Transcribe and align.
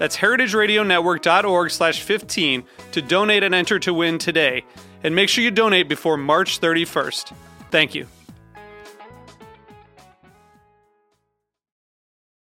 That's 0.00 0.16
heritageradionetwork.org 0.16 1.70
slash 1.70 2.00
15 2.00 2.64
to 2.92 3.02
donate 3.02 3.42
and 3.42 3.54
enter 3.54 3.78
to 3.80 3.92
win 3.92 4.16
today. 4.16 4.64
And 5.04 5.14
make 5.14 5.28
sure 5.28 5.44
you 5.44 5.50
donate 5.50 5.90
before 5.90 6.16
March 6.16 6.58
31st. 6.58 7.34
Thank 7.70 7.94
you. 7.94 8.06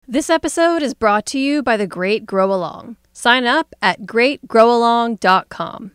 This 0.08 0.28
episode 0.28 0.82
is 0.82 0.92
brought 0.92 1.24
to 1.26 1.38
you 1.38 1.62
by 1.62 1.76
The 1.76 1.86
Great 1.86 2.26
Grow 2.26 2.52
Along. 2.52 2.96
Sign 3.12 3.46
up 3.46 3.74
at 3.80 4.02
greatgrowalong.com. 4.02 5.92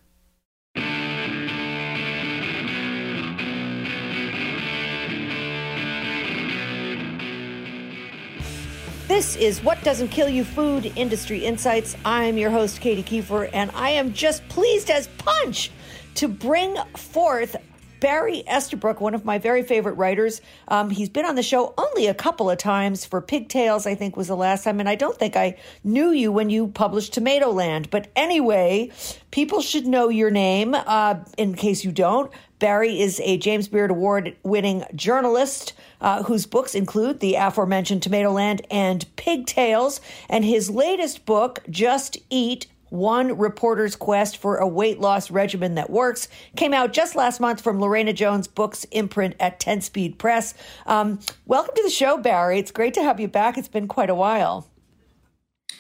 This 9.11 9.35
is 9.35 9.61
What 9.61 9.83
Doesn't 9.83 10.07
Kill 10.07 10.29
You 10.29 10.45
Food 10.45 10.93
Industry 10.95 11.43
Insights. 11.43 11.97
I'm 12.05 12.37
your 12.37 12.49
host, 12.49 12.79
Katy 12.79 13.03
Keiffer, 13.03 13.49
and 13.51 13.69
I 13.71 13.89
am 13.89 14.13
just 14.13 14.47
pleased 14.47 14.89
as 14.89 15.07
punch 15.17 15.69
to 16.15 16.29
bring 16.29 16.77
forth 16.95 17.57
Barry 17.99 18.41
Estabrook, 18.47 19.01
one 19.01 19.13
of 19.13 19.25
my 19.25 19.37
very 19.37 19.63
favorite 19.63 19.95
writers. 19.95 20.41
Um, 20.69 20.89
he's 20.89 21.09
been 21.09 21.25
on 21.25 21.35
the 21.35 21.43
show 21.43 21.73
only 21.77 22.07
a 22.07 22.13
couple 22.13 22.49
of 22.49 22.57
times 22.57 23.03
for 23.03 23.21
Pig 23.21 23.49
Tales, 23.49 23.85
I 23.85 23.95
think 23.95 24.15
was 24.15 24.29
the 24.29 24.37
last 24.37 24.63
time. 24.63 24.79
And 24.79 24.87
I 24.87 24.95
don't 24.95 25.19
think 25.19 25.35
I 25.35 25.57
knew 25.83 26.11
you 26.11 26.31
when 26.31 26.49
you 26.49 26.69
published 26.69 27.13
Tomatoland. 27.13 27.89
But 27.89 28.07
anyway, 28.15 28.91
people 29.29 29.61
should 29.61 29.85
know 29.85 30.07
your 30.07 30.31
name 30.31 30.73
uh, 30.73 31.15
in 31.37 31.55
case 31.55 31.83
you 31.83 31.91
don't. 31.91 32.31
Barry 32.61 33.01
is 33.01 33.19
a 33.23 33.37
James 33.37 33.67
Beard 33.67 33.89
Award 33.89 34.37
winning 34.43 34.85
journalist 34.93 35.73
uh, 35.99 36.21
whose 36.21 36.45
books 36.45 36.75
include 36.75 37.19
the 37.19 37.33
aforementioned 37.33 38.03
Tomatoland 38.03 38.63
and 38.69 39.03
Pig 39.15 39.47
Tales. 39.47 39.99
And 40.29 40.45
his 40.45 40.69
latest 40.69 41.25
book, 41.25 41.59
Just 41.71 42.19
Eat 42.29 42.67
one 42.89 43.35
Reporter's 43.35 43.95
Quest 43.95 44.37
for 44.37 44.57
a 44.57 44.67
Weight 44.67 44.99
Loss 44.99 45.31
Regimen 45.31 45.73
That 45.73 45.89
Works, 45.89 46.27
came 46.55 46.71
out 46.71 46.93
just 46.93 47.15
last 47.15 47.39
month 47.39 47.61
from 47.61 47.79
Lorena 47.79 48.13
Jones 48.13 48.47
Books 48.47 48.85
imprint 48.91 49.35
at 49.39 49.59
10 49.59 49.81
Speed 49.81 50.19
Press. 50.19 50.53
Um, 50.85 51.19
welcome 51.47 51.73
to 51.75 51.83
the 51.83 51.89
show, 51.89 52.17
Barry. 52.17 52.59
It's 52.59 52.71
great 52.71 52.93
to 52.93 53.01
have 53.01 53.19
you 53.19 53.27
back. 53.27 53.57
It's 53.57 53.69
been 53.69 53.87
quite 53.87 54.11
a 54.11 54.16
while. 54.16 54.69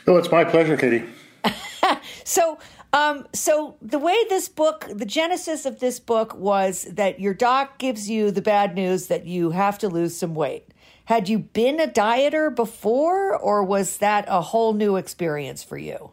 Oh, 0.07 0.17
it's 0.17 0.31
my 0.31 0.43
pleasure, 0.45 0.75
Katy. 0.75 1.03
so, 2.23 2.57
um, 2.93 3.27
so 3.33 3.77
the 3.81 3.99
way 3.99 4.17
this 4.27 4.49
book, 4.49 4.87
the 4.93 5.05
genesis 5.05 5.65
of 5.65 5.79
this 5.79 5.99
book 5.99 6.35
was 6.35 6.83
that 6.91 7.19
your 7.19 7.33
doc 7.33 7.77
gives 7.77 8.09
you 8.09 8.31
the 8.31 8.41
bad 8.41 8.75
news 8.75 9.07
that 9.07 9.25
you 9.25 9.51
have 9.51 9.77
to 9.79 9.87
lose 9.87 10.17
some 10.17 10.35
weight. 10.35 10.73
Had 11.05 11.29
you 11.29 11.39
been 11.39 11.79
a 11.79 11.87
dieter 11.87 12.53
before, 12.53 13.35
or 13.35 13.63
was 13.63 13.97
that 13.97 14.25
a 14.27 14.41
whole 14.41 14.73
new 14.73 14.97
experience 14.97 15.63
for 15.63 15.77
you? 15.77 16.11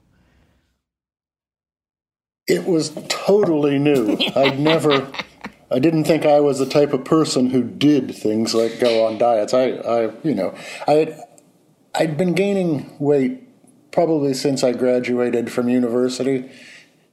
It 2.46 2.64
was 2.64 2.90
totally 3.08 3.78
new. 3.78 4.16
I'd 4.36 4.58
never, 4.58 5.10
I 5.70 5.80
didn't 5.80 6.04
think 6.04 6.24
I 6.24 6.40
was 6.40 6.58
the 6.60 6.66
type 6.66 6.92
of 6.92 7.04
person 7.04 7.50
who 7.50 7.62
did 7.62 8.14
things 8.14 8.54
like 8.54 8.78
go 8.78 9.04
on 9.06 9.18
diets. 9.18 9.52
I, 9.52 9.70
I 9.70 10.12
you 10.22 10.34
know, 10.34 10.54
I 10.86 10.92
had, 10.92 11.20
I'd 11.94 12.16
been 12.16 12.34
gaining 12.34 12.96
weight 12.98 13.47
probably 13.90 14.34
since 14.34 14.62
I 14.62 14.72
graduated 14.72 15.50
from 15.50 15.68
university 15.68 16.50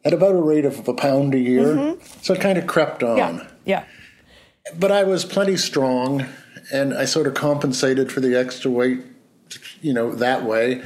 at 0.03 0.13
about 0.13 0.35
a 0.35 0.41
rate 0.41 0.65
of 0.65 0.87
a 0.87 0.93
pound 0.93 1.33
a 1.33 1.39
year. 1.39 1.75
Mm-hmm. 1.75 2.21
So 2.21 2.33
it 2.33 2.41
kind 2.41 2.57
of 2.57 2.67
crept 2.67 3.03
on. 3.03 3.17
Yeah. 3.17 3.47
yeah. 3.65 3.83
But 4.77 4.91
I 4.91 5.03
was 5.03 5.25
plenty 5.25 5.57
strong 5.57 6.25
and 6.71 6.93
I 6.93 7.05
sort 7.05 7.27
of 7.27 7.33
compensated 7.33 8.11
for 8.11 8.19
the 8.19 8.35
extra 8.37 8.71
weight, 8.71 9.01
you 9.81 9.93
know, 9.93 10.13
that 10.15 10.43
way 10.43 10.83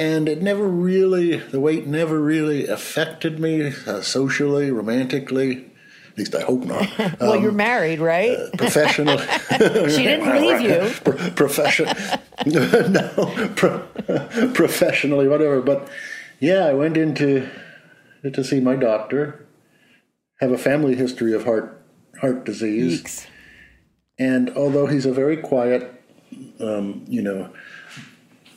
and 0.00 0.30
it 0.30 0.40
never 0.40 0.66
really 0.66 1.36
the 1.36 1.60
weight 1.60 1.86
never 1.86 2.20
really 2.20 2.66
affected 2.66 3.38
me 3.38 3.72
uh, 3.86 4.00
socially 4.00 4.70
romantically 4.70 5.69
at 6.10 6.18
least 6.18 6.34
I 6.34 6.42
hope 6.42 6.64
not. 6.64 6.88
well, 7.20 7.32
um, 7.34 7.42
you're 7.42 7.52
married, 7.52 8.00
right? 8.00 8.36
Uh, 8.36 8.50
professional. 8.56 9.18
she 9.88 10.02
didn't 10.04 10.40
leave 10.40 10.60
you. 10.60 10.90
Pro- 11.04 11.30
profession. 11.30 11.88
no, 12.46 13.52
pro- 13.56 13.86
professionally, 14.54 15.28
whatever. 15.28 15.60
But 15.60 15.88
yeah, 16.40 16.64
I 16.66 16.74
went 16.74 16.96
into 16.96 17.48
to 18.22 18.44
see 18.44 18.60
my 18.60 18.76
doctor. 18.76 19.46
Have 20.40 20.52
a 20.52 20.58
family 20.58 20.94
history 20.94 21.32
of 21.34 21.44
heart 21.44 21.84
heart 22.20 22.44
disease. 22.44 23.02
Eeks. 23.02 23.26
And 24.18 24.50
although 24.50 24.86
he's 24.86 25.06
a 25.06 25.12
very 25.12 25.36
quiet, 25.36 26.02
um, 26.60 27.04
you 27.08 27.22
know, 27.22 27.50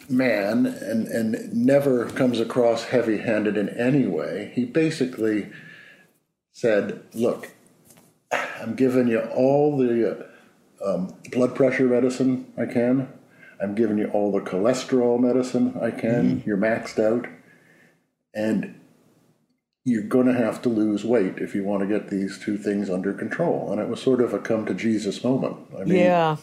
man 0.10 0.66
and, 0.66 1.08
and 1.08 1.54
never 1.54 2.06
comes 2.10 2.40
across 2.40 2.86
heavy 2.86 3.20
handed 3.20 3.58
in 3.58 3.70
any 3.70 4.06
way. 4.06 4.52
He 4.54 4.66
basically 4.66 5.50
said, 6.54 7.02
Look, 7.14 7.52
I'm 8.32 8.76
giving 8.76 9.08
you 9.08 9.20
all 9.20 9.78
the 9.78 10.26
um, 10.84 11.14
blood 11.32 11.56
pressure 11.56 11.86
medicine 11.86 12.52
I 12.58 12.66
can. 12.66 13.12
I'm 13.62 13.76
giving 13.76 13.98
you 13.98 14.08
all 14.08 14.32
the 14.32 14.40
cholesterol 14.40 15.20
medicine 15.20 15.78
I 15.82 15.92
can. 15.92 16.38
Mm-hmm. 16.38 16.50
You're 16.50 16.58
maxed 16.58 17.00
out. 17.00 17.28
And 18.34 18.80
you're 19.86 20.04
going 20.04 20.28
to 20.28 20.34
have 20.34 20.62
to 20.62 20.70
lose 20.70 21.04
weight 21.04 21.38
if 21.38 21.54
you 21.54 21.64
want 21.64 21.82
to 21.82 21.88
get 21.88 22.10
these 22.10 22.40
two 22.40 22.58
things 22.58 22.90
under 22.90 23.14
control. 23.14 23.72
And 23.72 23.82
it 23.82 23.90
was 23.90 24.02
sort 24.02 24.22
of 24.22 24.34
a 24.34 24.40
come 24.40 24.66
to 24.66 24.74
Jesus 24.74 25.24
moment. 25.24 25.58
I 25.78 25.84
mean, 25.84 26.00
yeah. 26.00 26.38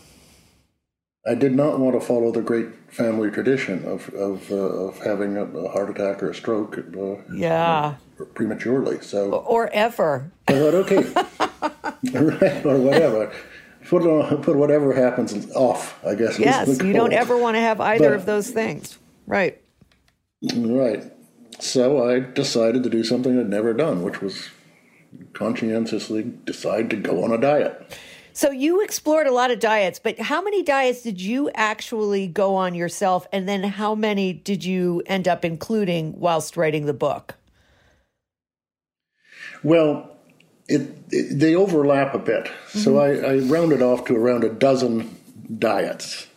I 1.27 1.35
did 1.35 1.55
not 1.55 1.79
want 1.79 2.01
to 2.01 2.07
follow 2.07 2.33
the 2.33 2.41
great 2.41 2.69
family 2.91 3.31
tradition 3.31 3.85
of 3.85 4.09
of, 4.15 4.51
uh, 4.51 4.55
of 4.55 4.99
having 4.99 5.37
a, 5.37 5.45
a, 5.45 5.71
heart 5.71 5.91
attack 5.91 6.23
or 6.23 6.31
a 6.31 6.35
stroke. 6.35 6.79
Uh, 6.79 7.17
yeah. 7.33 7.97
prematurely. 8.35 9.01
So 9.03 9.33
or 9.33 9.69
ever. 9.69 10.33
I 10.49 10.53
thought, 10.53 10.75
okay, 10.75 11.03
right, 12.19 12.65
or 12.65 12.79
whatever. 12.79 13.33
Put 13.87 14.43
put 14.43 14.57
whatever 14.57 14.95
happens 14.95 15.51
off. 15.53 16.03
I 16.05 16.15
guess. 16.15 16.39
Yes, 16.39 16.83
you 16.83 16.93
don't 16.93 17.13
ever 17.13 17.37
want 17.37 17.57
to 17.57 17.61
have 17.61 17.81
either 17.81 18.11
but, 18.11 18.17
of 18.17 18.27
those 18.27 18.51
things. 18.51 18.99
Right. 19.27 19.61
Right. 20.55 21.13
So 21.59 22.09
I 22.09 22.21
decided 22.21 22.83
to 22.85 22.91
do 22.91 23.05
something 23.05 23.39
I'd 23.39 23.51
never 23.51 23.75
done, 23.75 24.03
which 24.03 24.23
was 24.23 24.49
conscientiously 25.35 26.33
decide 26.45 26.89
to 26.91 26.97
go 26.97 27.23
on 27.23 27.33
a 27.33 27.39
diet. 27.39 27.99
So 28.33 28.51
you 28.51 28.83
explored 28.83 29.27
a 29.27 29.33
lot 29.33 29.51
of 29.51 29.61
diets, 29.61 29.99
but 29.99 30.19
how 30.19 30.43
many 30.43 30.63
diets 30.63 31.03
did 31.03 31.21
you 31.21 31.51
actually 31.55 32.27
go 32.27 32.55
on 32.55 32.75
yourself? 32.75 33.27
And 33.33 33.49
then 33.49 33.63
how 33.63 33.95
many 33.95 34.33
did 34.33 34.65
you 34.65 35.03
end 35.07 35.27
up 35.27 35.45
including 35.45 36.19
whilst 36.19 36.57
writing 36.57 36.87
the 36.87 36.95
book? 36.95 37.37
Well, 39.63 40.17
it, 40.69 40.97
it 41.11 41.39
they 41.39 41.55
overlap 41.55 42.15
a 42.15 42.19
bit. 42.19 42.45
Mm-hmm. 42.45 42.79
So 42.79 42.99
I, 42.99 43.15
I 43.17 43.39
rounded 43.39 43.83
off 43.83 44.05
to 44.07 44.17
around 44.17 44.45
a 44.45 44.49
dozen 44.49 45.17
diets. 45.59 46.29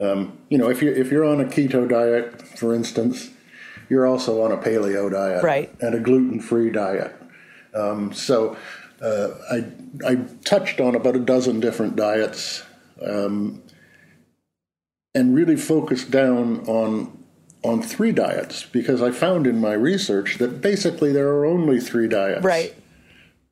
Um, 0.00 0.38
you 0.48 0.58
know, 0.58 0.70
if 0.70 0.82
you're 0.82 0.94
if 0.94 1.10
you're 1.10 1.24
on 1.24 1.40
a 1.40 1.44
keto 1.44 1.88
diet, 1.88 2.42
for 2.58 2.74
instance, 2.74 3.30
you're 3.88 4.06
also 4.06 4.42
on 4.42 4.52
a 4.52 4.56
paleo 4.56 5.10
diet, 5.10 5.42
right, 5.42 5.74
and 5.80 5.94
a 5.94 6.00
gluten 6.00 6.40
free 6.40 6.70
diet. 6.70 7.14
Um, 7.74 8.12
so 8.12 8.56
uh, 9.00 9.28
I, 9.50 9.64
I 10.06 10.14
touched 10.44 10.80
on 10.80 10.94
about 10.94 11.16
a 11.16 11.20
dozen 11.20 11.60
different 11.60 11.96
diets 11.96 12.62
um, 13.04 13.62
and 15.14 15.34
really 15.34 15.56
focused 15.56 16.10
down 16.10 16.60
on 16.66 17.12
on 17.62 17.82
three 17.82 18.12
diets 18.12 18.64
because 18.64 19.02
I 19.02 19.10
found 19.10 19.46
in 19.46 19.60
my 19.60 19.72
research 19.72 20.38
that 20.38 20.60
basically 20.60 21.12
there 21.12 21.28
are 21.28 21.44
only 21.44 21.80
three 21.80 22.06
diets. 22.06 22.44
Right. 22.44 22.74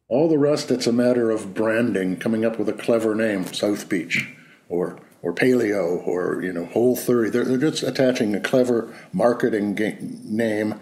All 0.09 0.29
the 0.29 0.39
rest, 0.39 0.71
it's 0.71 0.87
a 0.87 0.93
matter 0.93 1.31
of 1.31 1.55
branding, 1.55 2.17
coming 2.17 2.45
up 2.45 2.59
with 2.59 2.69
a 2.69 2.75
clever 2.75 3.15
name, 3.15 3.45
South 3.53 3.89
Beach, 3.89 4.29
or 4.69 5.01
or 5.23 5.33
paleo, 5.35 6.07
or 6.07 6.43
you 6.43 6.53
know 6.53 6.67
Whole 6.67 6.95
30. 6.95 7.31
They're, 7.31 7.45
they're 7.45 7.71
just 7.71 7.83
attaching 7.83 8.35
a 8.35 8.41
clever 8.41 8.95
marketing 9.13 9.75
ga- 9.75 9.99
name 10.01 10.79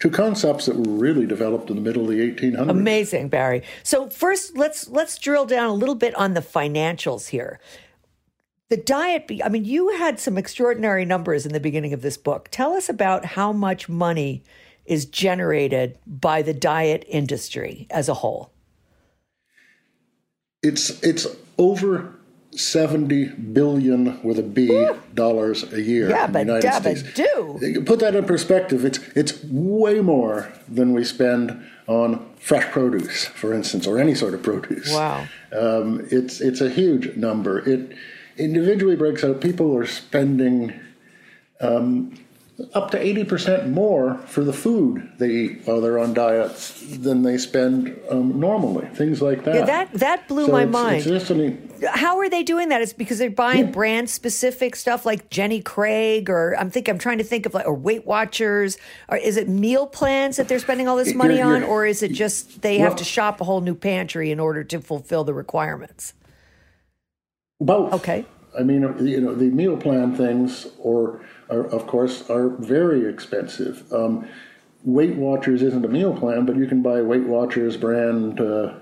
to 0.00 0.10
concepts 0.10 0.66
that 0.66 0.76
were 0.76 0.92
really 0.92 1.26
developed 1.26 1.70
in 1.70 1.76
the 1.76 1.82
middle 1.82 2.02
of 2.02 2.08
the 2.08 2.32
1800s. 2.32 2.68
Amazing, 2.68 3.28
Barry. 3.28 3.62
So 3.82 4.08
first, 4.08 4.56
let's 4.56 4.88
let's 4.88 5.18
drill 5.18 5.46
down 5.46 5.68
a 5.68 5.74
little 5.74 5.94
bit 5.94 6.14
on 6.14 6.34
the 6.34 6.40
financials 6.40 7.28
here. 7.28 7.58
The 8.68 8.76
diet. 8.76 9.30
I 9.44 9.48
mean, 9.48 9.64
you 9.64 9.90
had 9.96 10.20
some 10.20 10.36
extraordinary 10.36 11.04
numbers 11.04 11.46
in 11.46 11.52
the 11.52 11.60
beginning 11.60 11.92
of 11.92 12.02
this 12.02 12.16
book. 12.16 12.48
Tell 12.50 12.74
us 12.74 12.88
about 12.88 13.24
how 13.24 13.52
much 13.52 13.88
money 13.88 14.42
is 14.84 15.06
generated 15.06 15.98
by 16.06 16.42
the 16.42 16.54
diet 16.54 17.04
industry 17.08 17.86
as 17.90 18.08
a 18.08 18.14
whole. 18.14 18.52
It's 20.62 21.02
it's 21.02 21.26
over 21.58 22.15
70 22.56 23.26
billion 23.26 24.22
with 24.22 24.38
a 24.38 24.42
B 24.42 24.68
Woo. 24.68 24.98
dollars 25.14 25.70
a 25.72 25.80
year 25.80 26.08
yeah, 26.08 26.26
in 26.26 26.32
the 26.32 26.40
United 26.40 26.72
States. 26.74 27.02
Do. 27.14 27.82
Put 27.84 28.00
that 28.00 28.14
in 28.14 28.24
perspective. 28.24 28.84
It's 28.84 28.98
it's 29.14 29.42
way 29.44 30.00
more 30.00 30.52
than 30.68 30.92
we 30.92 31.04
spend 31.04 31.64
on 31.86 32.26
fresh 32.38 32.70
produce, 32.72 33.26
for 33.26 33.52
instance, 33.52 33.86
or 33.86 33.98
any 33.98 34.14
sort 34.14 34.34
of 34.34 34.42
produce. 34.42 34.92
Wow. 34.92 35.26
Um, 35.52 36.06
it's 36.10 36.40
it's 36.40 36.60
a 36.60 36.70
huge 36.70 37.16
number. 37.16 37.58
It 37.68 37.96
individually 38.36 38.96
breaks 38.96 39.22
out. 39.22 39.40
People 39.40 39.76
are 39.76 39.86
spending 39.86 40.78
um, 41.60 42.18
up 42.72 42.90
to 42.90 42.98
80% 42.98 43.70
more 43.70 44.16
for 44.26 44.42
the 44.42 44.52
food 44.52 45.10
they 45.18 45.28
eat 45.28 45.60
while 45.66 45.82
they're 45.82 45.98
on 45.98 46.14
diets 46.14 46.80
than 46.96 47.22
they 47.22 47.36
spend 47.36 47.98
um, 48.10 48.40
normally. 48.40 48.86
Things 48.86 49.20
like 49.20 49.44
that. 49.44 49.54
Yeah, 49.54 49.64
that 49.66 49.92
that 49.92 50.28
blew 50.28 50.46
so 50.46 50.52
my 50.52 50.62
it's, 50.62 50.72
mind. 50.72 51.06
It's 51.06 51.84
How 51.86 52.18
are 52.18 52.30
they 52.30 52.42
doing 52.42 52.70
that? 52.70 52.80
It's 52.80 52.94
because 52.94 53.18
they're 53.18 53.28
buying 53.28 53.66
yeah. 53.66 53.72
brand 53.72 54.08
specific 54.08 54.74
stuff 54.74 55.04
like 55.04 55.28
Jenny 55.28 55.60
Craig, 55.60 56.30
or 56.30 56.56
I'm 56.58 56.70
think 56.70 56.88
I'm 56.88 56.98
trying 56.98 57.18
to 57.18 57.24
think 57.24 57.44
of 57.44 57.52
like 57.52 57.66
or 57.66 57.74
Weight 57.74 58.06
Watchers, 58.06 58.78
or 59.08 59.18
is 59.18 59.36
it 59.36 59.50
meal 59.50 59.86
plans 59.86 60.36
that 60.36 60.48
they're 60.48 60.58
spending 60.58 60.88
all 60.88 60.96
this 60.96 61.14
money 61.14 61.36
you're, 61.36 61.46
you're, 61.46 61.56
on, 61.56 61.62
or 61.62 61.84
is 61.84 62.02
it 62.02 62.12
just 62.12 62.62
they 62.62 62.78
well, 62.78 62.88
have 62.88 62.96
to 62.96 63.04
shop 63.04 63.42
a 63.42 63.44
whole 63.44 63.60
new 63.60 63.74
pantry 63.74 64.30
in 64.30 64.40
order 64.40 64.64
to 64.64 64.80
fulfill 64.80 65.24
the 65.24 65.34
requirements? 65.34 66.14
Both. 67.60 67.92
Okay. 67.92 68.24
I 68.58 68.62
mean, 68.62 68.80
you 69.06 69.20
know, 69.20 69.34
the 69.34 69.50
meal 69.50 69.76
plan 69.76 70.16
things, 70.16 70.66
or 70.78 71.20
are, 71.50 71.66
of 71.66 71.86
course, 71.86 72.28
are 72.30 72.48
very 72.48 73.08
expensive. 73.08 73.92
Um, 73.92 74.28
Weight 74.84 75.16
Watchers 75.16 75.62
isn't 75.62 75.84
a 75.84 75.88
meal 75.88 76.16
plan, 76.16 76.46
but 76.46 76.56
you 76.56 76.66
can 76.66 76.82
buy 76.82 77.02
Weight 77.02 77.24
Watchers 77.24 77.76
brand, 77.76 78.40
uh, 78.40 78.74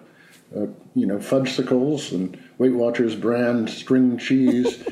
uh, 0.54 0.66
you 0.94 1.06
know, 1.06 1.18
fudgesicles 1.18 2.12
and 2.12 2.38
Weight 2.58 2.74
Watchers 2.74 3.16
brand 3.16 3.70
string 3.70 4.18
cheese, 4.18 4.86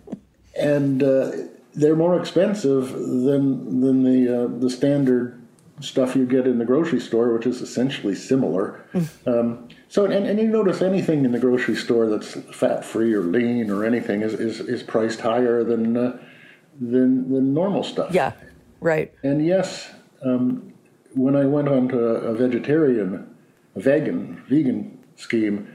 and 0.60 1.02
uh, 1.02 1.32
they're 1.74 1.96
more 1.96 2.18
expensive 2.18 2.92
than 2.92 3.80
than 3.80 4.04
the 4.04 4.44
uh, 4.44 4.58
the 4.58 4.70
standard 4.70 5.40
stuff 5.80 6.16
you 6.16 6.24
get 6.24 6.46
in 6.46 6.58
the 6.58 6.64
grocery 6.64 7.00
store, 7.00 7.32
which 7.34 7.46
is 7.46 7.60
essentially 7.60 8.14
similar. 8.14 8.84
Um, 9.26 9.68
so, 9.88 10.04
and, 10.04 10.26
and 10.26 10.38
you 10.38 10.48
notice 10.48 10.82
anything 10.82 11.24
in 11.24 11.32
the 11.32 11.38
grocery 11.38 11.76
store 11.76 12.08
that's 12.08 12.34
fat 12.56 12.84
free 12.84 13.12
or 13.12 13.22
lean 13.22 13.70
or 13.70 13.84
anything 13.84 14.22
is, 14.22 14.34
is, 14.34 14.60
is 14.60 14.82
priced 14.82 15.20
higher 15.20 15.64
than 15.64 15.96
uh, 15.96 16.18
than 16.80 17.32
than 17.32 17.54
normal 17.54 17.82
stuff. 17.82 18.12
Yeah, 18.12 18.32
right. 18.80 19.12
And 19.22 19.44
yes, 19.44 19.90
um, 20.24 20.72
when 21.14 21.36
I 21.36 21.44
went 21.44 21.68
on 21.68 21.88
to 21.88 21.98
a 21.98 22.34
vegetarian, 22.34 23.34
a 23.74 23.80
vegan, 23.80 24.42
vegan 24.48 24.98
scheme, 25.16 25.68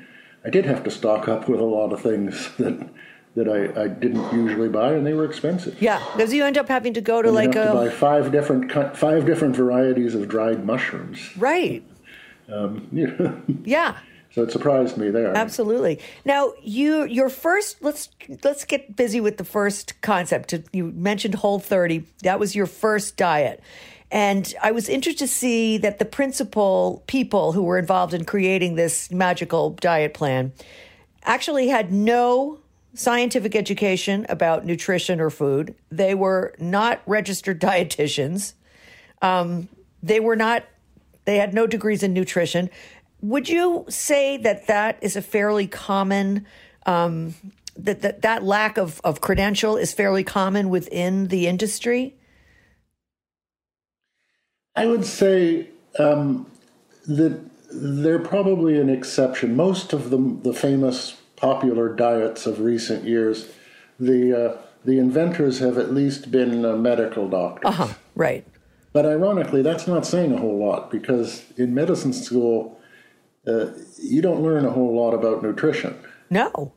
I 0.46 0.50
did 0.50 0.66
have 0.66 0.84
to 0.84 0.92
stock 0.92 1.28
up 1.28 1.48
with 1.50 1.60
a 1.60 1.66
lot 1.66 1.94
of 1.94 2.02
things 2.02 2.50
that 2.58 2.90
that 3.36 3.48
I, 3.48 3.84
I 3.84 3.88
didn't 3.88 4.34
usually 4.34 4.70
buy, 4.70 4.94
and 4.94 5.06
they 5.06 5.14
were 5.14 5.26
expensive. 5.26 5.82
Yeah, 5.82 6.04
because 6.14 6.34
you 6.34 6.44
end 6.44 6.58
up 6.58 6.68
having 6.68 6.94
to 6.96 7.02
go 7.02 7.22
to 7.22 7.30
and 7.30 7.36
like 7.36 7.54
you 7.54 7.62
have 7.62 7.76
a 7.76 7.84
to 7.86 7.90
buy 7.90 7.96
five 7.96 8.32
different 8.32 8.98
five 8.98 9.26
different 9.26 9.56
varieties 9.56 10.16
of 10.16 10.28
dried 10.28 10.66
mushrooms. 10.66 11.20
Right. 11.38 11.84
Um, 12.52 12.88
yeah. 13.66 13.98
So 14.32 14.44
it 14.44 14.52
surprised 14.52 14.98
me 14.98 15.10
there. 15.10 15.36
Absolutely. 15.36 16.00
Now, 16.24 16.54
you 16.62 17.04
your 17.06 17.30
first 17.30 17.82
let's 17.82 18.10
let's 18.44 18.64
get 18.64 18.96
busy 18.96 19.20
with 19.20 19.38
the 19.38 19.44
first 19.44 20.00
concept. 20.02 20.54
You 20.72 20.92
mentioned 20.92 21.36
Whole 21.36 21.60
30. 21.60 22.06
That 22.24 22.40
was 22.40 22.56
your 22.56 22.68
first 22.68 23.18
diet. 23.18 23.62
And 24.12 24.54
I 24.62 24.72
was 24.72 24.90
interested 24.90 25.20
to 25.20 25.28
see 25.28 25.78
that 25.78 26.00
the 26.00 26.06
principal 26.06 27.04
people 27.08 27.52
who 27.52 27.64
were 27.64 27.78
involved 27.78 28.14
in 28.14 28.26
creating 28.26 28.76
this 28.76 29.12
magical 29.12 29.72
diet 29.72 30.14
plan 30.14 30.52
actually 31.24 31.68
had 31.68 31.92
no 31.92 32.60
scientific 32.96 33.56
education 33.56 34.26
about 34.30 34.66
nutrition 34.66 35.22
or 35.22 35.30
food. 35.30 35.76
They 35.92 36.16
were 36.16 36.56
not 36.60 37.02
registered 37.06 37.62
dietitians. 37.62 38.54
Um, 39.22 39.70
they 40.02 40.20
were 40.20 40.36
not, 40.36 40.64
they 41.26 41.38
had 41.38 41.54
no 41.54 41.68
degrees 41.68 42.02
in 42.02 42.14
nutrition. 42.14 42.70
Would 43.22 43.50
you 43.50 43.86
say 43.90 44.38
that 44.38 44.68
that 44.68 44.98
is 45.02 45.16
a 45.16 45.22
fairly 45.22 45.68
common, 45.68 46.46
um, 46.86 47.36
that, 47.76 48.02
that 48.02 48.22
that 48.22 48.44
lack 48.44 48.78
of, 48.78 49.02
of 49.04 49.22
credential 49.22 49.76
is 49.78 49.94
fairly 49.94 50.24
common 50.24 50.70
within 50.70 51.28
the 51.28 51.48
industry? 51.48 52.16
I 54.76 54.86
would 54.86 55.06
say 55.06 55.68
um, 55.98 56.50
that 57.08 57.40
they're 57.72 58.20
probably 58.20 58.80
an 58.80 58.90
exception. 58.90 59.56
Most 59.56 59.92
of 59.92 60.10
the, 60.10 60.18
the 60.18 60.54
famous 60.54 61.18
popular 61.36 61.94
diets 61.94 62.46
of 62.46 62.62
recent 62.62 63.04
years, 63.04 63.50
the 64.00 64.34
uh, 64.34 64.58
the 64.86 64.98
inventors 64.98 65.60
have 65.60 65.78
at 65.78 65.94
least 65.94 66.32
been 66.32 66.64
uh, 66.64 66.76
medical 66.78 67.28
doctors. 67.28 67.66
Uh 67.66 67.72
huh. 67.72 67.94
Right. 68.16 68.46
But 68.94 69.06
ironically, 69.06 69.62
that's 69.62 69.88
not 69.88 70.06
saying 70.06 70.34
a 70.34 70.38
whole 70.38 70.58
lot 70.58 70.90
because 70.90 71.44
in 71.58 71.74
medicine 71.74 72.14
school, 72.14 72.79
uh, 73.50 73.72
you 73.98 74.22
don't 74.22 74.44
learn 74.44 74.66
a 74.66 74.72
whole 74.72 74.96
lot 74.96 75.14
about 75.14 75.42
nutrition. 75.44 75.98
No. 76.30 76.74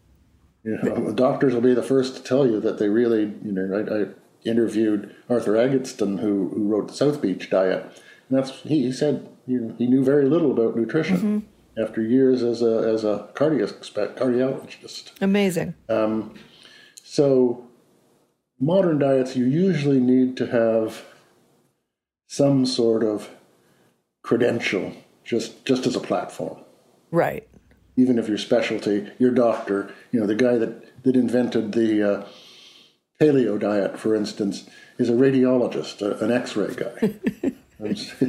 You 0.64 0.78
know, 0.82 1.12
doctors 1.12 1.54
will 1.54 1.60
be 1.60 1.74
the 1.74 1.82
first 1.82 2.16
to 2.16 2.22
tell 2.22 2.46
you 2.46 2.60
that 2.60 2.78
they 2.78 2.88
really, 2.88 3.22
you 3.44 3.52
know, 3.52 3.76
I, 3.76 4.02
I 4.02 4.06
interviewed 4.44 5.14
Arthur 5.28 5.52
Agatston, 5.52 6.20
who, 6.20 6.48
who 6.50 6.68
wrote 6.68 6.88
the 6.88 6.94
South 6.94 7.20
Beach 7.20 7.50
Diet, 7.50 7.82
and 8.28 8.38
that's 8.38 8.50
he, 8.62 8.84
he 8.84 8.92
said 8.92 9.28
you 9.46 9.60
know, 9.60 9.74
he 9.76 9.86
knew 9.86 10.04
very 10.04 10.28
little 10.28 10.52
about 10.52 10.76
nutrition 10.76 11.16
mm-hmm. 11.16 11.82
after 11.82 12.00
years 12.00 12.42
as 12.42 12.62
a 12.62 12.88
as 12.92 13.04
a 13.04 13.28
cardiologist. 13.34 15.10
Amazing. 15.20 15.74
Um, 15.88 16.34
so, 17.02 17.66
modern 18.60 18.98
diets, 18.98 19.36
you 19.36 19.46
usually 19.46 20.00
need 20.00 20.36
to 20.36 20.46
have 20.46 21.04
some 22.28 22.64
sort 22.64 23.02
of 23.02 23.30
credential 24.22 24.92
just 25.24 25.64
just 25.64 25.86
as 25.86 25.96
a 25.96 26.00
platform. 26.00 26.58
Right. 27.12 27.46
Even 27.96 28.18
if 28.18 28.26
your 28.26 28.38
specialty, 28.38 29.08
your 29.18 29.30
doctor, 29.30 29.94
you 30.10 30.18
know, 30.18 30.26
the 30.26 30.34
guy 30.34 30.56
that 30.58 31.02
that 31.04 31.14
invented 31.14 31.72
the 31.72 32.02
uh, 32.02 32.26
paleo 33.20 33.60
diet, 33.60 33.98
for 33.98 34.16
instance, 34.16 34.68
is 34.98 35.08
a 35.08 35.12
radiologist, 35.12 36.00
a, 36.00 36.18
an 36.24 36.32
X-ray 36.32 36.74
guy. 36.74 37.52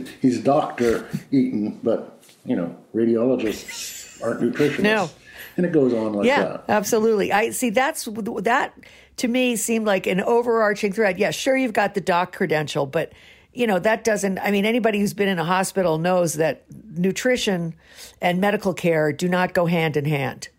He's 0.22 0.42
Doctor 0.42 1.08
Eaton, 1.32 1.80
but 1.82 2.24
you 2.46 2.56
know, 2.56 2.76
radiologists 2.94 4.22
aren't 4.24 4.42
nutritionists. 4.42 4.80
No. 4.80 5.10
And 5.56 5.66
it 5.66 5.72
goes 5.72 5.94
on 5.94 6.14
like 6.14 6.26
yeah, 6.26 6.42
that. 6.42 6.66
Yeah, 6.68 6.76
absolutely. 6.76 7.32
I 7.32 7.52
see. 7.52 7.70
That's 7.70 8.06
that 8.42 8.74
to 9.18 9.28
me 9.28 9.56
seemed 9.56 9.86
like 9.86 10.08
an 10.08 10.20
overarching 10.20 10.92
thread. 10.92 11.20
Yeah, 11.20 11.32
sure, 11.32 11.56
you've 11.56 11.74
got 11.74 11.94
the 11.94 12.02
doc 12.02 12.36
credential, 12.36 12.88
but 12.88 13.14
you 13.54 13.68
know, 13.68 13.80
that 13.80 14.04
doesn't, 14.04 14.40
I 14.40 14.52
mean, 14.52 14.66
anybody 14.66 15.00
who's 15.00 15.14
been 15.14 15.30
in 15.30 15.40
a 15.40 15.46
hospital 15.46 15.98
knows 15.98 16.34
that 16.34 16.64
nutrition 16.96 17.76
and 18.22 18.42
medical 18.42 18.74
care 18.74 19.12
do 19.14 19.28
not 19.28 19.54
go 19.54 19.66
hand 19.66 19.98
in 19.98 20.06
hand. 20.06 20.50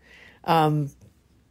Um, 0.45 0.91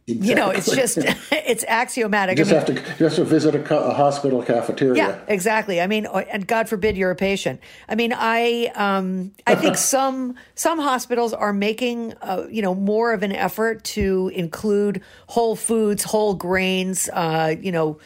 Exactly. 0.06 0.28
You 0.28 0.34
know, 0.34 0.50
it's 0.50 0.70
just 0.70 0.98
it's 1.32 1.64
axiomatic. 1.66 2.36
You 2.36 2.44
just 2.44 2.68
I 2.68 2.74
mean, 2.74 2.76
have 2.76 2.92
to 2.92 2.98
just 2.98 3.16
to 3.16 3.24
visit 3.24 3.54
a, 3.54 3.78
a, 3.78 3.94
hospital 3.94 4.42
cafeteria. 4.42 4.96
Yeah, 4.96 5.18
exactly. 5.28 5.80
I 5.80 5.86
mean, 5.86 6.04
and 6.04 6.46
God 6.46 6.68
forbid 6.68 6.98
you're 6.98 7.10
a 7.10 7.16
patient. 7.16 7.58
I 7.88 7.94
mean, 7.94 8.12
I 8.14 8.70
um, 8.74 9.32
I 9.46 9.54
think 9.54 9.76
some 9.78 10.34
some 10.54 10.78
hospitals 10.78 11.32
are 11.32 11.54
making 11.54 12.12
uh, 12.20 12.46
you 12.50 12.60
know 12.60 12.74
more 12.74 13.14
of 13.14 13.22
an 13.22 13.32
effort 13.32 13.82
to 13.84 14.30
include 14.34 15.00
whole 15.28 15.56
foods, 15.56 16.04
whole 16.04 16.34
grains. 16.34 17.08
Uh, 17.10 17.54
you 17.58 17.72
know 17.72 17.98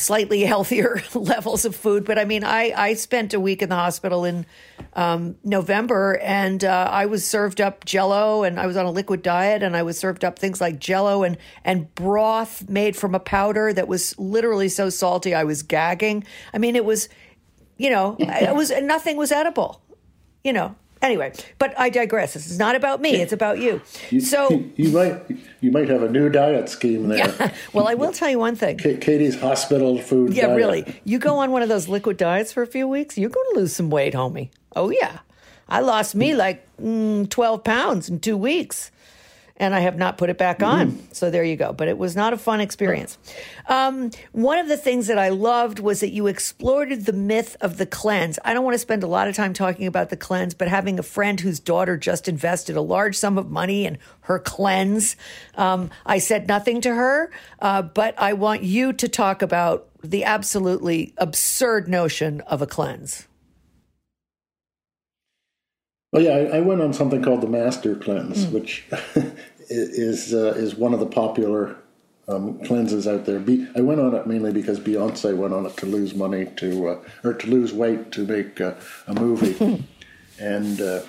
slightly 0.00 0.40
healthier 0.44 1.02
levels 1.14 1.64
of 1.64 1.76
food. 1.76 2.04
But 2.04 2.18
I 2.18 2.24
mean, 2.24 2.44
I, 2.44 2.72
I 2.76 2.94
spent 2.94 3.34
a 3.34 3.40
week 3.40 3.62
in 3.62 3.68
the 3.68 3.76
hospital 3.76 4.24
in 4.24 4.46
um, 4.94 5.36
November 5.44 6.18
and 6.22 6.64
uh, 6.64 6.88
I 6.90 7.06
was 7.06 7.24
served 7.26 7.60
up 7.60 7.84
jello 7.84 8.42
and 8.42 8.58
I 8.58 8.66
was 8.66 8.76
on 8.76 8.86
a 8.86 8.90
liquid 8.90 9.22
diet 9.22 9.62
and 9.62 9.76
I 9.76 9.82
was 9.82 9.98
served 9.98 10.24
up 10.24 10.38
things 10.38 10.60
like 10.60 10.78
jello 10.78 11.22
and, 11.22 11.36
and 11.64 11.94
broth 11.94 12.68
made 12.68 12.96
from 12.96 13.14
a 13.14 13.20
powder 13.20 13.72
that 13.72 13.88
was 13.88 14.18
literally 14.18 14.68
so 14.68 14.90
salty 14.90 15.34
I 15.34 15.44
was 15.44 15.62
gagging. 15.62 16.24
I 16.52 16.58
mean, 16.58 16.76
it 16.76 16.84
was, 16.84 17.08
you 17.76 17.90
know, 17.90 18.16
it 18.20 18.54
was 18.54 18.70
nothing 18.70 19.16
was 19.16 19.32
edible, 19.32 19.80
you 20.42 20.52
know. 20.52 20.74
Anyway, 21.02 21.32
but 21.58 21.72
I 21.78 21.88
digress. 21.88 22.34
This 22.34 22.50
is 22.50 22.58
not 22.58 22.76
about 22.76 23.00
me. 23.00 23.14
It's 23.22 23.32
about 23.32 23.58
you. 23.58 23.80
You, 24.10 24.20
So, 24.20 24.48
you 24.76 24.90
might 24.90 25.22
you 25.60 25.70
might 25.70 25.88
have 25.88 26.02
a 26.02 26.10
new 26.10 26.28
diet 26.28 26.68
scheme 26.68 27.08
there. 27.08 27.18
yeah. 27.18 27.54
Well, 27.72 27.88
I 27.88 27.94
will 27.94 28.12
tell 28.12 28.28
you 28.28 28.38
one 28.38 28.54
thing. 28.54 28.76
Ka- 28.76 28.98
Katy's 29.00 29.40
hospital 29.40 29.98
food. 29.98 30.34
Yeah, 30.34 30.46
diet. 30.48 30.56
really. 30.58 31.00
You 31.04 31.18
go 31.18 31.36
on 31.38 31.52
one 31.52 31.62
of 31.62 31.68
those 31.70 31.88
liquid 31.88 32.16
diets 32.18 32.52
for 32.52 32.62
a 32.62 32.66
few 32.66 32.86
weeks, 32.86 33.16
you're 33.16 33.30
going 33.30 33.46
to 33.54 33.60
lose 33.60 33.74
some 33.74 33.88
weight, 33.90 34.12
homie. 34.14 34.50
Oh, 34.76 34.90
yeah. 34.90 35.20
I 35.68 35.80
lost 35.80 36.14
me 36.14 36.34
like 36.34 36.66
mm, 36.82 37.28
12 37.30 37.64
pounds 37.64 38.08
in 38.10 38.18
two 38.20 38.36
weeks, 38.36 38.90
and 39.60 39.74
I 39.74 39.80
have 39.80 39.96
not 39.96 40.16
put 40.16 40.30
it 40.30 40.38
back 40.38 40.62
on. 40.62 40.98
So 41.12 41.30
there 41.30 41.44
you 41.44 41.54
go. 41.54 41.74
But 41.74 41.88
it 41.88 41.98
was 41.98 42.16
not 42.16 42.32
a 42.32 42.38
fun 42.38 42.60
experience. 42.60 43.18
Um, 43.68 44.10
one 44.32 44.58
of 44.58 44.68
the 44.68 44.78
things 44.78 45.06
that 45.08 45.18
I 45.18 45.28
loved 45.28 45.78
was 45.78 46.00
that 46.00 46.10
you 46.10 46.26
explored 46.26 47.04
the 47.04 47.12
myth 47.12 47.58
of 47.60 47.76
the 47.76 47.84
cleanse. 47.84 48.38
I 48.42 48.54
don't 48.54 48.64
want 48.64 48.74
to 48.74 48.78
spend 48.78 49.02
a 49.02 49.06
lot 49.06 49.28
of 49.28 49.36
time 49.36 49.52
talking 49.52 49.86
about 49.86 50.08
the 50.08 50.16
cleanse, 50.16 50.54
but 50.54 50.66
having 50.66 50.98
a 50.98 51.02
friend 51.02 51.38
whose 51.38 51.60
daughter 51.60 51.98
just 51.98 52.26
invested 52.26 52.74
a 52.74 52.80
large 52.80 53.16
sum 53.16 53.36
of 53.36 53.50
money 53.50 53.84
in 53.84 53.98
her 54.22 54.38
cleanse, 54.38 55.14
um, 55.56 55.90
I 56.06 56.18
said 56.18 56.48
nothing 56.48 56.80
to 56.80 56.94
her, 56.94 57.30
uh, 57.60 57.82
but 57.82 58.14
I 58.18 58.32
want 58.32 58.62
you 58.62 58.94
to 58.94 59.08
talk 59.08 59.42
about 59.42 59.88
the 60.02 60.24
absolutely 60.24 61.12
absurd 61.18 61.86
notion 61.86 62.40
of 62.42 62.62
a 62.62 62.66
cleanse. 62.66 63.28
Well, 66.12 66.22
yeah, 66.22 66.32
I, 66.52 66.56
I 66.56 66.60
went 66.60 66.80
on 66.82 66.92
something 66.92 67.22
called 67.22 67.40
the 67.40 67.46
Master 67.46 67.94
Cleanse, 67.94 68.44
Hmm. 68.46 68.52
which 68.54 68.84
is 69.68 70.34
uh, 70.34 70.54
is 70.56 70.74
one 70.74 70.92
of 70.92 71.00
the 71.00 71.06
popular 71.06 71.76
um, 72.28 72.58
cleanses 72.64 73.06
out 73.06 73.26
there. 73.26 73.38
Be- 73.38 73.68
I 73.76 73.80
went 73.80 74.00
on 74.00 74.14
it 74.14 74.26
mainly 74.26 74.52
because 74.52 74.80
Beyonce 74.80 75.36
went 75.36 75.54
on 75.54 75.66
it 75.66 75.76
to 75.78 75.86
lose 75.86 76.14
money 76.14 76.46
to 76.56 76.88
uh, 76.88 77.00
or 77.22 77.34
to 77.34 77.46
lose 77.46 77.72
weight 77.72 78.10
to 78.12 78.24
make 78.26 78.60
uh, 78.60 78.74
a 79.06 79.14
movie, 79.14 79.84
and 80.40 80.80
uh, 80.80 81.02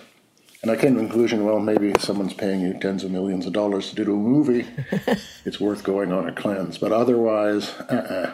and 0.62 0.70
I 0.70 0.76
came 0.76 0.94
to 0.94 1.00
the 1.02 1.08
conclusion, 1.08 1.44
well, 1.46 1.60
maybe 1.60 1.94
someone's 2.00 2.36
paying 2.36 2.62
you 2.62 2.78
tens 2.80 3.04
of 3.04 3.10
millions 3.10 3.48
of 3.48 3.54
dollars 3.54 3.90
to 3.90 3.96
do 4.06 4.14
a 4.14 4.18
movie, 4.18 4.68
it's 5.46 5.60
worth 5.60 5.84
going 5.84 6.12
on 6.12 6.28
a 6.30 6.32
cleanse. 6.32 6.78
But 6.78 6.92
otherwise, 6.92 7.72
uh-uh. 7.90 8.34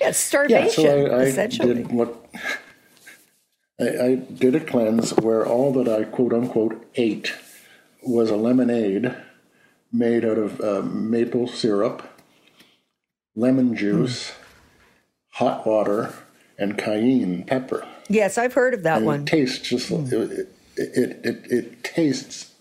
Yeah, 0.00 0.10
starvation, 0.12 0.84
yeah. 0.84 0.90
So 0.90 1.06
I, 1.06 1.18
I 1.18 1.22
essentially. 1.24 1.74
did 1.74 1.90
what. 1.92 2.14
I, 3.80 3.84
I 4.04 4.14
did 4.14 4.54
a 4.54 4.60
cleanse 4.60 5.10
where 5.12 5.44
all 5.46 5.72
that 5.72 5.88
I 5.88 6.04
quote 6.04 6.32
unquote 6.32 6.86
ate 6.94 7.32
was 8.02 8.30
a 8.30 8.36
lemonade 8.36 9.14
made 9.92 10.24
out 10.24 10.38
of 10.38 10.60
uh, 10.60 10.82
maple 10.82 11.46
syrup, 11.48 12.02
lemon 13.34 13.76
juice, 13.76 14.32
hot 15.30 15.66
water, 15.66 16.12
and 16.58 16.76
cayenne 16.78 17.44
pepper. 17.44 17.86
Yes, 18.08 18.36
I've 18.38 18.54
heard 18.54 18.74
of 18.74 18.82
that 18.82 18.98
And 18.98 19.06
one. 19.06 19.20
it 19.22 19.26
tastes 19.26 19.68
just 19.68 19.90
it, 19.90 20.12
it, 20.12 20.48
it, 20.76 21.20
it, 21.24 21.52
it 21.52 21.84
tastes 21.84 22.52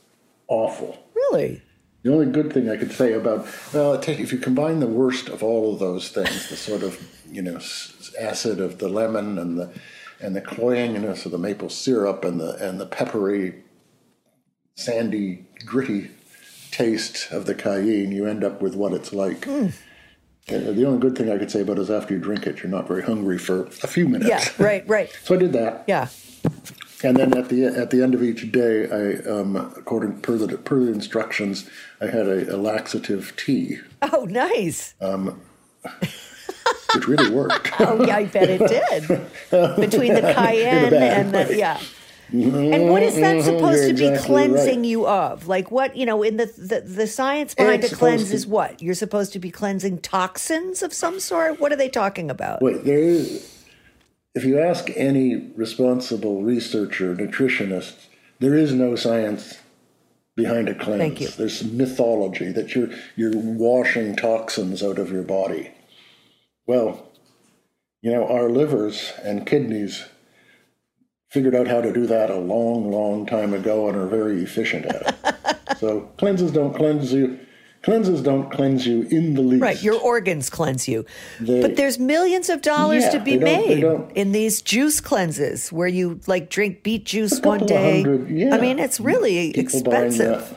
awful. 0.47 0.97
Really? 1.13 1.61
The 2.03 2.11
only 2.13 2.25
good 2.27 2.51
thing 2.53 2.69
I 2.69 2.75
could 2.77 2.91
say 2.91 3.13
about 3.13 3.47
well, 3.73 3.93
if 3.93 4.31
you 4.31 4.37
combine 4.37 4.79
the 4.79 4.87
worst 4.87 5.29
of 5.29 5.41
all 5.41 5.73
of 5.73 5.79
those 5.79 6.09
things, 6.09 6.49
the 6.49 6.55
sort 6.57 6.83
of 6.83 7.01
you 7.31 7.41
know 7.41 7.59
acid 8.19 8.59
of 8.59 8.79
the 8.79 8.89
lemon 8.89 9.37
and 9.37 9.57
the 9.57 9.73
and 10.23 10.35
the 10.35 10.41
cloyingness 10.41 11.25
of 11.25 11.31
the 11.31 11.37
maple 11.37 11.69
syrup 11.69 12.23
and 12.23 12.39
the 12.39 12.55
and 12.55 12.79
the 12.79 12.85
peppery, 12.85 13.63
sandy, 14.75 15.45
gritty 15.65 16.11
taste 16.71 17.31
of 17.31 17.45
the 17.45 17.53
cayenne, 17.53 18.11
you 18.11 18.25
end 18.25 18.43
up 18.43 18.61
with 18.61 18.75
what 18.75 18.93
it's 18.93 19.13
like. 19.13 19.47
Uh, 19.47 19.69
the 20.47 20.85
only 20.85 20.99
good 20.99 21.17
thing 21.17 21.31
I 21.31 21.37
could 21.37 21.51
say 21.51 21.61
about 21.61 21.77
it 21.77 21.81
is 21.81 21.91
after 21.91 22.13
you 22.13 22.19
drink 22.19 22.47
it, 22.47 22.61
you're 22.63 22.71
not 22.71 22.87
very 22.87 23.03
hungry 23.03 23.37
for 23.37 23.63
a 23.83 23.87
few 23.87 24.07
minutes. 24.09 24.29
Yeah, 24.29 24.63
right, 24.63 24.87
right. 24.87 25.09
So 25.23 25.35
I 25.35 25.37
did 25.37 25.53
that. 25.53 25.83
Yeah. 25.87 26.07
And 27.03 27.17
then 27.17 27.37
at 27.37 27.49
the 27.49 27.65
at 27.65 27.89
the 27.91 28.01
end 28.01 28.13
of 28.13 28.23
each 28.23 28.51
day, 28.51 28.89
I, 28.89 29.29
um, 29.29 29.55
according 29.55 30.21
per 30.21 30.37
the 30.37 30.57
per 30.57 30.79
the 30.79 30.91
instructions, 30.91 31.69
I 32.01 32.05
had 32.07 32.27
a, 32.27 32.55
a 32.55 32.57
laxative 32.57 33.33
tea, 33.35 33.79
Oh, 34.01 34.25
nice. 34.29 34.95
which 36.95 37.07
really 37.07 37.29
worked. 37.31 37.71
Oh, 37.79 38.05
yeah, 38.05 38.17
I 38.17 38.25
bet 38.25 38.49
it 38.49 38.59
did. 38.59 39.07
Between 39.79 40.13
the 40.13 40.21
cayenne 40.35 40.93
and 40.93 41.33
the, 41.33 41.57
yeah. 41.57 41.79
And 42.31 42.89
what 42.89 43.03
is 43.03 43.15
that 43.17 43.43
supposed 43.43 43.83
Mm-hmm. 43.83 43.87
You're 43.87 43.87
to 43.89 43.93
be 43.93 44.07
exactly 44.07 44.27
cleansing 44.27 44.79
right. 44.79 44.85
you 44.87 45.07
of? 45.07 45.47
Like 45.47 45.69
what, 45.71 45.95
you 45.95 46.05
know, 46.05 46.23
in 46.23 46.37
the 46.37 46.45
the, 46.45 46.81
the 46.81 47.07
science 47.07 47.53
behind 47.53 47.83
It's 47.83 47.93
a 47.93 47.95
cleanse 47.95 48.29
to- 48.29 48.35
is 48.35 48.47
what? 48.47 48.81
You're 48.81 48.95
supposed 48.95 49.33
to 49.33 49.39
be 49.39 49.51
cleansing 49.51 49.99
toxins 49.99 50.81
of 50.81 50.93
some 50.93 51.19
sort? 51.19 51.59
What 51.59 51.71
are 51.71 51.75
they 51.75 51.89
talking 51.89 52.29
about? 52.31 52.61
Wait, 52.61 52.85
there 52.85 52.99
is. 52.99 53.49
If 54.33 54.45
you 54.45 54.59
ask 54.59 54.89
any 54.95 55.51
responsible 55.55 56.41
researcher, 56.41 57.15
nutritionist, 57.15 58.07
there 58.39 58.55
is 58.55 58.73
no 58.73 58.95
science 58.95 59.59
behind 60.35 60.69
a 60.69 60.73
cleanse. 60.75 60.99
Thank 60.99 61.21
you. 61.21 61.27
There's 61.27 61.63
mythology 61.63 62.51
that 62.51 62.73
you're 62.73 62.89
you're 63.15 63.37
washing 63.37 64.15
toxins 64.15 64.81
out 64.81 64.97
of 64.97 65.11
your 65.11 65.23
body. 65.23 65.71
Well, 66.65 67.11
you 68.01 68.11
know, 68.11 68.27
our 68.27 68.49
livers 68.49 69.13
and 69.23 69.45
kidneys 69.45 70.05
figured 71.31 71.55
out 71.55 71.67
how 71.67 71.81
to 71.81 71.91
do 71.91 72.05
that 72.07 72.29
a 72.29 72.37
long, 72.37 72.91
long 72.91 73.25
time 73.25 73.53
ago 73.53 73.87
and 73.89 73.97
are 73.97 74.05
very 74.07 74.43
efficient 74.43 74.85
at 74.85 75.01
it. 75.25 75.77
so 75.79 76.01
cleanses 76.17 76.51
don't 76.51 76.73
cleanse 76.75 77.11
you. 77.11 77.39
Cleanses 77.81 78.21
don't 78.21 78.49
cleanse 78.49 78.87
you 78.87 79.01
in 79.11 79.33
the 79.33 79.41
least. 79.41 79.61
Right, 79.61 79.83
your 79.83 79.99
organs 79.99 80.49
cleanse 80.49 80.87
you. 80.87 81.05
They- 81.41 81.61
but 81.61 81.75
there's 81.75 81.99
millions 81.99 82.49
of 82.49 82.61
dollars 82.61 83.03
Yeah, 83.03 83.09
to 83.11 83.19
be 83.19 83.35
they 83.35 83.81
don't- 83.81 84.07
they 84.07 84.13
made 84.13 84.17
in 84.17 84.31
these 84.31 84.61
juice 84.61 85.01
cleanses 85.01 85.69
where 85.69 85.87
you 85.89 86.21
like 86.25 86.49
drink 86.49 86.83
beet 86.83 87.03
juice 87.05 87.41
one 87.41 87.65
day. 87.65 88.03
hundred, 88.03 88.29
yeah. 88.29 88.55
I 88.55 88.61
mean, 88.61 88.79
it's 88.79 89.01
really 89.01 89.51
People 89.51 89.63
expensive. 89.63 90.55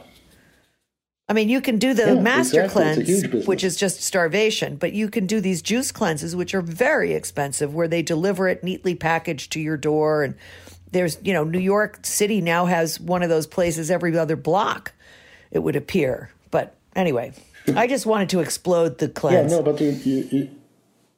I 1.28 1.32
mean, 1.32 1.48
you 1.48 1.60
can 1.60 1.78
do 1.78 1.92
the 1.92 2.14
Yeah, 2.14 2.20
master 2.20 2.62
exactly. 2.64 3.04
Cleanse, 3.04 3.46
which 3.46 3.64
is 3.64 3.76
just 3.76 4.00
starvation, 4.02 4.76
but 4.76 4.92
you 4.92 5.08
can 5.08 5.26
do 5.26 5.40
these 5.40 5.60
juice 5.60 5.90
cleanses, 5.90 6.36
which 6.36 6.54
are 6.54 6.62
very 6.62 7.14
expensive, 7.14 7.74
where 7.74 7.88
they 7.88 8.02
deliver 8.02 8.46
it 8.48 8.62
neatly 8.62 8.94
packaged 8.94 9.50
to 9.52 9.60
your 9.60 9.76
door. 9.76 10.22
And 10.22 10.36
there's, 10.92 11.18
you 11.22 11.32
know, 11.32 11.42
New 11.42 11.58
York 11.58 12.00
City 12.04 12.40
now 12.40 12.66
has 12.66 13.00
one 13.00 13.24
of 13.24 13.28
those 13.28 13.46
places 13.46 13.90
every 13.90 14.16
other 14.16 14.36
block, 14.36 14.92
it 15.50 15.58
would 15.58 15.74
appear. 15.74 16.30
But 16.52 16.76
anyway, 16.94 17.32
I 17.74 17.88
just 17.88 18.06
wanted 18.06 18.28
to 18.30 18.40
explode 18.40 18.98
the 18.98 19.08
cleanse. 19.20 19.50
Yeah, 19.50 19.58
no, 19.58 19.62
but 19.64 19.80
you 19.80 19.90
you, 19.90 20.28
you, 20.30 20.50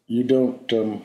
you 0.07 0.25
don't. 0.25 0.73
Um, 0.73 1.03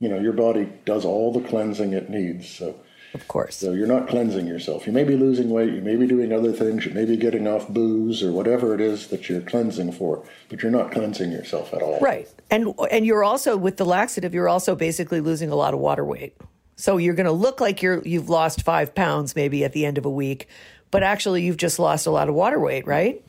you 0.00 0.08
know, 0.08 0.18
your 0.18 0.32
body 0.32 0.68
does 0.84 1.04
all 1.04 1.32
the 1.32 1.40
cleansing 1.48 1.92
it 1.92 2.08
needs. 2.08 2.48
So, 2.48 2.76
of 3.14 3.26
course. 3.28 3.56
so 3.56 3.72
you're 3.72 3.86
not 3.86 4.08
cleansing 4.08 4.46
yourself. 4.46 4.86
You 4.86 4.92
may 4.92 5.04
be 5.04 5.16
losing 5.16 5.50
weight. 5.50 5.72
You 5.72 5.80
may 5.80 5.96
be 5.96 6.06
doing 6.06 6.32
other 6.32 6.52
things. 6.52 6.84
You 6.84 6.92
may 6.92 7.04
be 7.04 7.16
getting 7.16 7.46
off 7.46 7.68
booze 7.68 8.22
or 8.22 8.32
whatever 8.32 8.74
it 8.74 8.80
is 8.80 9.08
that 9.08 9.28
you're 9.28 9.40
cleansing 9.40 9.92
for. 9.92 10.24
But 10.48 10.62
you're 10.62 10.72
not 10.72 10.92
cleansing 10.92 11.32
yourself 11.32 11.72
at 11.72 11.82
all. 11.82 12.00
Right. 12.00 12.28
And 12.50 12.74
and 12.90 13.06
you're 13.06 13.24
also 13.24 13.56
with 13.56 13.76
the 13.76 13.86
laxative, 13.86 14.34
you're 14.34 14.48
also 14.48 14.74
basically 14.74 15.20
losing 15.20 15.50
a 15.50 15.56
lot 15.56 15.74
of 15.74 15.80
water 15.80 16.04
weight. 16.04 16.36
So 16.76 16.96
you're 16.96 17.14
going 17.14 17.26
to 17.26 17.32
look 17.32 17.60
like 17.60 17.82
you're 17.82 18.02
you've 18.06 18.28
lost 18.28 18.62
5 18.62 18.94
pounds 18.94 19.34
maybe 19.34 19.64
at 19.64 19.72
the 19.72 19.84
end 19.84 19.98
of 19.98 20.04
a 20.04 20.10
week, 20.10 20.48
but 20.90 21.02
actually 21.02 21.42
you've 21.42 21.56
just 21.56 21.78
lost 21.78 22.06
a 22.06 22.10
lot 22.10 22.28
of 22.28 22.34
water 22.34 22.60
weight, 22.60 22.86
right? 22.86 23.22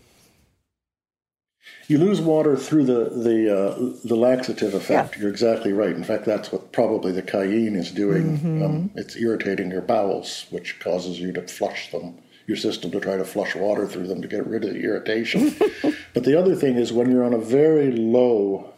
You 1.90 1.98
lose 1.98 2.22
water 2.22 2.56
through 2.56 2.86
the 2.86 3.10
the 3.10 3.58
uh, 3.58 3.94
the 4.06 4.16
laxative 4.16 4.76
effect. 4.76 5.18
You're 5.18 5.32
exactly 5.32 5.74
right. 5.74 5.96
In 5.96 6.04
fact, 6.04 6.24
that's 6.24 6.52
what 6.52 6.72
probably 6.72 7.12
the 7.12 7.24
cayenne 7.24 7.76
is 7.76 7.92
doing. 7.92 8.38
Mm-hmm. 8.38 8.64
Um, 8.64 8.92
it's 8.94 9.16
irritating 9.16 9.72
your 9.72 9.82
bowels, 9.82 10.46
which 10.52 10.80
causes 10.80 11.20
you 11.20 11.32
to 11.34 11.48
flush 11.48 11.92
them, 11.92 12.20
your 12.46 12.58
system 12.58 12.92
to 12.92 13.00
try 13.00 13.18
to 13.18 13.26
flush 13.26 13.56
water 13.56 13.88
through 13.88 14.06
them 14.06 14.22
to 14.22 14.28
get 14.28 14.46
rid 14.46 14.66
of 14.66 14.76
the 14.76 14.84
irritation. 14.84 15.56
but 16.14 16.26
the 16.26 16.38
other 16.40 16.56
thing 16.56 16.76
is 16.76 16.94
when 16.94 17.10
you're 17.10 17.26
on 17.26 17.34
a 17.34 17.40
very 17.40 17.92
low 17.92 18.72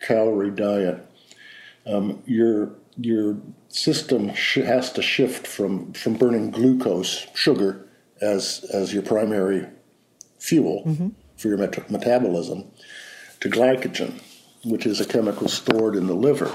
calorie 0.00 0.50
diet, 0.50 1.06
um, 1.84 2.22
your 2.24 2.70
your 2.96 3.36
system 3.68 4.34
sh- 4.34 4.64
has 4.64 4.90
to 4.92 5.02
shift 5.02 5.46
from 5.46 5.92
from 5.92 6.14
burning 6.14 6.50
glucose, 6.50 7.26
sugar, 7.34 7.86
as 8.22 8.64
as 8.72 8.94
your 8.94 9.02
primary 9.02 9.66
fuel 10.38 10.84
for 11.36 11.48
your 11.48 11.58
met- 11.58 11.90
metabolism 11.90 12.64
to 13.40 13.48
glycogen, 13.48 14.20
which 14.64 14.86
is 14.86 15.00
a 15.00 15.04
chemical 15.04 15.48
stored 15.48 15.94
in 15.96 16.06
the 16.06 16.14
liver. 16.14 16.54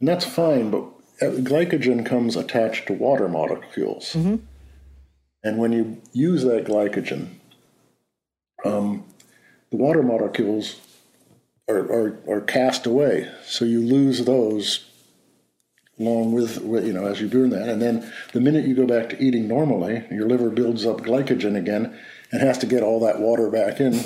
And 0.00 0.08
that's 0.08 0.24
fine, 0.24 0.70
but 0.70 0.84
uh, 1.22 1.30
glycogen 1.40 2.04
comes 2.04 2.36
attached 2.36 2.86
to 2.88 2.92
water 2.92 3.28
molecules. 3.28 4.14
And 5.44 5.58
when 5.58 5.72
you 5.72 6.02
use 6.12 6.42
that 6.44 6.64
glycogen, 6.64 7.28
um, 8.64 9.04
the 9.70 9.76
water 9.76 10.02
molecules 10.02 10.80
are, 11.68 11.78
are, 11.78 12.18
are 12.28 12.40
cast 12.40 12.86
away. 12.86 13.30
So 13.44 13.64
you 13.64 13.80
lose 13.80 14.24
those 14.24 14.90
along 15.98 16.32
with, 16.32 16.60
with, 16.62 16.86
you 16.86 16.92
know, 16.92 17.06
as 17.06 17.20
you 17.20 17.28
burn 17.28 17.50
that. 17.50 17.68
And 17.68 17.80
then 17.80 18.10
the 18.32 18.40
minute 18.40 18.66
you 18.66 18.74
go 18.74 18.86
back 18.86 19.10
to 19.10 19.22
eating 19.22 19.46
normally, 19.46 20.04
your 20.10 20.28
liver 20.28 20.50
builds 20.50 20.84
up 20.84 21.02
glycogen 21.02 21.56
again 21.56 21.96
and 22.34 22.42
has 22.42 22.58
to 22.58 22.66
get 22.66 22.82
all 22.82 22.98
that 23.00 23.20
water 23.20 23.48
back 23.48 23.80
in 23.80 23.98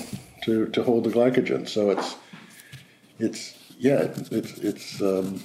to, 0.42 0.68
to 0.68 0.82
hold 0.82 1.04
the 1.04 1.10
glycogen. 1.10 1.66
So 1.66 1.90
it's, 1.90 2.14
it's, 3.18 3.58
yeah, 3.78 4.12
it's, 4.30 4.58
it's, 4.58 5.00
um, 5.00 5.42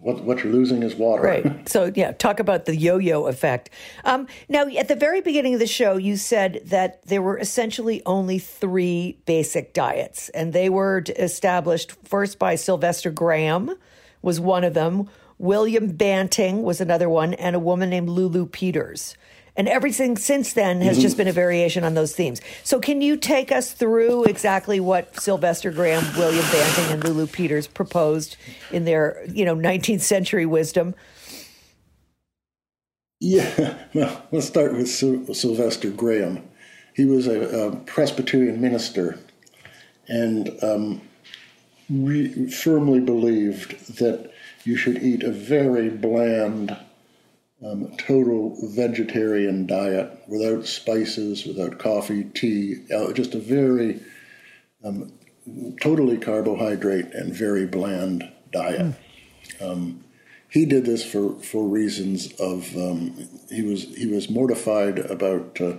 what, 0.00 0.22
what 0.24 0.44
you're 0.44 0.52
losing 0.52 0.82
is 0.82 0.94
water. 0.94 1.22
Right. 1.22 1.68
So, 1.68 1.90
yeah, 1.94 2.12
talk 2.12 2.38
about 2.38 2.66
the 2.66 2.76
yo 2.76 2.98
yo 2.98 3.26
effect. 3.26 3.70
Um, 4.04 4.26
now, 4.48 4.66
at 4.66 4.88
the 4.88 4.96
very 4.96 5.20
beginning 5.22 5.54
of 5.54 5.60
the 5.60 5.66
show, 5.66 5.96
you 5.96 6.16
said 6.16 6.60
that 6.66 7.02
there 7.06 7.22
were 7.22 7.38
essentially 7.38 8.02
only 8.06 8.38
three 8.38 9.18
basic 9.26 9.74
diets, 9.74 10.28
and 10.30 10.52
they 10.52 10.68
were 10.68 11.04
established 11.16 11.92
first 12.04 12.38
by 12.38 12.54
Sylvester 12.54 13.10
Graham, 13.10 13.74
was 14.22 14.40
one 14.40 14.64
of 14.64 14.74
them. 14.74 15.08
William 15.38 15.88
Banting 15.88 16.62
was 16.62 16.80
another 16.80 17.08
one, 17.08 17.34
and 17.34 17.56
a 17.56 17.60
woman 17.60 17.90
named 17.90 18.08
Lulu 18.08 18.46
Peters. 18.46 19.16
And 19.60 19.68
everything 19.68 20.16
since 20.16 20.54
then 20.54 20.80
has 20.80 20.96
mm-hmm. 20.96 21.02
just 21.02 21.18
been 21.18 21.28
a 21.28 21.32
variation 21.32 21.84
on 21.84 21.92
those 21.92 22.14
themes. 22.14 22.40
So, 22.64 22.80
can 22.80 23.02
you 23.02 23.18
take 23.18 23.52
us 23.52 23.74
through 23.74 24.24
exactly 24.24 24.80
what 24.80 25.20
Sylvester 25.20 25.70
Graham, 25.70 26.02
William 26.16 26.46
Banting, 26.50 26.94
and 26.94 27.04
Lulu 27.04 27.26
Peters 27.26 27.66
proposed 27.66 28.38
in 28.72 28.86
their, 28.86 29.22
you 29.30 29.44
know, 29.44 29.54
19th 29.54 30.00
century 30.00 30.46
wisdom? 30.46 30.94
Yeah, 33.20 33.76
well, 33.92 34.22
let's 34.32 34.46
start 34.46 34.72
with 34.72 34.88
Sylvester 34.88 35.90
Graham. 35.90 36.42
He 36.94 37.04
was 37.04 37.26
a, 37.26 37.66
a 37.66 37.76
Presbyterian 37.76 38.62
minister 38.62 39.18
and 40.08 40.56
um, 40.62 41.02
re- 41.90 42.48
firmly 42.50 43.00
believed 43.00 43.98
that 43.98 44.32
you 44.64 44.78
should 44.78 45.02
eat 45.02 45.22
a 45.22 45.30
very 45.30 45.90
bland, 45.90 46.78
um, 47.64 47.94
total 47.98 48.56
vegetarian 48.70 49.66
diet 49.66 50.10
without 50.26 50.66
spices, 50.66 51.44
without 51.44 51.78
coffee, 51.78 52.24
tea, 52.24 52.84
uh, 52.94 53.12
just 53.12 53.34
a 53.34 53.38
very 53.38 54.00
um, 54.82 55.12
totally 55.80 56.16
carbohydrate 56.16 57.12
and 57.12 57.34
very 57.34 57.66
bland 57.66 58.30
diet. 58.50 58.94
Mm. 59.60 59.72
Um, 59.72 60.04
he 60.48 60.64
did 60.64 60.84
this 60.84 61.04
for, 61.04 61.34
for 61.40 61.66
reasons 61.66 62.32
of 62.34 62.74
um, 62.76 63.28
he 63.50 63.62
was 63.62 63.84
he 63.96 64.06
was 64.06 64.30
mortified 64.30 64.98
about 64.98 65.60
uh, 65.60 65.74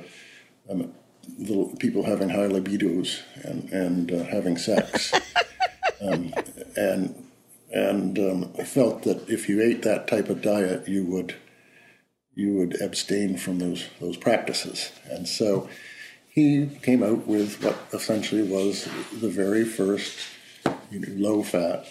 um, 0.69 0.93
little 1.38 1.75
people 1.77 2.03
having 2.03 2.29
high 2.29 2.47
libidos 2.47 3.21
and 3.43 3.69
and 3.71 4.11
uh, 4.11 4.23
having 4.23 4.57
sex, 4.57 5.13
um, 6.01 6.33
and 6.77 7.27
and 7.73 8.19
um, 8.19 8.53
felt 8.65 9.03
that 9.03 9.27
if 9.29 9.50
you 9.50 9.61
ate 9.61 9.81
that 9.81 10.07
type 10.07 10.29
of 10.29 10.41
diet, 10.41 10.88
you 10.88 11.05
would 11.05 11.35
you 12.35 12.53
would 12.53 12.81
abstain 12.81 13.38
from 13.38 13.59
those 13.59 13.88
those 14.00 14.17
practices. 14.17 14.91
And 15.09 15.27
so 15.27 15.69
he 16.29 16.67
came 16.81 17.03
out 17.03 17.27
with 17.27 17.63
what 17.63 17.77
essentially 17.93 18.43
was 18.43 18.88
the 19.11 19.29
very 19.29 19.65
first 19.65 20.17
you 20.89 21.00
know, 21.00 21.29
low 21.29 21.43
fat, 21.43 21.85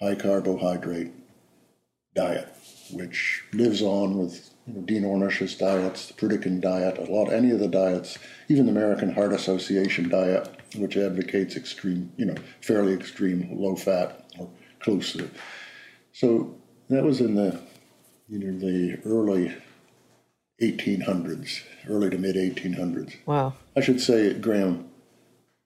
high 0.00 0.14
carbohydrate 0.14 1.12
diet, 2.14 2.48
which 2.90 3.44
lives 3.52 3.82
on 3.82 4.18
with 4.18 4.50
you 4.66 4.74
know, 4.74 4.80
Dean 4.82 5.04
Ornish's 5.04 5.54
diets, 5.56 6.06
the 6.06 6.14
Pritikin 6.14 6.60
diet, 6.60 6.98
a 6.98 7.10
lot, 7.10 7.32
any 7.32 7.50
of 7.50 7.58
the 7.58 7.68
diets, 7.68 8.18
even 8.48 8.66
the 8.66 8.72
American 8.72 9.12
Heart 9.12 9.32
Association 9.32 10.08
diet, 10.08 10.48
which 10.76 10.96
advocates 10.96 11.56
extreme, 11.56 12.12
you 12.16 12.26
know, 12.26 12.36
fairly 12.60 12.94
extreme 12.94 13.48
low 13.52 13.76
fat 13.76 14.24
or 14.38 14.48
close 14.80 15.12
to. 15.14 15.30
So 16.12 16.56
that 16.88 17.04
was 17.04 17.20
in 17.20 17.34
the, 17.34 17.60
you 18.32 18.38
know, 18.38 18.58
the 18.58 18.98
early 19.04 19.54
1800s, 20.60 21.60
early 21.88 22.08
to 22.10 22.18
mid 22.18 22.36
1800s. 22.36 23.16
Wow. 23.26 23.54
I 23.76 23.80
should 23.80 24.00
say, 24.00 24.32
Graham, 24.32 24.88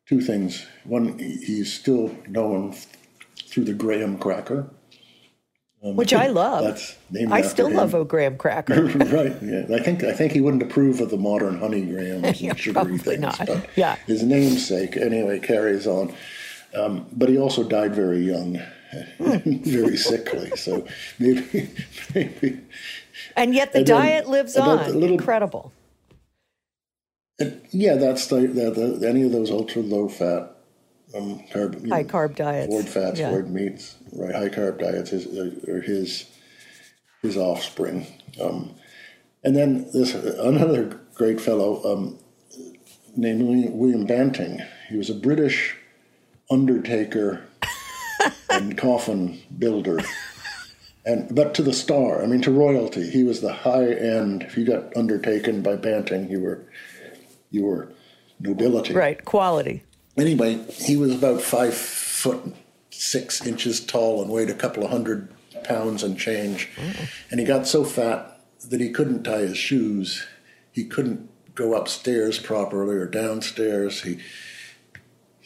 two 0.09 0.21
things. 0.21 0.67
One, 0.85 1.19
he's 1.19 1.73
still 1.73 2.17
known 2.27 2.75
through 3.49 3.65
the 3.65 3.73
Graham 3.73 4.19
cracker 4.19 4.69
um, 5.87 5.97
Which 5.97 6.13
I 6.13 6.27
love. 6.29 6.65
That's 6.65 6.97
named 7.11 7.33
I 7.33 7.43
still 7.43 7.67
him. 7.69 7.75
love 7.75 7.95
a 7.95 8.05
graham 8.05 8.37
cracker. 8.37 8.83
right. 8.87 9.37
Yeah. 9.43 9.67
I 9.75 9.79
think 9.81 10.05
I 10.05 10.13
think 10.13 10.33
he 10.33 10.41
wouldn't 10.41 10.63
approve 10.63 11.01
of 11.01 11.11
the 11.11 11.19
modern 11.19 11.59
honey 11.59 11.83
grahams 11.83 12.41
yeah, 12.41 12.51
and 12.51 12.59
sugary 12.59 12.99
things. 12.99 13.21
Not. 13.21 13.47
But 13.47 13.69
yeah. 13.77 13.97
His 14.07 14.23
namesake 14.23 14.97
anyway 14.97 15.39
carries 15.39 15.87
on. 15.87 16.15
Um, 16.75 17.07
but 17.13 17.29
he 17.29 17.39
also 17.39 17.63
died 17.63 17.95
very 17.95 18.21
young. 18.21 18.61
very 19.19 19.97
sickly. 19.97 20.51
So 20.57 20.87
maybe 21.19 21.71
maybe. 22.15 22.61
And 23.37 23.55
yet 23.55 23.73
the 23.73 23.79
and 23.79 23.87
diet 23.87 24.29
lives 24.29 24.57
on. 24.57 24.79
Little, 24.79 25.05
Incredible. 25.05 25.73
And 27.39 27.61
yeah, 27.71 27.97
that's 27.97 28.29
the, 28.29 28.47
the, 28.47 28.97
the, 28.99 29.09
any 29.09 29.23
of 29.23 29.33
those 29.33 29.51
ultra 29.51 29.83
low 29.83 30.09
fat 30.09 30.57
um, 31.15 31.41
carb, 31.53 31.89
high 31.89 32.03
know, 32.03 32.09
carb 32.09 32.35
diets, 32.35 32.73
void 32.73 32.89
fats, 32.89 33.21
yeah. 33.21 33.31
void 33.31 33.51
meats, 33.51 33.97
right? 34.13 34.35
High 34.35 34.49
carb 34.49 34.79
diets 34.79 35.13
is, 35.13 35.27
are 35.69 35.81
his 35.81 36.31
his 37.23 37.37
offspring. 37.37 38.07
Um, 38.41 38.75
and 39.45 39.57
then 39.57 39.89
this 39.93 40.15
another 40.15 41.01
great 41.15 41.41
fellow 41.41 41.83
um, 41.85 42.19
named 43.17 43.73
William 43.73 44.07
Banting. 44.07 44.63
He 44.89 44.97
was 44.97 45.11
a 45.11 45.15
British 45.15 45.77
undertaker 46.51 47.46
and 48.51 48.77
coffin 48.77 49.41
builder. 49.59 50.01
And, 51.05 51.33
but 51.35 51.55
to 51.55 51.63
the 51.63 51.73
star, 51.73 52.23
I 52.23 52.27
mean, 52.27 52.43
to 52.43 52.51
royalty, 52.51 53.09
he 53.11 53.23
was 53.23 53.41
the 53.41 53.53
high 53.53 53.93
end. 53.93 54.43
If 54.43 54.57
you 54.57 54.65
got 54.65 54.97
undertaken 54.97 55.63
by 55.63 55.77
Banting, 55.77 56.29
you 56.29 56.41
were, 56.41 56.67
you 57.51 57.65
were 57.65 57.93
nobility. 58.41 58.93
Right, 58.93 59.25
quality 59.25 59.85
anyway, 60.17 60.65
he 60.73 60.97
was 60.97 61.15
about 61.15 61.41
five 61.41 61.75
foot 61.75 62.55
six 62.91 63.47
inches 63.47 63.85
tall 63.85 64.23
and 64.23 64.31
weighed 64.31 64.51
a 64.51 64.55
couple 64.55 64.85
of 64.85 64.91
hundred 64.91 65.29
pounds 65.65 66.03
and 66.03 66.19
change. 66.19 66.71
Mm. 66.77 67.09
And 67.31 67.41
he 67.41 67.47
got 67.47 67.67
so 67.67 67.85
fat 67.85 68.41
that 68.69 68.81
he 68.81 68.91
couldn't 68.91 69.25
tie 69.25 69.41
his 69.41 69.59
shoes. 69.59 70.27
He 70.73 70.85
couldn't 70.85 71.29
go 71.55 71.75
upstairs 71.75 72.39
properly 72.39 72.97
or 72.97 73.07
downstairs. 73.07 74.03
He 74.03 74.19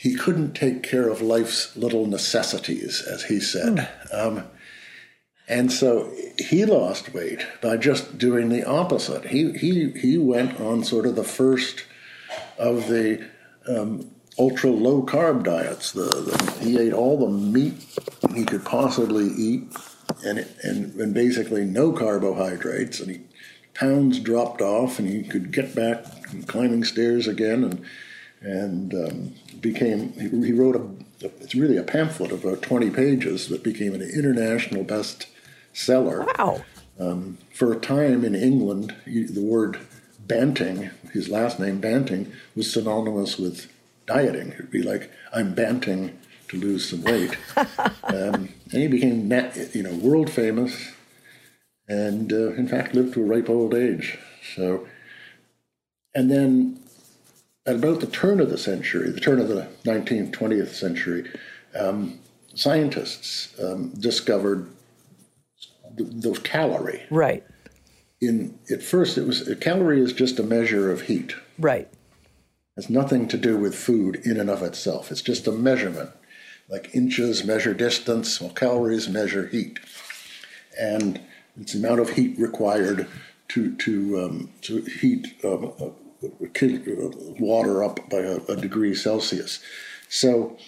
he 0.00 0.14
couldn't 0.14 0.54
take 0.54 0.82
care 0.82 1.10
of 1.10 1.20
life's 1.20 1.76
little 1.76 2.06
necessities, 2.06 3.02
as 3.02 3.24
he 3.24 3.38
said. 3.38 3.86
Mm. 4.10 4.14
Um, 4.18 4.44
and 5.46 5.70
so 5.70 6.10
he 6.38 6.64
lost 6.64 7.12
weight 7.12 7.46
by 7.60 7.76
just 7.76 8.16
doing 8.16 8.48
the 8.48 8.64
opposite. 8.64 9.26
He 9.26 9.52
he 9.52 9.90
he 9.90 10.16
went 10.16 10.58
on 10.58 10.84
sort 10.84 11.04
of 11.04 11.16
the 11.16 11.24
first 11.24 11.84
of 12.58 12.88
the 12.88 13.28
um, 13.68 14.10
ultra 14.38 14.70
low 14.70 15.02
carb 15.02 15.44
diets. 15.44 15.92
The, 15.92 16.04
the, 16.04 16.64
he 16.64 16.78
ate 16.78 16.94
all 16.94 17.18
the 17.18 17.28
meat 17.28 17.74
he 18.34 18.46
could 18.46 18.64
possibly 18.64 19.26
eat, 19.26 19.64
and 20.24 20.46
and 20.62 20.94
and 20.94 21.12
basically 21.12 21.66
no 21.66 21.92
carbohydrates. 21.92 23.00
And 23.00 23.10
he 23.10 23.20
pounds 23.74 24.18
dropped 24.18 24.62
off, 24.62 24.98
and 24.98 25.06
he 25.06 25.24
could 25.24 25.52
get 25.52 25.74
back 25.74 26.06
climbing 26.46 26.84
stairs 26.84 27.28
again, 27.28 27.64
and 27.64 27.84
and 28.40 28.94
um, 28.94 29.34
became 29.60 30.12
he, 30.12 30.52
wrote 30.52 30.76
a 30.76 31.26
it's 31.40 31.54
really 31.54 31.76
a 31.76 31.82
pamphlet 31.82 32.32
of 32.32 32.44
about 32.44 32.62
20 32.62 32.90
pages 32.90 33.48
that 33.48 33.62
became 33.62 33.94
an 33.94 34.00
international 34.00 34.84
bestseller. 34.84 36.26
Wow. 36.38 36.64
Um, 36.98 37.38
for 37.52 37.72
a 37.72 37.78
time 37.78 38.24
in 38.24 38.34
England, 38.34 38.94
the 39.06 39.42
word 39.42 39.78
Banting, 40.26 40.90
his 41.12 41.28
last 41.28 41.58
name 41.58 41.80
Banting, 41.80 42.32
was 42.54 42.72
synonymous 42.72 43.38
with 43.38 43.70
dieting. 44.06 44.52
It'd 44.52 44.70
be 44.70 44.82
like 44.82 45.10
I'm 45.32 45.54
banting 45.54 46.18
to 46.48 46.56
lose 46.56 46.88
some 46.88 47.02
weight, 47.02 47.36
um, 47.56 48.48
and 48.72 48.72
he 48.72 48.86
became 48.88 49.30
you 49.72 49.82
know 49.82 49.94
world 49.94 50.30
famous, 50.30 50.92
and 51.88 52.32
uh, 52.32 52.52
in 52.52 52.68
fact 52.68 52.94
lived 52.94 53.14
to 53.14 53.22
a 53.22 53.26
ripe 53.26 53.48
old 53.48 53.74
age. 53.74 54.18
So, 54.54 54.86
and 56.14 56.30
then 56.30 56.79
at 57.66 57.76
about 57.76 58.00
the 58.00 58.06
turn 58.06 58.40
of 58.40 58.50
the 58.50 58.58
century, 58.58 59.10
the 59.10 59.20
turn 59.20 59.40
of 59.40 59.48
the 59.48 59.68
19th, 59.84 60.32
20th 60.32 60.68
century, 60.74 61.30
um, 61.78 62.18
scientists 62.54 63.58
um, 63.60 63.90
discovered 63.90 64.68
the, 65.94 66.04
the, 66.04 66.40
calorie. 66.40 67.02
Right. 67.10 67.44
In 68.20 68.58
at 68.70 68.82
first, 68.82 69.18
it 69.18 69.26
was 69.26 69.46
a 69.48 69.56
calorie 69.56 70.00
is 70.00 70.12
just 70.12 70.38
a 70.38 70.42
measure 70.42 70.90
of 70.90 71.02
heat. 71.02 71.34
Right 71.58 71.88
has 72.80 72.88
nothing 72.88 73.28
to 73.28 73.36
do 73.36 73.58
with 73.58 73.74
food 73.74 74.16
in 74.24 74.40
and 74.40 74.48
of 74.48 74.62
itself. 74.62 75.10
It's 75.10 75.20
just 75.20 75.46
a 75.46 75.52
measurement. 75.52 76.10
Like 76.66 76.94
inches 76.94 77.44
measure 77.44 77.74
distance, 77.74 78.40
well, 78.40 78.50
calories 78.50 79.06
measure 79.06 79.48
heat. 79.48 79.78
And 80.80 81.20
it's 81.60 81.74
the 81.74 81.78
amount 81.78 82.00
of 82.00 82.10
heat 82.10 82.38
required 82.38 83.06
to, 83.48 83.76
to, 83.76 84.20
um, 84.20 84.50
to 84.62 84.80
heat 84.82 85.26
um, 85.44 85.72
uh, 85.78 85.88
water 87.38 87.82
up 87.82 88.08
by 88.10 88.18
a, 88.18 88.36
a 88.48 88.56
degree 88.56 88.94
Celsius. 88.94 89.60
So, 90.08 90.58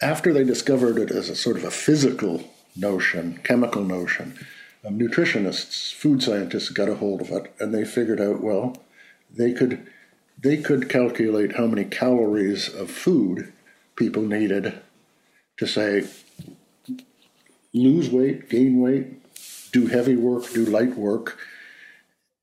after 0.00 0.32
they 0.32 0.44
discovered 0.44 0.98
it 0.98 1.10
as 1.10 1.28
a 1.28 1.34
sort 1.34 1.56
of 1.56 1.64
a 1.64 1.70
physical 1.70 2.44
notion, 2.76 3.40
chemical 3.42 3.82
notion, 3.82 4.38
um, 4.84 4.98
nutritionists, 4.98 5.92
food 5.92 6.22
scientists 6.22 6.70
got 6.70 6.88
a 6.88 6.94
hold 6.94 7.20
of 7.20 7.30
it, 7.30 7.52
and 7.58 7.74
they 7.74 7.84
figured 7.84 8.20
out 8.20 8.40
well, 8.40 8.76
they 9.30 9.52
could 9.52 9.86
they 10.40 10.56
could 10.56 10.88
calculate 10.88 11.56
how 11.56 11.66
many 11.66 11.84
calories 11.84 12.72
of 12.72 12.90
food 12.90 13.52
people 13.96 14.22
needed 14.22 14.78
to 15.56 15.66
say 15.66 16.06
lose 17.74 18.08
weight, 18.08 18.48
gain 18.48 18.80
weight, 18.80 19.06
do 19.72 19.88
heavy 19.88 20.16
work, 20.16 20.50
do 20.52 20.64
light 20.64 20.96
work. 20.96 21.38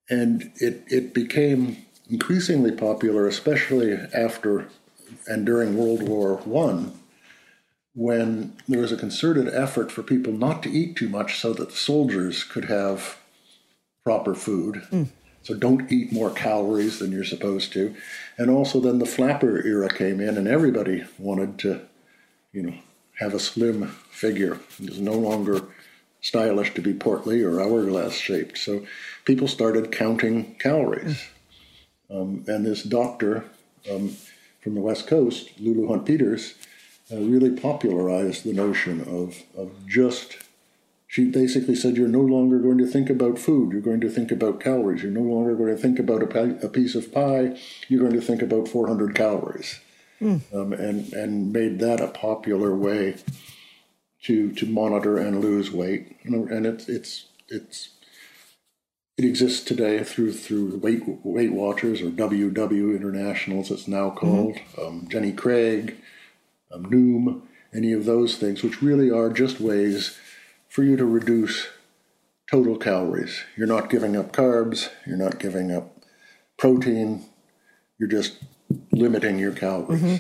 And 0.10 0.52
it, 0.58 0.84
it 0.88 1.14
became 1.14 1.86
increasingly 2.10 2.72
popular, 2.72 3.28
especially 3.28 3.94
after 4.14 4.68
and 5.28 5.46
during 5.46 5.78
World 5.78 6.08
War 6.08 6.38
One, 6.38 6.94
when 7.94 8.58
there 8.68 8.82
was 8.82 8.92
a 8.92 8.98
concerted 8.98 9.48
effort 9.54 9.92
for 9.92 10.04
people 10.04 10.34
not 10.34 10.62
to 10.64 10.70
eat 10.70 10.96
too 10.96 11.10
much 11.10 11.40
so 11.40 11.54
that 11.54 11.70
the 11.70 11.76
soldiers 11.76 12.44
could 12.44 12.66
have 12.66 13.18
proper 14.04 14.36
food. 14.36 14.84
Mm. 14.92 15.08
So 15.44 15.54
don't 15.54 15.92
eat 15.92 16.12
more 16.12 16.32
calories 16.32 17.00
than 17.00 17.12
you're 17.12 17.24
supposed 17.24 17.72
to. 17.74 17.96
And 18.38 18.50
also 18.50 18.80
then 18.80 19.00
the 19.00 19.06
flapper 19.06 19.66
era 19.66 19.90
came 19.90 20.20
in 20.20 20.38
and 20.38 20.48
everybody 20.48 21.06
wanted 21.20 21.60
to, 21.60 21.82
you 22.52 22.64
know, 22.64 22.74
have 23.20 23.34
a 23.34 23.40
slim 23.40 23.88
figure. 24.10 24.60
It 24.80 24.90
was 24.90 25.00
no 25.00 25.14
longer 25.14 25.68
stylish 26.26 26.74
to 26.74 26.82
be 26.82 26.92
portly 26.92 27.44
or 27.44 27.62
hourglass 27.62 28.16
shaped. 28.16 28.58
So 28.58 28.84
people 29.26 29.48
started 29.48 29.92
counting 29.92 30.56
calories. 30.56 31.24
Um, 32.10 32.44
and 32.48 32.66
this 32.66 32.82
doctor 32.82 33.46
um, 33.92 34.16
from 34.60 34.74
the 34.74 34.82
West 34.82 35.06
Coast, 35.06 35.52
Lulu 35.60 35.88
Hunt 35.88 36.08
Peters, 36.08 36.56
uh, 37.12 37.18
really 37.18 37.52
popularized 37.52 38.44
the 38.44 38.54
notion 38.54 39.02
of, 39.02 39.44
of 39.56 39.88
just 39.88 40.38
she 41.08 41.26
basically 41.26 41.76
said 41.76 41.96
you're 41.96 42.08
no 42.08 42.22
longer 42.22 42.58
going 42.58 42.80
to 42.80 42.88
think 42.88 43.12
about 43.12 43.38
food 43.38 43.72
you're 43.72 43.80
going 43.80 44.02
to 44.02 44.10
think 44.10 44.32
about 44.32 44.60
calories 44.60 45.04
you're 45.04 45.12
no 45.12 45.22
longer 45.22 45.54
going 45.56 45.74
to 45.74 45.80
think 45.80 46.00
about 46.00 46.24
a, 46.24 46.66
a 46.66 46.68
piece 46.68 46.96
of 46.96 47.14
pie 47.14 47.56
you're 47.88 48.02
going 48.02 48.20
to 48.20 48.26
think 48.26 48.42
about 48.42 48.68
400 48.68 49.14
calories 49.14 49.80
mm. 50.20 50.42
um, 50.52 50.74
and 50.74 51.14
and 51.14 51.54
made 51.54 51.78
that 51.78 52.02
a 52.02 52.08
popular 52.08 52.76
way 52.76 53.16
to 54.24 54.52
to 54.54 54.66
monitor 54.66 55.18
and 55.18 55.42
lose 55.42 55.72
weight 55.72 56.18
and 56.24 56.66
it's 56.66 56.90
it's 56.90 57.26
it's 57.48 57.90
it 59.18 59.24
exists 59.24 59.64
today 59.64 60.04
through 60.04 60.34
through 60.34 60.78
Weight 60.78 61.04
Weight 61.24 61.54
Watchers 61.54 62.02
or 62.02 62.10
WW 62.10 62.96
Internationals, 62.96 63.72
it's 63.72 63.88
now 63.88 64.10
called. 64.10 64.56
Mm-hmm. 64.56 64.82
Um, 64.82 65.08
Jenny 65.08 65.32
Craig, 65.32 65.96
um, 66.72 66.86
Noom, 66.88 67.42
any 67.74 67.94
of 67.94 68.06
those 68.06 68.38
things, 68.38 68.62
which 68.62 68.82
really 68.82 69.10
are 69.10 69.30
just 69.30 69.62
ways 69.62 70.18
for 70.68 70.84
you 70.84 70.98
to 70.98 71.06
reduce 71.06 71.68
total 72.52 72.78
calories. 72.78 73.44
You're 73.56 73.68
not 73.68 73.90
giving 73.90 74.18
up 74.18 74.34
carbs, 74.34 74.90
you're 75.08 75.18
not 75.18 75.40
giving 75.40 75.72
up 75.72 76.04
protein, 76.58 77.26
you're 77.98 78.10
just 78.10 78.44
limiting 78.92 79.40
your 79.40 79.54
calories. 79.54 80.02
Mm-hmm. 80.02 80.16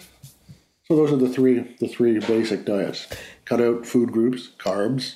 So 0.87 0.95
those 0.95 1.11
are 1.11 1.17
the 1.17 1.29
three 1.29 1.75
the 1.79 1.89
three 1.89 2.19
basic 2.19 2.63
diets. 2.63 3.07
Cut 3.45 3.61
out 3.61 3.85
food 3.85 4.11
groups, 4.11 4.49
carbs, 4.57 5.15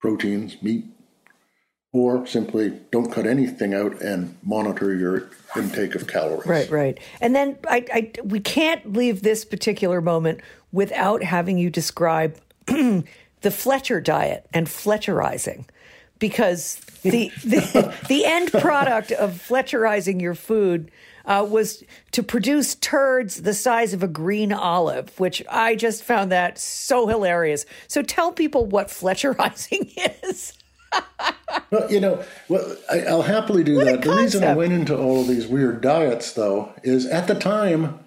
proteins, 0.00 0.62
meat, 0.62 0.84
or 1.92 2.26
simply 2.26 2.80
don't 2.90 3.12
cut 3.12 3.26
anything 3.26 3.74
out 3.74 4.00
and 4.00 4.36
monitor 4.42 4.94
your 4.94 5.30
intake 5.56 5.94
of 5.94 6.06
calories. 6.06 6.46
Right, 6.46 6.70
right. 6.70 6.98
And 7.20 7.34
then 7.34 7.58
I, 7.68 7.84
I 7.92 8.12
we 8.24 8.40
can't 8.40 8.92
leave 8.92 9.22
this 9.22 9.44
particular 9.44 10.00
moment 10.00 10.40
without 10.72 11.22
having 11.22 11.58
you 11.58 11.70
describe 11.70 12.38
the 12.66 13.50
Fletcher 13.50 14.00
diet 14.00 14.46
and 14.52 14.66
Fletcherizing. 14.66 15.66
Because 16.18 16.76
the, 17.02 17.32
the, 17.44 17.94
the 18.08 18.24
end 18.24 18.52
product 18.52 19.10
of 19.10 19.32
Fletcherizing 19.32 20.20
your 20.20 20.36
food 20.36 20.90
uh, 21.24 21.46
was 21.48 21.84
to 22.12 22.22
produce 22.22 22.74
turds 22.74 23.42
the 23.42 23.54
size 23.54 23.92
of 23.92 24.02
a 24.02 24.08
green 24.08 24.52
olive, 24.52 25.18
which 25.18 25.42
I 25.50 25.76
just 25.76 26.02
found 26.02 26.32
that 26.32 26.58
so 26.58 27.06
hilarious. 27.06 27.66
So 27.88 28.02
tell 28.02 28.32
people 28.32 28.66
what 28.66 28.88
Fletcherizing 28.88 29.92
is 30.24 30.52
well, 31.70 31.90
you 31.90 32.00
know, 32.00 32.24
well, 32.48 32.76
I, 32.90 32.98
will 33.12 33.22
happily 33.22 33.64
do 33.64 33.76
what 33.76 33.86
that. 33.86 34.02
The 34.02 34.14
reason 34.14 34.44
I 34.44 34.54
went 34.54 34.72
into 34.72 34.96
all 34.96 35.22
of 35.22 35.28
these 35.28 35.46
weird 35.46 35.80
diets, 35.80 36.32
though, 36.32 36.72
is 36.82 37.06
at 37.06 37.26
the 37.26 37.34
time, 37.34 37.98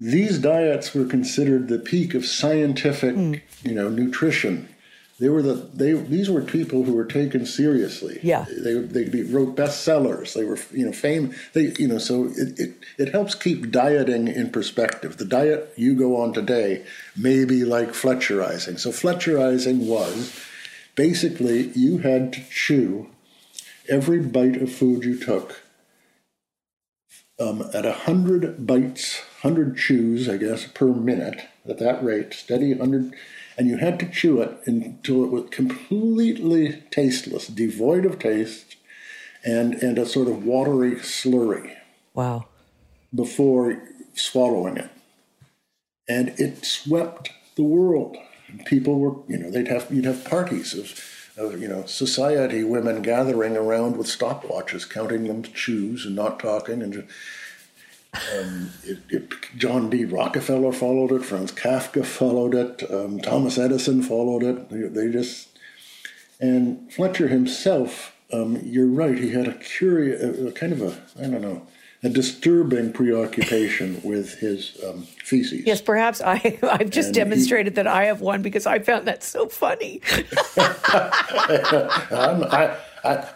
these 0.00 0.38
diets 0.38 0.94
were 0.94 1.04
considered 1.04 1.68
the 1.68 1.78
peak 1.78 2.14
of 2.14 2.24
scientific, 2.24 3.14
mm. 3.14 3.40
you 3.62 3.74
know, 3.74 3.88
nutrition. 3.88 4.68
They 5.18 5.30
were 5.30 5.40
the 5.40 5.54
they 5.54 5.92
these 5.94 6.28
were 6.28 6.42
people 6.42 6.84
who 6.84 6.92
were 6.92 7.06
taken 7.06 7.46
seriously. 7.46 8.20
Yeah, 8.22 8.44
they 8.50 8.74
they 8.74 9.22
wrote 9.22 9.56
bestsellers. 9.56 10.34
They 10.34 10.44
were 10.44 10.58
you 10.72 10.86
know 10.86 10.92
fame. 10.92 11.34
They 11.54 11.72
you 11.78 11.88
know 11.88 11.98
so 11.98 12.24
it, 12.36 12.58
it 12.58 12.74
it 12.98 13.12
helps 13.12 13.34
keep 13.34 13.70
dieting 13.70 14.28
in 14.28 14.50
perspective. 14.50 15.16
The 15.16 15.24
diet 15.24 15.72
you 15.76 15.94
go 15.94 16.16
on 16.20 16.34
today 16.34 16.84
may 17.16 17.46
be 17.46 17.64
like 17.64 17.90
Fletcherizing. 17.90 18.78
So 18.78 18.90
Fletcherizing 18.90 19.86
was 19.86 20.38
basically 20.96 21.68
you 21.70 21.98
had 21.98 22.34
to 22.34 22.42
chew 22.50 23.08
every 23.88 24.20
bite 24.20 24.60
of 24.60 24.70
food 24.70 25.04
you 25.04 25.18
took 25.18 25.62
um, 27.38 27.68
at 27.74 27.84
a 27.84 27.92
hundred 27.92 28.66
bites, 28.66 29.22
hundred 29.42 29.76
chews, 29.76 30.28
I 30.28 30.36
guess, 30.36 30.66
per 30.66 30.86
minute 30.86 31.42
at 31.68 31.78
that 31.78 32.02
rate, 32.02 32.32
steady 32.32 32.76
hundred, 32.76 33.12
and 33.56 33.68
you 33.68 33.78
had 33.78 33.98
to 34.00 34.08
chew 34.08 34.40
it 34.40 34.58
until 34.66 35.24
it 35.24 35.30
was 35.30 35.48
completely 35.50 36.82
tasteless, 36.90 37.46
devoid 37.46 38.04
of 38.04 38.18
taste, 38.18 38.76
and 39.44 39.74
and 39.74 39.98
a 39.98 40.06
sort 40.06 40.28
of 40.28 40.44
watery 40.44 40.96
slurry. 40.96 41.74
Wow! 42.14 42.46
Before 43.14 43.82
swallowing 44.14 44.76
it, 44.76 44.90
and 46.08 46.28
it 46.38 46.64
swept 46.64 47.30
the 47.56 47.62
world 47.62 48.16
people 48.64 48.98
were, 48.98 49.14
you 49.28 49.38
know, 49.38 49.50
they'd 49.50 49.68
have 49.68 49.88
you'd 49.90 50.04
have 50.04 50.24
parties 50.24 50.74
of, 50.74 51.00
of 51.36 51.60
you 51.60 51.68
know, 51.68 51.84
society 51.86 52.64
women 52.64 53.02
gathering 53.02 53.56
around 53.56 53.96
with 53.96 54.06
stopwatches, 54.06 54.88
counting 54.88 55.24
them 55.24 55.42
chews 55.42 56.06
and 56.06 56.16
not 56.16 56.38
talking, 56.38 56.82
and 56.82 57.06
um, 58.14 58.70
it, 58.84 58.98
it, 59.10 59.32
John 59.56 59.90
D. 59.90 60.04
Rockefeller 60.04 60.72
followed 60.72 61.12
it, 61.12 61.24
Franz 61.24 61.52
Kafka 61.52 62.04
followed 62.04 62.54
it, 62.54 62.90
um, 62.90 63.20
Thomas 63.20 63.58
Edison 63.58 64.02
followed 64.02 64.42
it. 64.42 64.70
They, 64.70 64.88
they, 64.88 65.12
just 65.12 65.48
and 66.40 66.92
Fletcher 66.92 67.28
himself. 67.28 68.14
Um, 68.32 68.58
you're 68.64 68.88
right. 68.88 69.16
He 69.16 69.30
had 69.30 69.46
a 69.46 69.54
curious, 69.54 70.20
a, 70.22 70.48
a 70.48 70.52
kind 70.52 70.72
of 70.72 70.82
a, 70.82 70.98
I 71.18 71.28
don't 71.28 71.42
know, 71.42 71.66
a 72.02 72.08
disturbing 72.08 72.92
preoccupation 72.92 74.00
with 74.02 74.38
his 74.38 74.78
um, 74.86 75.02
feces. 75.02 75.66
Yes, 75.66 75.80
perhaps 75.80 76.20
I, 76.20 76.58
I've 76.62 76.90
just 76.90 77.08
and 77.08 77.14
demonstrated 77.14 77.72
he, 77.74 77.76
that 77.76 77.86
I 77.86 78.04
have 78.04 78.20
one 78.20 78.42
because 78.42 78.66
I 78.66 78.78
found 78.80 79.06
that 79.06 79.22
so 79.22 79.48
funny. 79.48 80.00
I, 82.10 82.76
I, 83.04 83.28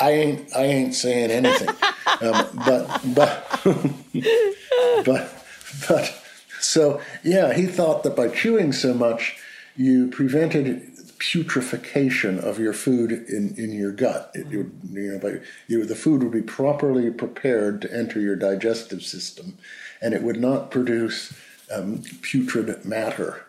I 0.00 0.10
ain't 0.10 0.56
I 0.56 0.64
ain't 0.64 0.94
saying 0.94 1.30
anything, 1.30 1.68
um, 2.20 2.46
but 2.66 3.00
but 3.14 3.60
but 5.04 5.44
but 5.88 6.22
so 6.60 7.00
yeah, 7.22 7.52
he 7.52 7.66
thought 7.66 8.02
that 8.02 8.16
by 8.16 8.28
chewing 8.28 8.72
so 8.72 8.94
much, 8.94 9.38
you 9.76 10.08
prevented 10.08 10.98
putrefaction 11.18 12.38
of 12.38 12.58
your 12.58 12.72
food 12.72 13.10
in, 13.10 13.54
in 13.56 13.72
your 13.72 13.92
gut. 13.92 14.30
It, 14.34 14.46
you 14.48 14.72
know, 14.84 15.18
by, 15.18 15.40
you, 15.66 15.84
the 15.84 15.96
food 15.96 16.22
would 16.22 16.32
be 16.32 16.42
properly 16.42 17.10
prepared 17.10 17.82
to 17.82 17.92
enter 17.92 18.20
your 18.20 18.36
digestive 18.36 19.02
system, 19.02 19.58
and 20.00 20.14
it 20.14 20.22
would 20.22 20.40
not 20.40 20.70
produce 20.70 21.34
um, 21.74 22.02
putrid 22.22 22.84
matter. 22.84 23.44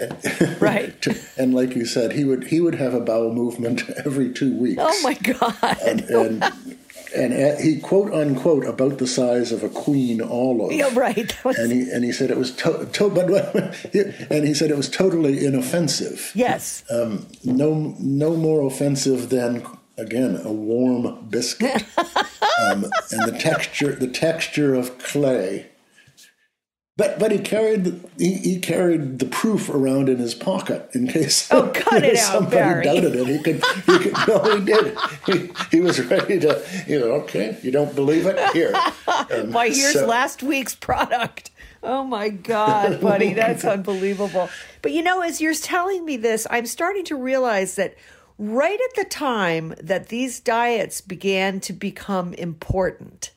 Right. 0.60 1.06
and 1.36 1.54
like 1.54 1.74
you 1.74 1.84
said, 1.84 2.12
he 2.12 2.24
would 2.24 2.48
he 2.48 2.60
would 2.60 2.74
have 2.74 2.94
a 2.94 3.00
bowel 3.00 3.32
movement 3.32 3.88
every 4.04 4.32
two 4.32 4.56
weeks. 4.56 4.80
Oh 4.82 5.02
my 5.02 5.14
god! 5.14 5.56
And, 5.84 6.00
and 6.02 6.52
and 7.14 7.60
he 7.60 7.80
quote 7.80 8.12
unquote 8.12 8.64
about 8.64 8.98
the 8.98 9.06
size 9.06 9.52
of 9.52 9.62
a 9.62 9.68
queen 9.68 10.20
olive. 10.20 10.72
Yeah, 10.72 10.90
right. 10.94 11.36
Was... 11.44 11.58
And 11.58 11.72
he 11.72 11.90
and 11.90 12.04
he 12.04 12.12
said 12.12 12.30
it 12.30 12.36
was 12.36 12.52
to, 12.56 12.86
to, 12.86 13.10
but 13.10 13.30
and 14.30 14.46
he 14.46 14.54
said 14.54 14.70
it 14.70 14.76
was 14.76 14.88
totally 14.88 15.44
inoffensive. 15.44 16.30
Yes. 16.34 16.84
Um, 16.90 17.26
no, 17.44 17.94
no 17.98 18.36
more 18.36 18.66
offensive 18.66 19.30
than 19.30 19.66
again 19.98 20.40
a 20.44 20.52
warm 20.52 21.26
biscuit, 21.28 21.84
um, 21.98 22.84
and 23.10 23.26
the 23.32 23.36
texture 23.38 23.94
the 23.94 24.08
texture 24.08 24.74
of 24.74 24.98
clay 24.98 25.69
but 27.00 27.18
but 27.18 27.32
he 27.32 27.38
carried 27.38 27.84
the, 27.84 28.10
he, 28.18 28.34
he, 28.34 28.60
carried 28.60 29.20
the 29.20 29.24
proof 29.24 29.70
around 29.70 30.10
in 30.10 30.18
his 30.18 30.34
pocket 30.34 30.90
in 30.92 31.08
case 31.08 31.50
oh 31.50 31.70
cut 31.74 32.04
it 32.04 32.18
out 32.18 32.32
somebody 32.32 32.56
Barry. 32.56 32.84
doubted 32.84 33.16
it. 33.16 33.26
He 33.26 33.38
could 33.42 33.64
he 33.86 33.98
could 33.98 34.28
no 34.28 34.58
he 34.58 34.64
did 34.66 34.98
he, 35.24 35.50
he 35.70 35.80
was 35.80 35.98
ready 35.98 36.38
to 36.40 36.62
you 36.86 37.00
know 37.00 37.12
okay 37.22 37.56
you 37.62 37.70
don't 37.70 37.94
believe 37.94 38.26
it 38.26 38.38
here. 38.50 38.74
Um, 39.30 39.52
Why 39.52 39.68
here's 39.68 39.94
so. 39.94 40.06
last 40.06 40.42
week's 40.42 40.74
product. 40.74 41.50
Oh 41.82 42.04
my 42.04 42.30
God, 42.30 43.00
buddy, 43.02 43.32
that's 43.34 43.64
unbelievable. 43.64 44.48
But 44.82 44.92
you 44.92 45.02
know, 45.02 45.20
as 45.20 45.40
you're 45.40 45.54
telling 45.54 46.04
me 46.04 46.16
this, 46.16 46.46
I'm 46.50 46.66
starting 46.66 47.04
to 47.06 47.16
realize 47.16 47.76
that 47.76 47.94
right 48.38 48.78
at 48.80 48.96
the 48.96 49.08
time 49.08 49.74
that 49.80 50.08
these 50.08 50.40
diets 50.40 51.00
began 51.00 51.60
to 51.60 51.72
become 51.72 52.34
important 52.34 53.32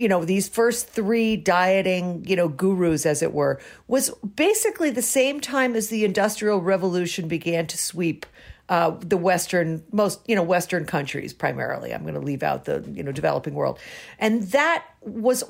you 0.00 0.08
know, 0.08 0.24
these 0.24 0.48
first 0.48 0.88
three 0.88 1.36
dieting, 1.36 2.24
you 2.26 2.34
know, 2.34 2.48
gurus, 2.48 3.04
as 3.04 3.22
it 3.22 3.34
were, 3.34 3.60
was 3.86 4.10
basically 4.34 4.88
the 4.88 5.02
same 5.02 5.40
time 5.40 5.76
as 5.76 5.88
the 5.88 6.06
Industrial 6.06 6.58
Revolution 6.58 7.28
began 7.28 7.66
to 7.66 7.76
sweep 7.76 8.24
uh, 8.70 8.96
the 9.00 9.18
Western, 9.18 9.84
most, 9.92 10.20
you 10.26 10.34
know, 10.34 10.42
Western 10.42 10.86
countries 10.86 11.34
primarily. 11.34 11.92
I'm 11.92 12.02
going 12.02 12.14
to 12.14 12.20
leave 12.20 12.42
out 12.42 12.64
the, 12.64 12.82
you 12.90 13.02
know, 13.02 13.12
developing 13.12 13.52
world. 13.52 13.78
And 14.18 14.44
that 14.44 14.86
was 15.02 15.44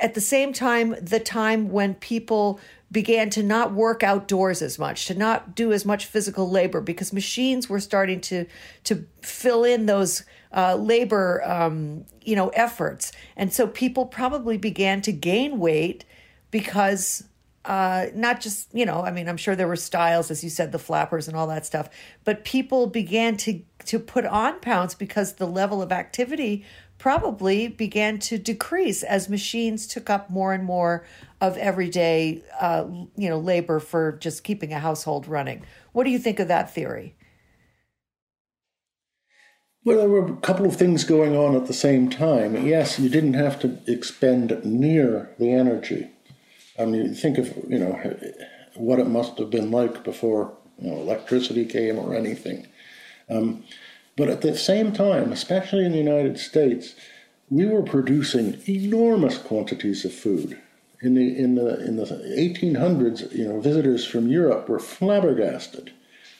at 0.00 0.14
the 0.14 0.20
same 0.22 0.54
time, 0.54 0.96
the 0.98 1.20
time 1.20 1.68
when 1.70 1.94
people 1.96 2.60
began 2.90 3.28
to 3.30 3.42
not 3.42 3.74
work 3.74 4.02
outdoors 4.02 4.62
as 4.62 4.78
much, 4.78 5.06
to 5.06 5.14
not 5.14 5.54
do 5.54 5.70
as 5.72 5.84
much 5.84 6.06
physical 6.06 6.48
labor 6.48 6.80
because 6.80 7.12
machines 7.12 7.68
were 7.68 7.80
starting 7.80 8.22
to, 8.22 8.46
to 8.84 9.06
fill 9.20 9.64
in 9.64 9.84
those 9.84 10.22
uh, 10.54 10.76
labor, 10.76 11.42
um, 11.44 12.04
you 12.22 12.36
know, 12.36 12.48
efforts. 12.50 13.12
And 13.36 13.52
so 13.52 13.66
people 13.66 14.06
probably 14.06 14.58
began 14.58 15.00
to 15.02 15.12
gain 15.12 15.58
weight 15.58 16.04
because 16.50 17.24
uh, 17.64 18.06
not 18.14 18.40
just 18.40 18.68
you 18.74 18.84
know 18.84 19.02
i 19.02 19.10
mean 19.12 19.28
i'm 19.28 19.36
sure 19.36 19.54
there 19.54 19.68
were 19.68 19.76
styles 19.76 20.30
as 20.30 20.42
you 20.42 20.50
said 20.50 20.72
the 20.72 20.78
flappers 20.78 21.28
and 21.28 21.36
all 21.36 21.46
that 21.46 21.64
stuff 21.64 21.88
but 22.24 22.44
people 22.44 22.88
began 22.88 23.36
to 23.36 23.62
to 23.84 24.00
put 24.00 24.26
on 24.26 24.58
pounds 24.60 24.96
because 24.96 25.34
the 25.34 25.46
level 25.46 25.80
of 25.80 25.92
activity 25.92 26.64
probably 26.98 27.68
began 27.68 28.18
to 28.18 28.36
decrease 28.38 29.02
as 29.02 29.28
machines 29.28 29.86
took 29.86 30.10
up 30.10 30.28
more 30.28 30.52
and 30.52 30.64
more 30.64 31.04
of 31.40 31.56
everyday 31.56 32.42
uh, 32.60 32.84
you 33.16 33.28
know 33.28 33.38
labor 33.38 33.78
for 33.78 34.12
just 34.20 34.42
keeping 34.42 34.72
a 34.72 34.80
household 34.80 35.28
running 35.28 35.64
what 35.92 36.02
do 36.02 36.10
you 36.10 36.18
think 36.18 36.40
of 36.40 36.48
that 36.48 36.72
theory 36.74 37.14
well, 39.84 39.98
there 39.98 40.08
were 40.08 40.26
a 40.26 40.36
couple 40.36 40.66
of 40.66 40.76
things 40.76 41.04
going 41.04 41.36
on 41.36 41.56
at 41.56 41.66
the 41.66 41.72
same 41.72 42.08
time. 42.08 42.66
Yes, 42.66 42.98
you 42.98 43.08
didn't 43.08 43.34
have 43.34 43.58
to 43.60 43.78
expend 43.86 44.64
near 44.64 45.30
the 45.38 45.52
energy 45.52 46.10
I 46.78 46.86
mean, 46.86 47.14
think 47.14 47.38
of 47.38 47.54
you 47.68 47.78
know 47.78 47.92
what 48.74 48.98
it 48.98 49.06
must 49.06 49.38
have 49.38 49.50
been 49.50 49.70
like 49.70 50.04
before 50.04 50.56
you 50.78 50.90
know 50.90 50.96
electricity 51.00 51.64
came 51.64 51.98
or 51.98 52.14
anything. 52.14 52.66
Um, 53.28 53.64
but 54.16 54.28
at 54.28 54.42
the 54.42 54.56
same 54.56 54.92
time, 54.92 55.32
especially 55.32 55.84
in 55.84 55.92
the 55.92 55.98
United 55.98 56.38
States, 56.38 56.94
we 57.50 57.66
were 57.66 57.82
producing 57.82 58.60
enormous 58.66 59.38
quantities 59.38 60.04
of 60.04 60.12
food. 60.12 60.60
In 61.00 61.14
the 61.14 61.36
in 61.36 61.56
the 61.56 61.84
in 61.84 61.96
the 61.96 62.04
1800s, 62.04 63.32
you 63.32 63.46
know, 63.46 63.60
visitors 63.60 64.06
from 64.06 64.28
Europe 64.28 64.68
were 64.68 64.78
flabbergasted 64.78 65.92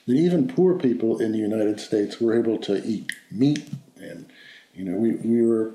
that 0.06 0.14
even 0.14 0.48
poor 0.48 0.78
people 0.78 1.20
in 1.20 1.32
the 1.32 1.38
United 1.38 1.80
States 1.80 2.20
were 2.20 2.38
able 2.38 2.58
to 2.58 2.84
eat 2.84 3.12
meat, 3.30 3.68
and 3.96 4.26
you 4.74 4.84
know, 4.84 4.96
we 4.96 5.12
we 5.12 5.46
were 5.46 5.74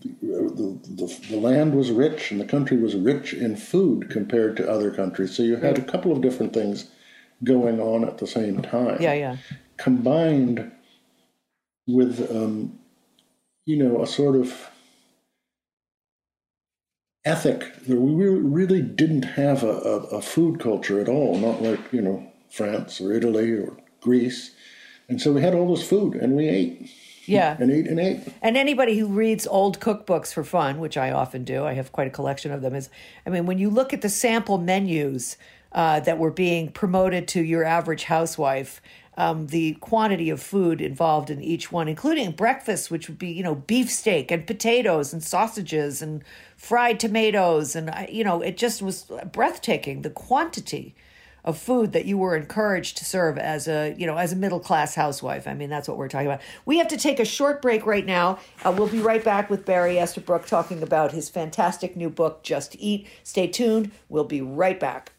the, 0.00 0.78
the, 0.84 1.26
the, 1.30 1.36
land 1.36 1.74
was 1.74 1.90
rich 1.90 2.30
and 2.30 2.40
the 2.40 2.44
country 2.44 2.76
was 2.76 2.94
rich 2.94 3.34
in 3.34 3.56
food 3.56 4.10
compared 4.10 4.56
to 4.56 4.70
other 4.70 4.90
countries. 4.90 5.34
So 5.34 5.42
you 5.42 5.56
had 5.56 5.78
a 5.78 5.82
couple 5.82 6.12
of 6.12 6.20
different 6.20 6.52
things 6.52 6.88
going 7.44 7.80
on 7.80 8.04
at 8.04 8.18
the 8.18 8.26
same 8.26 8.62
time. 8.62 9.00
Yeah, 9.00 9.14
yeah. 9.14 9.36
Combined 9.76 10.70
with, 11.86 12.30
um, 12.30 12.78
you 13.66 13.76
know, 13.76 14.02
a 14.02 14.06
sort 14.06 14.36
of 14.36 14.70
ethic 17.24 17.74
that 17.86 18.00
we 18.00 18.24
really 18.24 18.82
didn't 18.82 19.24
have 19.24 19.62
a, 19.62 19.72
a, 19.72 19.96
a 20.16 20.22
food 20.22 20.60
culture 20.60 21.00
at 21.00 21.08
all, 21.08 21.38
not 21.38 21.62
like, 21.62 21.92
you 21.92 22.00
know, 22.00 22.27
France 22.50 23.00
or 23.00 23.12
Italy 23.12 23.52
or 23.52 23.76
Greece. 24.00 24.52
And 25.08 25.20
so 25.20 25.32
we 25.32 25.40
had 25.40 25.54
all 25.54 25.74
this 25.74 25.86
food 25.86 26.14
and 26.14 26.34
we 26.34 26.48
ate. 26.48 26.90
Yeah. 27.24 27.56
And 27.60 27.70
ate 27.70 27.86
and 27.86 28.00
ate. 28.00 28.20
And 28.40 28.56
anybody 28.56 28.98
who 28.98 29.06
reads 29.06 29.46
old 29.46 29.80
cookbooks 29.80 30.32
for 30.32 30.44
fun, 30.44 30.78
which 30.80 30.96
I 30.96 31.10
often 31.10 31.44
do, 31.44 31.64
I 31.64 31.74
have 31.74 31.92
quite 31.92 32.06
a 32.06 32.10
collection 32.10 32.52
of 32.52 32.62
them, 32.62 32.74
is 32.74 32.88
I 33.26 33.30
mean, 33.30 33.44
when 33.44 33.58
you 33.58 33.68
look 33.68 33.92
at 33.92 34.00
the 34.00 34.08
sample 34.08 34.58
menus 34.58 35.36
uh, 35.72 36.00
that 36.00 36.18
were 36.18 36.30
being 36.30 36.70
promoted 36.70 37.28
to 37.28 37.42
your 37.42 37.64
average 37.64 38.04
housewife, 38.04 38.80
um, 39.18 39.48
the 39.48 39.74
quantity 39.74 40.30
of 40.30 40.40
food 40.40 40.80
involved 40.80 41.28
in 41.28 41.42
each 41.42 41.72
one, 41.72 41.88
including 41.88 42.30
breakfast, 42.30 42.90
which 42.90 43.08
would 43.08 43.18
be, 43.18 43.28
you 43.28 43.42
know, 43.42 43.56
beefsteak 43.56 44.30
and 44.30 44.46
potatoes 44.46 45.12
and 45.12 45.22
sausages 45.22 46.00
and 46.00 46.22
fried 46.56 47.00
tomatoes. 47.00 47.74
And, 47.74 47.90
you 48.08 48.22
know, 48.22 48.40
it 48.40 48.56
just 48.56 48.80
was 48.80 49.10
breathtaking, 49.32 50.02
the 50.02 50.10
quantity 50.10 50.94
of 51.48 51.56
food 51.56 51.92
that 51.92 52.04
you 52.04 52.18
were 52.18 52.36
encouraged 52.36 52.98
to 52.98 53.06
serve 53.06 53.38
as 53.38 53.66
a 53.66 53.94
you 53.96 54.06
know 54.06 54.18
as 54.18 54.34
a 54.34 54.36
middle 54.36 54.60
class 54.60 54.94
housewife. 54.94 55.48
I 55.48 55.54
mean 55.54 55.70
that's 55.70 55.88
what 55.88 55.96
we're 55.96 56.08
talking 56.08 56.26
about. 56.26 56.42
We 56.66 56.76
have 56.76 56.88
to 56.88 56.98
take 56.98 57.18
a 57.18 57.24
short 57.24 57.62
break 57.62 57.86
right 57.86 58.04
now. 58.04 58.38
Uh, 58.62 58.74
we'll 58.76 58.86
be 58.86 59.00
right 59.00 59.24
back 59.24 59.48
with 59.48 59.64
Barry 59.64 59.98
Estabrook 59.98 60.46
talking 60.46 60.82
about 60.82 61.12
his 61.12 61.30
fantastic 61.30 61.96
new 61.96 62.10
book, 62.10 62.42
Just 62.42 62.76
Eat. 62.78 63.06
Stay 63.22 63.46
tuned. 63.46 63.90
We'll 64.10 64.24
be 64.24 64.42
right 64.42 64.78
back. 64.78 65.12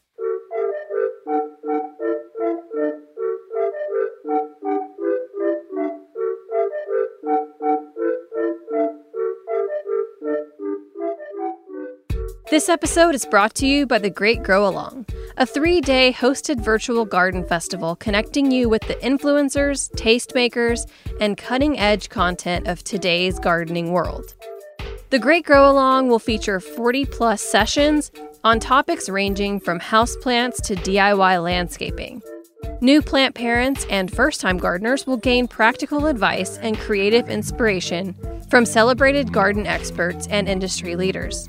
This 12.50 12.68
episode 12.68 13.14
is 13.14 13.26
brought 13.26 13.54
to 13.56 13.68
you 13.68 13.86
by 13.86 14.00
The 14.00 14.10
Great 14.10 14.42
Grow 14.42 14.68
Along, 14.68 15.06
a 15.40 15.46
three 15.46 15.80
day 15.80 16.12
hosted 16.12 16.60
virtual 16.60 17.06
garden 17.06 17.46
festival 17.46 17.96
connecting 17.96 18.52
you 18.52 18.68
with 18.68 18.82
the 18.84 18.96
influencers, 18.96 19.90
tastemakers, 19.92 20.86
and 21.22 21.38
cutting 21.38 21.80
edge 21.80 22.10
content 22.10 22.68
of 22.68 22.84
today's 22.84 23.40
gardening 23.40 23.94
world. 23.94 24.36
The 25.12 25.20
Great 25.20 25.46
Grow 25.46 25.72
Along 25.72 26.10
will 26.10 26.20
feature 26.20 26.60
40 26.60 27.06
plus 27.06 27.42
sessions 27.42 28.12
on 28.44 28.60
topics 28.60 29.08
ranging 29.08 29.62
from 29.62 29.80
houseplants 29.80 30.62
to 30.64 30.76
DIY 30.76 31.42
landscaping. 31.42 32.22
New 32.82 33.02
plant 33.02 33.34
parents 33.34 33.86
and 33.90 34.14
first 34.14 34.42
time 34.42 34.58
gardeners 34.58 35.08
will 35.08 35.18
gain 35.18 35.48
practical 35.48 36.08
advice 36.08 36.58
and 36.58 36.78
creative 36.78 37.30
inspiration 37.30 38.14
from 38.50 38.66
celebrated 38.66 39.32
garden 39.32 39.66
experts 39.66 40.28
and 40.28 40.50
industry 40.50 40.98
leaders. 40.98 41.48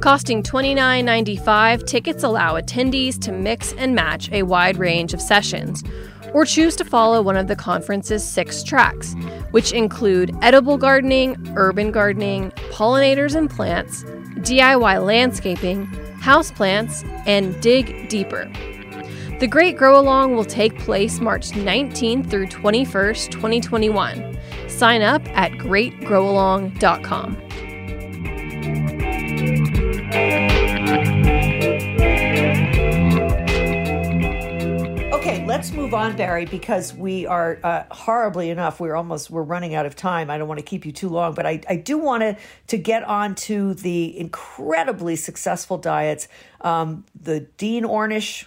Costing 0.00 0.42
$29.95, 0.42 1.86
tickets 1.86 2.22
allow 2.22 2.54
attendees 2.58 3.20
to 3.20 3.32
mix 3.32 3.74
and 3.74 3.94
match 3.94 4.30
a 4.32 4.44
wide 4.44 4.78
range 4.78 5.12
of 5.12 5.20
sessions, 5.20 5.84
or 6.32 6.46
choose 6.46 6.74
to 6.76 6.86
follow 6.86 7.20
one 7.20 7.36
of 7.36 7.48
the 7.48 7.56
conference's 7.56 8.26
six 8.26 8.62
tracks, 8.62 9.14
which 9.50 9.72
include 9.72 10.34
edible 10.40 10.78
gardening, 10.78 11.36
urban 11.54 11.90
gardening, 11.90 12.50
pollinators 12.70 13.34
and 13.34 13.50
plants, 13.50 14.04
DIY 14.38 15.04
landscaping, 15.04 15.86
houseplants, 16.18 17.06
and 17.26 17.60
dig 17.60 18.08
deeper. 18.08 18.50
The 19.38 19.48
Great 19.48 19.76
Grow 19.76 20.00
Along 20.00 20.34
will 20.34 20.46
take 20.46 20.78
place 20.78 21.20
March 21.20 21.50
19th 21.50 22.30
through 22.30 22.46
21st, 22.46 23.30
2021. 23.32 24.38
Sign 24.66 25.02
up 25.02 25.22
at 25.36 25.52
greatgrowalong.com. 25.52 27.49
let's 35.60 35.72
move 35.72 35.92
on, 35.92 36.16
Barry, 36.16 36.46
because 36.46 36.94
we 36.94 37.26
are 37.26 37.58
uh, 37.62 37.84
horribly 37.90 38.48
enough. 38.48 38.80
We're 38.80 38.96
almost 38.96 39.28
we're 39.28 39.42
running 39.42 39.74
out 39.74 39.84
of 39.84 39.94
time. 39.94 40.30
I 40.30 40.38
don't 40.38 40.48
want 40.48 40.58
to 40.58 40.64
keep 40.64 40.86
you 40.86 40.92
too 40.92 41.10
long, 41.10 41.34
but 41.34 41.44
I, 41.44 41.60
I 41.68 41.76
do 41.76 41.98
want 41.98 42.22
to 42.22 42.38
to 42.68 42.78
get 42.78 43.02
on 43.04 43.34
to 43.34 43.74
the 43.74 44.18
incredibly 44.18 45.16
successful 45.16 45.76
diets, 45.76 46.28
um, 46.62 47.04
the 47.14 47.40
Dean 47.58 47.84
Ornish 47.84 48.46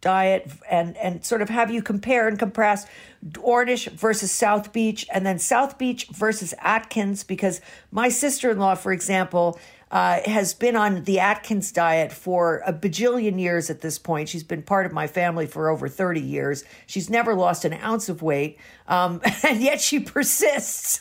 diet, 0.00 0.48
and 0.70 0.96
and 0.98 1.24
sort 1.24 1.42
of 1.42 1.48
have 1.48 1.72
you 1.72 1.82
compare 1.82 2.28
and 2.28 2.38
contrast 2.38 2.86
Ornish 3.32 3.90
versus 3.90 4.30
South 4.30 4.72
Beach, 4.72 5.04
and 5.12 5.26
then 5.26 5.40
South 5.40 5.76
Beach 5.76 6.06
versus 6.12 6.54
Atkins, 6.60 7.24
because 7.24 7.60
my 7.90 8.08
sister 8.08 8.52
in 8.52 8.60
law, 8.60 8.76
for 8.76 8.92
example, 8.92 9.58
uh, 9.90 10.20
has 10.24 10.54
been 10.54 10.76
on 10.76 11.04
the 11.04 11.20
Atkins 11.20 11.70
diet 11.72 12.12
for 12.12 12.62
a 12.66 12.72
bajillion 12.72 13.40
years 13.40 13.70
at 13.70 13.80
this 13.80 13.98
point. 13.98 14.28
She's 14.28 14.44
been 14.44 14.62
part 14.62 14.86
of 14.86 14.92
my 14.92 15.06
family 15.06 15.46
for 15.46 15.68
over 15.68 15.88
30 15.88 16.20
years. 16.20 16.64
She's 16.86 17.08
never 17.08 17.34
lost 17.34 17.64
an 17.64 17.74
ounce 17.74 18.08
of 18.08 18.22
weight, 18.22 18.58
um, 18.88 19.20
and 19.42 19.60
yet 19.60 19.80
she 19.80 20.00
persists. 20.00 21.00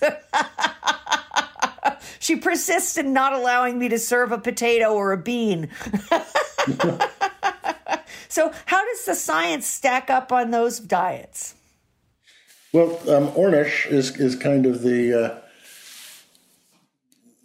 she 2.20 2.36
persists 2.36 2.98
in 2.98 3.14
not 3.14 3.34
allowing 3.34 3.80
me 3.80 3.90
to 3.90 4.00
serve 4.00 4.32
a 4.32 4.38
potato 4.38 4.94
or 4.94 5.12
a 5.12 5.18
bean. 5.18 5.70
so, 8.28 8.52
how 8.66 8.86
does 8.86 9.06
the 9.06 9.16
science 9.16 9.66
stack 9.66 10.10
up 10.10 10.32
on 10.32 10.52
those 10.52 10.80
diets? 10.80 11.56
Well, 12.74 12.92
um, 13.10 13.30
Ornish 13.32 13.86
is 13.92 14.18
is 14.18 14.36
kind 14.36 14.66
of 14.66 14.82
the 14.82 15.14
uh, 15.14 15.40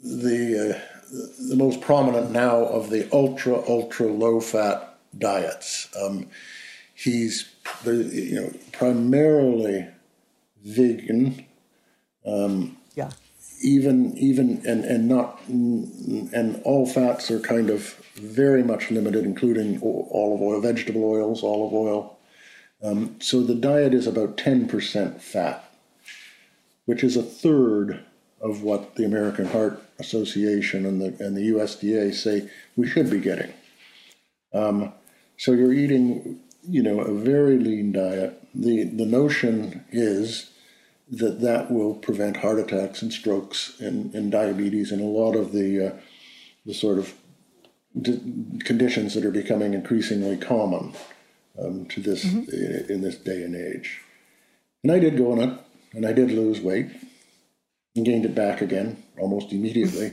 the 0.03 0.74
uh, 0.74 0.98
the 1.11 1.57
most 1.57 1.81
prominent 1.81 2.31
now 2.31 2.64
of 2.64 2.90
the 2.90 3.09
ultra 3.12 3.57
ultra 3.68 4.07
low 4.07 4.40
fat 4.40 4.99
diets. 5.16 5.88
Um, 6.01 6.27
he's 6.94 7.49
you 7.85 8.40
know 8.40 8.53
primarily 8.73 9.88
vegan. 10.64 11.47
Um, 12.27 12.77
yeah. 12.94 13.11
even 13.62 14.16
even 14.18 14.62
and 14.66 14.85
and 14.85 15.09
not 15.09 15.40
and 15.49 16.61
all 16.64 16.87
fats 16.87 17.31
are 17.31 17.40
kind 17.40 17.71
of 17.71 17.94
very 18.16 18.62
much 18.62 18.90
limited, 18.90 19.25
including 19.25 19.81
olive 19.83 20.42
oil, 20.42 20.61
vegetable 20.61 21.05
oils, 21.05 21.42
olive 21.42 21.73
oil. 21.73 22.18
Um, 22.83 23.16
so 23.21 23.42
the 23.42 23.55
diet 23.55 23.94
is 23.94 24.07
about 24.07 24.37
ten 24.37 24.68
percent 24.68 25.23
fat, 25.23 25.64
which 26.85 27.03
is 27.03 27.16
a 27.16 27.23
third 27.23 28.05
of 28.40 28.62
what 28.62 28.97
the 28.97 29.05
American 29.05 29.47
Heart 29.47 29.83
Association 29.99 30.87
and 30.87 31.01
the 31.01 31.25
and 31.25 31.37
the 31.37 31.49
USDA 31.51 32.15
say 32.15 32.49
we 32.77 32.87
should 32.87 33.11
be 33.11 33.21
getting. 33.21 33.53
Um, 34.55 34.93
so 35.37 35.53
you're 35.53 35.73
eating, 35.73 36.41
you 36.63 36.83
know, 36.83 37.01
a 37.01 37.13
very 37.15 37.59
lean 37.59 37.93
diet. 37.93 38.41
the 38.55 38.85
The 38.85 39.07
notion 39.07 39.85
is 39.91 40.51
that 41.11 41.41
that 41.41 41.71
will 41.71 41.95
prevent 41.95 42.39
heart 42.39 42.59
attacks 42.59 43.03
and 43.03 43.13
strokes 43.13 43.81
and, 43.81 44.15
and 44.15 44.31
diabetes 44.31 44.93
and 44.93 45.01
a 45.01 45.05
lot 45.05 45.35
of 45.35 45.53
the 45.53 45.89
uh, 45.89 45.97
the 46.67 46.75
sort 46.75 46.99
of 46.99 47.15
conditions 48.65 49.15
that 49.15 49.25
are 49.25 49.31
becoming 49.31 49.75
increasingly 49.75 50.37
common 50.37 50.93
um, 51.59 51.87
to 51.87 52.01
this 52.01 52.25
mm-hmm. 52.25 52.51
in, 52.51 52.97
in, 52.97 53.01
this 53.01 53.17
day 53.17 53.43
and 53.43 53.57
age. 53.57 54.01
And 54.85 54.93
I 54.93 54.99
did 54.99 55.17
go 55.17 55.33
on 55.33 55.41
it, 55.41 55.59
and 55.93 56.07
I 56.07 56.13
did 56.13 56.31
lose 56.31 56.61
weight 56.61 56.89
and 57.97 58.05
gained 58.05 58.25
it 58.25 58.35
back 58.35 58.61
again 58.61 59.03
almost 59.21 59.53
immediately, 59.53 60.13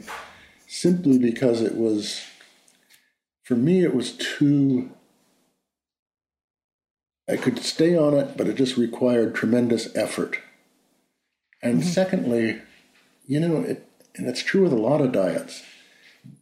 simply 0.68 1.18
because 1.18 1.62
it 1.62 1.76
was 1.76 2.26
for 3.44 3.56
me 3.56 3.84
it 3.84 3.96
was 3.96 4.14
too. 4.14 4.92
I 7.28 7.38
could 7.38 7.58
stay 7.60 7.98
on 7.98 8.14
it, 8.14 8.38
but 8.38 8.48
it 8.48 8.56
just 8.56 8.78
required 8.78 9.34
tremendous 9.34 9.96
effort 9.96 10.38
and 11.66 11.82
mm-hmm. 11.82 11.90
secondly, 11.90 12.62
you 13.26 13.40
know, 13.40 13.62
it, 13.62 13.90
and 14.16 14.28
it's 14.28 14.44
true 14.44 14.62
with 14.64 14.72
a 14.72 14.78
lot 14.78 15.02
of 15.02 15.12
diets. 15.12 15.64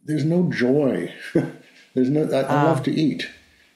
There's 0.04 0.24
no 0.24 0.50
joy. 0.52 1.14
there's 1.94 2.10
no. 2.10 2.30
I, 2.30 2.42
I 2.42 2.62
love 2.64 2.82
to 2.84 2.92
ah. 2.92 2.94
eat. 2.94 3.30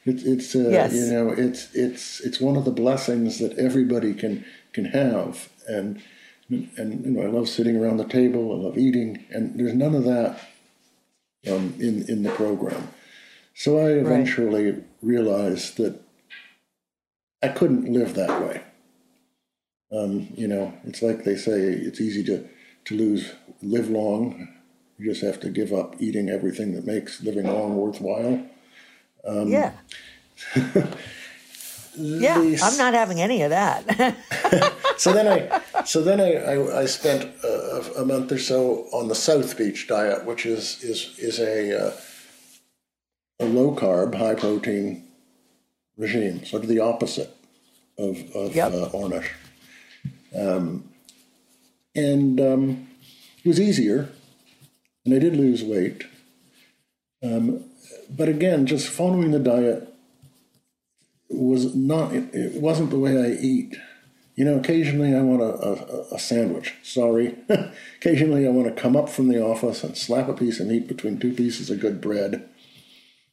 It's 0.05 0.22
it's 0.22 0.55
uh, 0.55 0.68
yes. 0.68 0.94
you 0.94 1.07
know 1.11 1.31
it's 1.31 1.74
it's 1.74 2.20
it's 2.20 2.40
one 2.40 2.57
of 2.57 2.64
the 2.64 2.70
blessings 2.70 3.38
that 3.38 3.59
everybody 3.59 4.14
can 4.14 4.44
can 4.72 4.87
have 4.87 5.48
and 5.66 6.01
and 6.48 7.04
you 7.04 7.11
know 7.12 7.22
I 7.22 7.26
love 7.26 7.48
sitting 7.48 7.76
around 7.76 7.98
the 7.98 8.04
table. 8.04 8.52
I 8.52 8.64
love 8.64 8.78
eating, 8.78 9.24
and 9.30 9.58
there's 9.58 9.74
none 9.74 9.94
of 9.94 10.04
that 10.04 10.40
um, 11.50 11.74
in 11.78 12.04
in 12.08 12.22
the 12.22 12.30
program. 12.30 12.88
So 13.54 13.78
I 13.78 13.90
eventually 13.90 14.70
right. 14.70 14.84
realized 15.02 15.78
that 15.78 16.00
I 17.42 17.48
couldn't 17.48 17.92
live 17.92 18.14
that 18.14 18.40
way. 18.40 18.62
Um, 19.90 20.28
you 20.37 20.48
know, 20.48 20.72
it's 20.84 21.02
like 21.02 21.24
they 21.24 21.37
say, 21.37 21.61
it's 21.61 22.00
easy 22.00 22.22
to, 22.24 22.48
to 22.84 22.96
lose, 22.96 23.32
live 23.62 23.88
long. 23.88 24.48
You 24.98 25.11
just 25.11 25.22
have 25.22 25.40
to 25.40 25.50
give 25.50 25.72
up 25.72 25.96
eating 25.98 26.28
everything 26.28 26.74
that 26.74 26.87
makes 26.87 27.22
living 27.22 27.46
long 27.46 27.76
worthwhile. 27.76 28.44
Um, 29.26 29.48
yeah. 29.48 29.72
yeah, 31.98 32.56
I'm 32.62 32.76
not 32.76 32.94
having 32.94 33.20
any 33.20 33.42
of 33.42 33.50
that. 33.50 34.16
so 34.96 35.12
then 35.12 35.26
I, 35.26 35.84
so 35.84 36.02
then 36.02 36.20
I, 36.20 36.34
I, 36.34 36.80
I 36.80 36.87
spent 36.87 37.24
a, 37.42 37.92
a, 37.98 38.04
month 38.04 38.32
or 38.32 38.38
so 38.38 38.87
on 38.92 39.08
the 39.08 39.14
South 39.14 39.56
Beach 39.56 39.88
diet, 39.88 40.24
which 40.24 40.46
is 40.46 40.82
is 40.82 41.18
is 41.18 41.38
a 41.40 41.88
uh, 41.88 41.92
a 43.40 43.46
low 43.46 43.74
carb, 43.74 44.14
high 44.14 44.34
protein 44.34 45.04
regime, 45.96 46.44
sort 46.44 46.62
of 46.62 46.68
the 46.68 46.80
opposite 46.80 47.37
of 47.98 48.16
of 48.34 48.54
yep. 48.54 48.72
uh, 48.72 48.88
Ornish. 48.90 49.30
Um, 50.37 50.84
and 51.94 52.40
um, 52.40 52.88
it 53.44 53.48
was 53.48 53.61
easier, 53.61 54.11
and 55.04 55.14
I 55.14 55.18
did 55.18 55.37
lose 55.37 55.64
weight. 55.64 56.04
Um, 57.22 57.64
but 58.08 58.28
again, 58.28 58.66
just 58.66 58.88
following 58.88 59.32
the 59.32 59.38
diet 59.38 59.88
was 61.30 61.74
not, 61.74 62.12
it 62.12 62.60
wasn't 62.60 62.90
the 62.90 62.98
way 62.98 63.18
I 63.18 63.30
eat. 63.40 63.76
You 64.34 64.44
know, 64.44 64.58
occasionally 64.58 65.16
I 65.16 65.20
want 65.20 65.42
a, 65.42 66.12
a, 66.12 66.14
a 66.14 66.18
sandwich. 66.18 66.74
Sorry. 66.82 67.36
occasionally 68.00 68.46
I 68.46 68.50
want 68.50 68.74
to 68.74 68.80
come 68.80 68.96
up 68.96 69.08
from 69.08 69.28
the 69.28 69.42
office 69.42 69.82
and 69.82 69.96
slap 69.96 70.28
a 70.28 70.34
piece 70.34 70.60
of 70.60 70.68
meat 70.68 70.86
between 70.86 71.18
two 71.18 71.34
pieces 71.34 71.70
of 71.70 71.80
good 71.80 72.00
bread. 72.00 72.48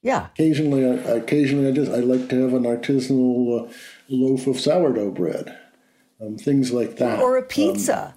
Yeah. 0.01 0.27
Occasionally, 0.33 0.85
I, 0.85 0.93
occasionally 1.15 1.67
I 1.67 1.71
just 1.71 1.91
I 1.91 1.97
like 1.97 2.29
to 2.29 2.41
have 2.41 2.53
an 2.53 2.63
artisanal 2.63 3.69
uh, 3.69 3.73
loaf 4.09 4.47
of 4.47 4.59
sourdough 4.59 5.11
bread 5.11 5.57
um, 6.21 6.37
things 6.37 6.71
like 6.71 6.97
that. 6.97 7.19
Or 7.19 7.37
a 7.37 7.41
um, 7.41 7.47
pizza. 7.47 8.15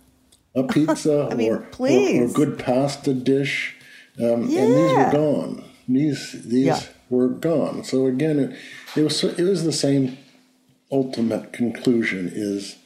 Um, 0.55 0.65
a 0.65 0.69
pizza, 0.69 1.29
I 1.33 1.35
mean, 1.35 1.53
or, 1.53 1.61
please. 1.73 2.21
Or, 2.21 2.25
or, 2.43 2.47
good 2.47 2.59
pasta 2.59 3.15
dish. 3.15 3.77
Um, 4.19 4.49
yeah. 4.49 4.61
And 4.63 4.75
these 4.75 4.93
were 4.97 5.11
gone. 5.13 5.65
These 5.89 6.45
these 6.45 6.67
yeah. 6.67 6.81
Were 7.11 7.29
gone. 7.29 7.85
So 7.85 8.07
again, 8.07 8.39
it, 8.39 8.57
it 8.97 9.03
was 9.03 9.23
it 9.25 9.41
was 9.41 9.65
the 9.65 9.73
same 9.73 10.19
ultimate 10.91 11.53
conclusion. 11.53 12.31
Is 12.33 12.77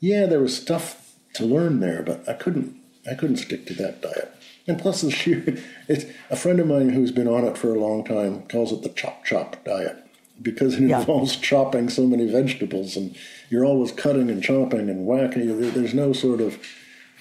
yeah, 0.00 0.26
there 0.26 0.40
was 0.40 0.56
stuff 0.56 1.14
to 1.34 1.44
learn 1.44 1.80
there, 1.80 2.02
but 2.02 2.28
I 2.28 2.34
couldn't 2.34 2.76
I 3.10 3.14
couldn't 3.14 3.36
stick 3.38 3.66
to 3.66 3.74
that 3.74 4.02
diet. 4.02 4.34
And 4.66 4.78
plus, 4.78 5.00
the 5.00 5.10
sheer 5.10 5.44
it's 5.88 6.04
a 6.30 6.36
friend 6.36 6.60
of 6.60 6.66
mine 6.66 6.90
who's 6.90 7.12
been 7.12 7.28
on 7.28 7.44
it 7.44 7.58
for 7.58 7.74
a 7.74 7.80
long 7.80 8.04
time 8.04 8.42
calls 8.48 8.72
it 8.72 8.82
the 8.82 8.88
chop 8.90 9.24
chop 9.24 9.64
diet 9.64 9.96
because 10.40 10.74
it 10.74 10.82
involves 10.82 11.36
chopping 11.36 11.88
so 11.88 12.06
many 12.06 12.26
vegetables 12.26 12.96
and 12.96 13.16
you're 13.50 13.64
always 13.64 13.92
cutting 13.92 14.30
and 14.30 14.42
chopping 14.42 14.88
and 14.88 15.06
whacking. 15.06 15.72
There's 15.72 15.94
no 15.94 16.12
sort 16.12 16.40
of, 16.40 16.58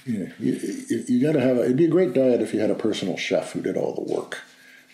you 0.05 0.19
know, 0.19 0.31
you, 0.39 1.03
you 1.07 1.21
got 1.21 1.33
to 1.33 1.41
have 1.41 1.57
a, 1.57 1.65
it'd 1.65 1.77
be 1.77 1.85
a 1.85 1.89
great 1.89 2.13
diet 2.13 2.41
if 2.41 2.53
you 2.53 2.59
had 2.59 2.71
a 2.71 2.75
personal 2.75 3.17
chef 3.17 3.51
who 3.51 3.61
did 3.61 3.77
all 3.77 3.93
the 3.93 4.13
work. 4.13 4.39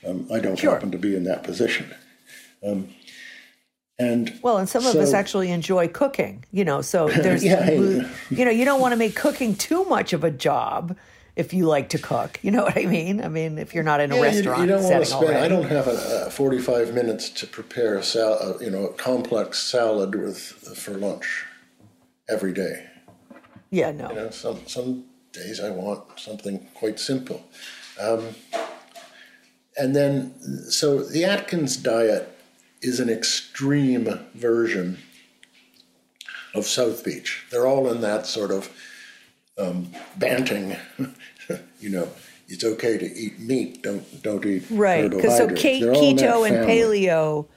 Um, 0.07 0.27
I 0.31 0.39
don't 0.39 0.57
sure. 0.57 0.71
happen 0.71 0.91
to 0.91 0.97
be 0.97 1.15
in 1.15 1.23
that 1.25 1.43
position. 1.43 1.93
Um, 2.65 2.89
and 3.99 4.39
well, 4.43 4.57
and 4.57 4.69
some 4.69 4.83
so, 4.83 4.91
of 4.91 4.95
us 4.97 5.13
actually 5.13 5.51
enjoy 5.51 5.87
cooking, 5.87 6.45
you 6.51 6.63
know, 6.63 6.81
so 6.81 7.09
there's, 7.23 7.43
yeah, 7.43 7.69
you 7.71 8.45
know, 8.45 8.51
you 8.51 8.63
don't 8.63 8.79
want 8.79 8.91
to 8.91 8.95
make 8.95 9.15
cooking 9.15 9.55
too 9.55 9.85
much 9.85 10.13
of 10.13 10.23
a 10.23 10.31
job 10.31 10.95
if 11.35 11.53
you 11.53 11.65
like 11.65 11.89
to 11.89 11.97
cook. 11.97 12.39
You 12.41 12.51
know 12.51 12.63
what 12.65 12.77
I 12.77 12.85
mean? 12.85 13.23
I 13.23 13.27
mean, 13.27 13.57
if 13.57 13.73
you're 13.73 13.83
not 13.83 13.99
in 13.99 14.11
a 14.11 14.15
yeah, 14.15 14.21
restaurant, 14.21 14.59
you, 14.59 14.65
you 14.65 14.69
don't 14.71 14.83
want 14.83 15.03
to 15.03 15.05
spend. 15.05 15.23
Already. 15.23 15.45
I 15.45 15.47
don't 15.47 15.69
have 15.69 15.87
a, 15.87 16.25
a 16.27 16.29
45 16.29 16.93
minutes 16.93 17.29
to 17.31 17.47
prepare 17.47 17.95
a 17.95 18.03
sal- 18.03 18.57
you 18.61 18.69
know, 18.69 18.85
a 18.85 18.93
complex 18.93 19.59
salad 19.59 20.15
with 20.15 20.39
for 20.77 20.91
lunch 20.91 21.45
every 22.29 22.53
day. 22.53 22.85
Yeah, 23.69 23.91
no. 23.91 24.09
You 24.09 24.15
know, 24.15 24.29
some 24.29 24.59
some 24.67 25.05
days 25.31 25.59
I 25.59 25.69
want 25.69 26.19
something 26.19 26.67
quite 26.73 26.99
simple, 26.99 27.43
um, 27.99 28.29
and 29.77 29.95
then 29.95 30.33
so 30.69 31.03
the 31.03 31.23
Atkins 31.23 31.77
diet 31.77 32.29
is 32.81 32.99
an 32.99 33.09
extreme 33.09 34.19
version 34.33 34.97
of 36.53 36.65
South 36.65 37.03
Beach. 37.03 37.45
They're 37.51 37.67
all 37.67 37.89
in 37.91 38.01
that 38.01 38.25
sort 38.25 38.51
of 38.51 38.69
um, 39.57 39.91
banting, 40.17 40.75
you 41.79 41.89
know, 41.89 42.09
it's 42.47 42.63
okay 42.63 42.97
to 42.97 43.05
eat 43.05 43.39
meat. 43.39 43.83
Don't 43.83 44.23
don't 44.23 44.45
eat 44.45 44.63
right. 44.69 45.09
Because 45.09 45.37
so 45.37 45.47
keto 45.47 46.47
and 46.47 46.67
paleo 46.67 47.47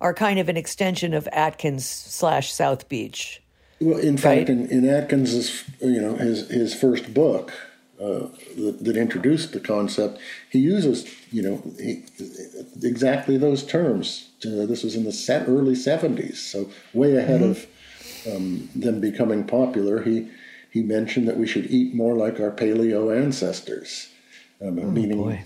are 0.00 0.14
kind 0.14 0.38
of 0.38 0.48
an 0.48 0.56
extension 0.56 1.14
of 1.14 1.28
Atkins 1.32 1.86
slash 1.86 2.52
South 2.52 2.88
Beach. 2.88 3.42
Well, 3.80 3.98
in 3.98 4.16
right? 4.16 4.20
fact, 4.20 4.48
in, 4.48 4.66
in 4.68 4.88
Atkins's 4.88 5.64
you 5.80 6.00
know 6.00 6.16
his 6.16 6.48
his 6.50 6.74
first 6.74 7.14
book 7.14 7.52
uh, 8.00 8.28
that, 8.56 8.78
that, 8.80 8.96
introduced 8.96 9.52
the 9.52 9.60
concept, 9.60 10.18
he 10.48 10.58
uses 10.58 11.06
you 11.30 11.42
know 11.42 11.62
he, 11.78 12.02
exactly 12.82 13.36
those 13.36 13.64
terms. 13.64 14.30
Uh, 14.44 14.64
this 14.66 14.82
was 14.82 14.96
in 14.96 15.04
the 15.04 15.12
set, 15.12 15.48
early 15.48 15.74
seventies, 15.74 16.40
so 16.40 16.70
way 16.94 17.16
ahead 17.16 17.40
mm-hmm. 17.42 18.30
of 18.30 18.36
um, 18.36 18.68
them 18.74 19.00
becoming 19.00 19.44
popular. 19.44 20.02
He 20.02 20.30
he 20.70 20.82
mentioned 20.82 21.28
that 21.28 21.36
we 21.36 21.46
should 21.46 21.66
eat 21.70 21.94
more 21.94 22.14
like 22.14 22.40
our 22.40 22.50
paleo 22.50 23.14
ancestors, 23.14 24.08
um, 24.62 24.78
oh, 24.78 24.90
meaning 24.90 25.22
boy. 25.22 25.44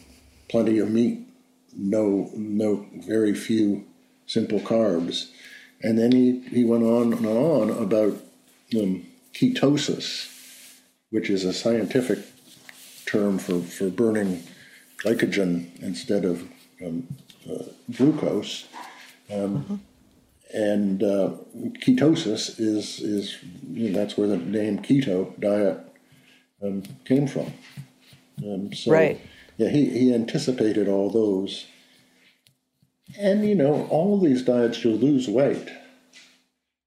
plenty 0.49 0.79
of 0.79 0.91
meat, 0.91 1.27
no, 1.77 2.31
no, 2.35 2.87
very 2.95 3.35
few 3.35 3.85
simple 4.27 4.61
carbs. 4.61 5.31
And 5.83 5.99
then 5.99 6.13
he, 6.13 6.41
he 6.51 6.65
went 6.65 6.85
on 6.85 7.13
and 7.13 7.27
on 7.27 7.71
about 7.71 8.17
um, 8.75 9.07
ketosis, 9.35 10.31
which 11.11 11.29
is 11.29 11.45
a 11.45 11.53
scientific 11.53 12.21
term 13.15 13.39
for, 13.39 13.61
for 13.61 13.89
burning 13.91 14.43
glycogen 14.99 15.51
instead 15.81 16.25
of 16.25 16.43
um, 16.85 17.07
uh, 17.51 17.65
glucose. 17.97 18.67
Um, 19.31 19.57
uh-huh 19.57 19.77
and 20.55 21.03
uh, 21.03 21.33
ketosis 21.85 22.61
is 22.61 23.01
is 23.01 23.37
you 23.69 23.91
know, 23.91 23.99
that's 23.99 24.17
where 24.17 24.29
the 24.29 24.37
name 24.37 24.79
keto 24.79 25.39
diet 25.41 25.79
um, 26.63 26.83
came 27.05 27.27
from. 27.27 27.53
Um, 28.45 28.73
so 28.73 28.93
right. 28.93 29.21
yeah, 29.57 29.69
he, 29.69 29.91
he 29.91 30.15
anticipated 30.15 30.89
all 30.89 31.11
those, 31.11 31.67
and 33.19 33.47
you 33.47 33.57
know 33.57 33.87
all 33.91 34.21
these 34.21 34.43
diets 34.43 34.85
you'll 34.85 34.97
lose 34.97 35.29
weight. 35.29 35.69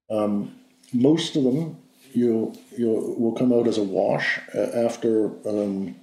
Um, 0.10 0.56
most 0.94 1.36
of 1.36 1.44
them 1.44 1.78
you'll 2.14 2.58
you'll 2.78 3.20
will 3.20 3.34
come 3.34 3.52
out 3.52 3.68
as 3.68 3.78
a 3.78 3.84
wash 3.84 4.40
after 4.56 5.28
um, 5.48 5.94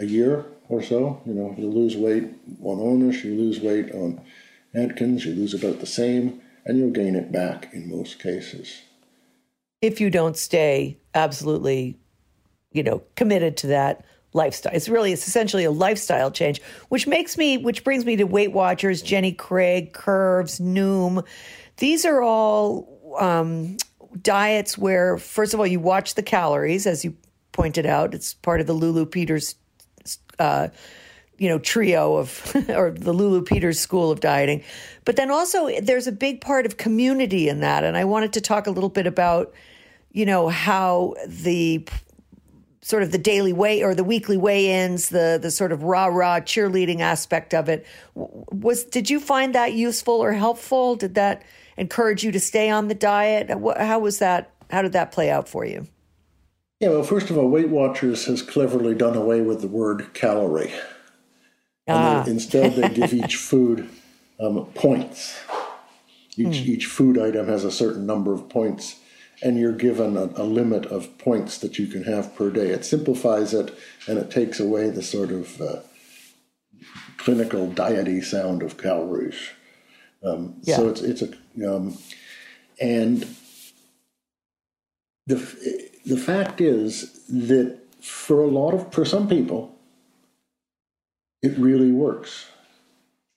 a 0.00 0.06
year 0.06 0.46
or 0.68 0.82
so. 0.82 1.20
You 1.26 1.34
know, 1.34 1.54
you 1.56 1.68
lose 1.68 1.96
weight 1.96 2.24
on 2.62 2.78
Ornish, 2.78 3.22
you 3.22 3.34
lose 3.34 3.60
weight 3.60 3.92
on 3.92 4.20
Atkins, 4.74 5.24
you 5.24 5.34
lose 5.34 5.54
about 5.54 5.80
the 5.80 5.86
same, 5.86 6.40
and 6.64 6.78
you'll 6.78 6.90
gain 6.90 7.14
it 7.14 7.30
back 7.30 7.72
in 7.72 7.90
most 7.90 8.18
cases. 8.18 8.82
If 9.82 10.00
you 10.00 10.10
don't 10.10 10.36
stay 10.36 10.98
absolutely, 11.14 11.98
you 12.72 12.82
know, 12.82 13.02
committed 13.16 13.56
to 13.58 13.68
that 13.68 14.04
lifestyle. 14.32 14.72
It's 14.74 14.88
really 14.88 15.12
it's 15.12 15.26
essentially 15.26 15.64
a 15.64 15.70
lifestyle 15.70 16.30
change, 16.30 16.62
which 16.88 17.06
makes 17.06 17.36
me 17.36 17.58
which 17.58 17.82
brings 17.84 18.04
me 18.04 18.16
to 18.16 18.24
Weight 18.24 18.52
Watchers, 18.52 19.02
Jenny 19.02 19.32
Craig, 19.32 19.92
Curves, 19.92 20.60
Noom. 20.60 21.26
These 21.78 22.04
are 22.04 22.22
all 22.22 23.16
um, 23.18 23.76
diets 24.22 24.78
where 24.78 25.18
first 25.18 25.54
of 25.54 25.60
all 25.60 25.66
you 25.66 25.80
watch 25.80 26.14
the 26.14 26.22
calories 26.22 26.86
as 26.86 27.04
you 27.04 27.16
pointed 27.52 27.86
out. 27.86 28.14
It's 28.14 28.34
part 28.34 28.60
of 28.60 28.66
the 28.66 28.72
Lulu 28.72 29.06
Peters 29.06 29.56
uh, 30.38 30.68
you 31.38 31.48
know 31.48 31.58
trio 31.58 32.16
of 32.16 32.54
or 32.68 32.90
the 32.90 33.12
Lulu 33.12 33.42
Peters 33.42 33.80
school 33.80 34.10
of 34.10 34.20
dieting. 34.20 34.62
But 35.04 35.16
then 35.16 35.30
also 35.30 35.70
there's 35.80 36.06
a 36.06 36.12
big 36.12 36.40
part 36.40 36.66
of 36.66 36.76
community 36.76 37.48
in 37.48 37.60
that 37.60 37.84
and 37.84 37.96
I 37.96 38.04
wanted 38.04 38.34
to 38.34 38.40
talk 38.40 38.66
a 38.66 38.70
little 38.70 38.90
bit 38.90 39.06
about 39.06 39.52
you 40.12 40.26
know 40.26 40.48
how 40.48 41.14
the 41.26 41.86
sort 42.82 43.02
of 43.02 43.12
the 43.12 43.18
daily 43.18 43.52
weigh 43.52 43.82
or 43.82 43.94
the 43.94 44.04
weekly 44.04 44.36
weigh-ins, 44.36 45.10
the 45.10 45.38
the 45.40 45.50
sort 45.50 45.72
of 45.72 45.82
rah 45.82 46.06
rah 46.06 46.40
cheerleading 46.40 47.00
aspect 47.00 47.54
of 47.54 47.68
it. 47.68 47.86
Was 48.14 48.84
did 48.84 49.10
you 49.10 49.20
find 49.20 49.54
that 49.54 49.72
useful 49.72 50.14
or 50.14 50.32
helpful? 50.32 50.96
Did 50.96 51.14
that 51.14 51.42
encourage 51.76 52.24
you 52.24 52.32
to 52.32 52.40
stay 52.40 52.70
on 52.70 52.88
the 52.88 52.94
diet? 52.94 53.50
How 53.50 53.98
was 53.98 54.18
that? 54.18 54.52
How 54.70 54.82
did 54.82 54.92
that 54.92 55.12
play 55.12 55.30
out 55.30 55.48
for 55.48 55.64
you? 55.64 55.86
Yeah, 56.80 56.88
well, 56.88 57.02
first 57.02 57.28
of 57.28 57.36
all, 57.36 57.48
Weight 57.48 57.68
Watchers 57.68 58.24
has 58.24 58.40
cleverly 58.40 58.94
done 58.94 59.14
away 59.14 59.42
with 59.42 59.60
the 59.60 59.68
word 59.68 60.14
calorie. 60.14 60.72
Ah. 61.86 62.22
They, 62.24 62.32
instead, 62.32 62.74
they 62.74 62.88
give 62.88 63.12
each 63.12 63.36
food 63.50 63.88
um, 64.40 64.64
points. 64.74 65.38
Each, 66.36 66.58
hmm. 66.58 66.70
each 66.70 66.86
food 66.86 67.18
item 67.18 67.48
has 67.48 67.64
a 67.64 67.70
certain 67.70 68.06
number 68.06 68.32
of 68.32 68.48
points 68.48 68.96
and 69.42 69.58
you're 69.58 69.72
given 69.72 70.16
a, 70.16 70.24
a, 70.36 70.44
limit 70.44 70.86
of 70.86 71.16
points 71.18 71.58
that 71.58 71.78
you 71.78 71.86
can 71.86 72.04
have 72.04 72.34
per 72.34 72.50
day. 72.50 72.68
It 72.68 72.84
simplifies 72.84 73.52
it 73.54 73.76
and 74.06 74.18
it 74.18 74.30
takes 74.30 74.60
away 74.60 74.90
the 74.90 75.02
sort 75.02 75.30
of 75.30 75.60
uh, 75.60 75.80
clinical 77.16 77.66
diety 77.68 78.22
sound 78.22 78.62
of 78.62 78.78
calories. 78.78 79.50
Um, 80.22 80.56
yeah. 80.62 80.76
So 80.76 80.88
it's 80.88 81.00
it's 81.00 81.22
a 81.22 81.32
um, 81.66 81.96
and 82.80 83.26
the 85.26 85.79
the 86.04 86.16
fact 86.16 86.60
is 86.60 87.24
that 87.28 87.78
for 88.00 88.42
a 88.42 88.46
lot 88.46 88.72
of 88.72 88.92
for 88.92 89.04
some 89.04 89.28
people, 89.28 89.76
it 91.42 91.56
really 91.58 91.92
works. 91.92 92.46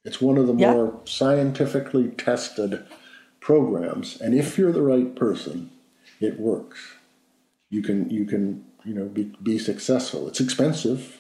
It's 0.06 0.22
one 0.22 0.38
of 0.38 0.48
the 0.48 0.56
yeah. 0.56 0.74
more 0.74 1.02
scientifically 1.06 2.10
tested 2.10 2.86
programs, 3.40 4.20
and 4.20 4.34
if 4.34 4.58
you're 4.58 4.72
the 4.72 4.82
right 4.82 5.16
person, 5.16 5.72
it 6.20 6.40
works. 6.40 6.80
You 7.70 7.82
can 7.82 8.10
you 8.10 8.26
can 8.26 8.66
you 8.84 8.94
know 8.94 9.06
be, 9.06 9.34
be 9.42 9.58
successful. 9.58 10.28
It's 10.28 10.40
expensive. 10.40 11.18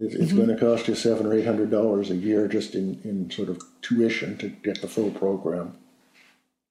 It's, 0.00 0.16
mm-hmm. 0.16 0.36
going 0.36 0.48
to 0.48 0.56
cost 0.56 0.88
you 0.88 0.96
seven 0.96 1.24
or 1.24 1.34
eight 1.34 1.46
hundred 1.46 1.70
dollars 1.70 2.10
a 2.10 2.16
year 2.16 2.48
just 2.48 2.74
in 2.74 3.00
in 3.04 3.30
sort 3.30 3.48
of 3.48 3.62
tuition 3.80 4.36
to 4.38 4.48
get 4.48 4.80
the 4.80 4.88
full 4.88 5.10
program. 5.10 5.76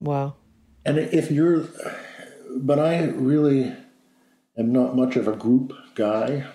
Wow. 0.02 0.36
And 0.86 0.98
if 0.98 1.32
you're, 1.32 1.68
but 2.58 2.80
I 2.80 3.06
really 3.06 3.76
am 4.58 4.72
not 4.72 4.96
much 4.96 5.16
of 5.16 5.28
a 5.28 5.36
group 5.36 5.74
guy. 5.96 6.46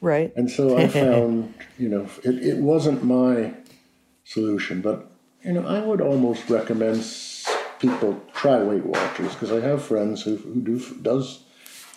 Right. 0.00 0.32
And 0.36 0.50
so 0.50 0.76
I 0.76 0.88
found, 1.02 1.54
you 1.78 1.88
know, 1.88 2.08
it, 2.24 2.36
it 2.38 2.58
wasn't 2.58 3.04
my 3.04 3.54
solution, 4.24 4.80
but, 4.80 5.10
you 5.44 5.52
know, 5.52 5.66
I 5.66 5.80
would 5.80 6.00
almost 6.00 6.48
recommend 6.50 7.04
people 7.78 8.20
try 8.34 8.62
Weight 8.62 8.84
Watchers 8.84 9.32
because 9.34 9.52
I 9.52 9.60
have 9.60 9.82
friends 9.82 10.22
who, 10.22 10.36
who 10.36 10.60
do 10.60 10.96
does 11.02 11.44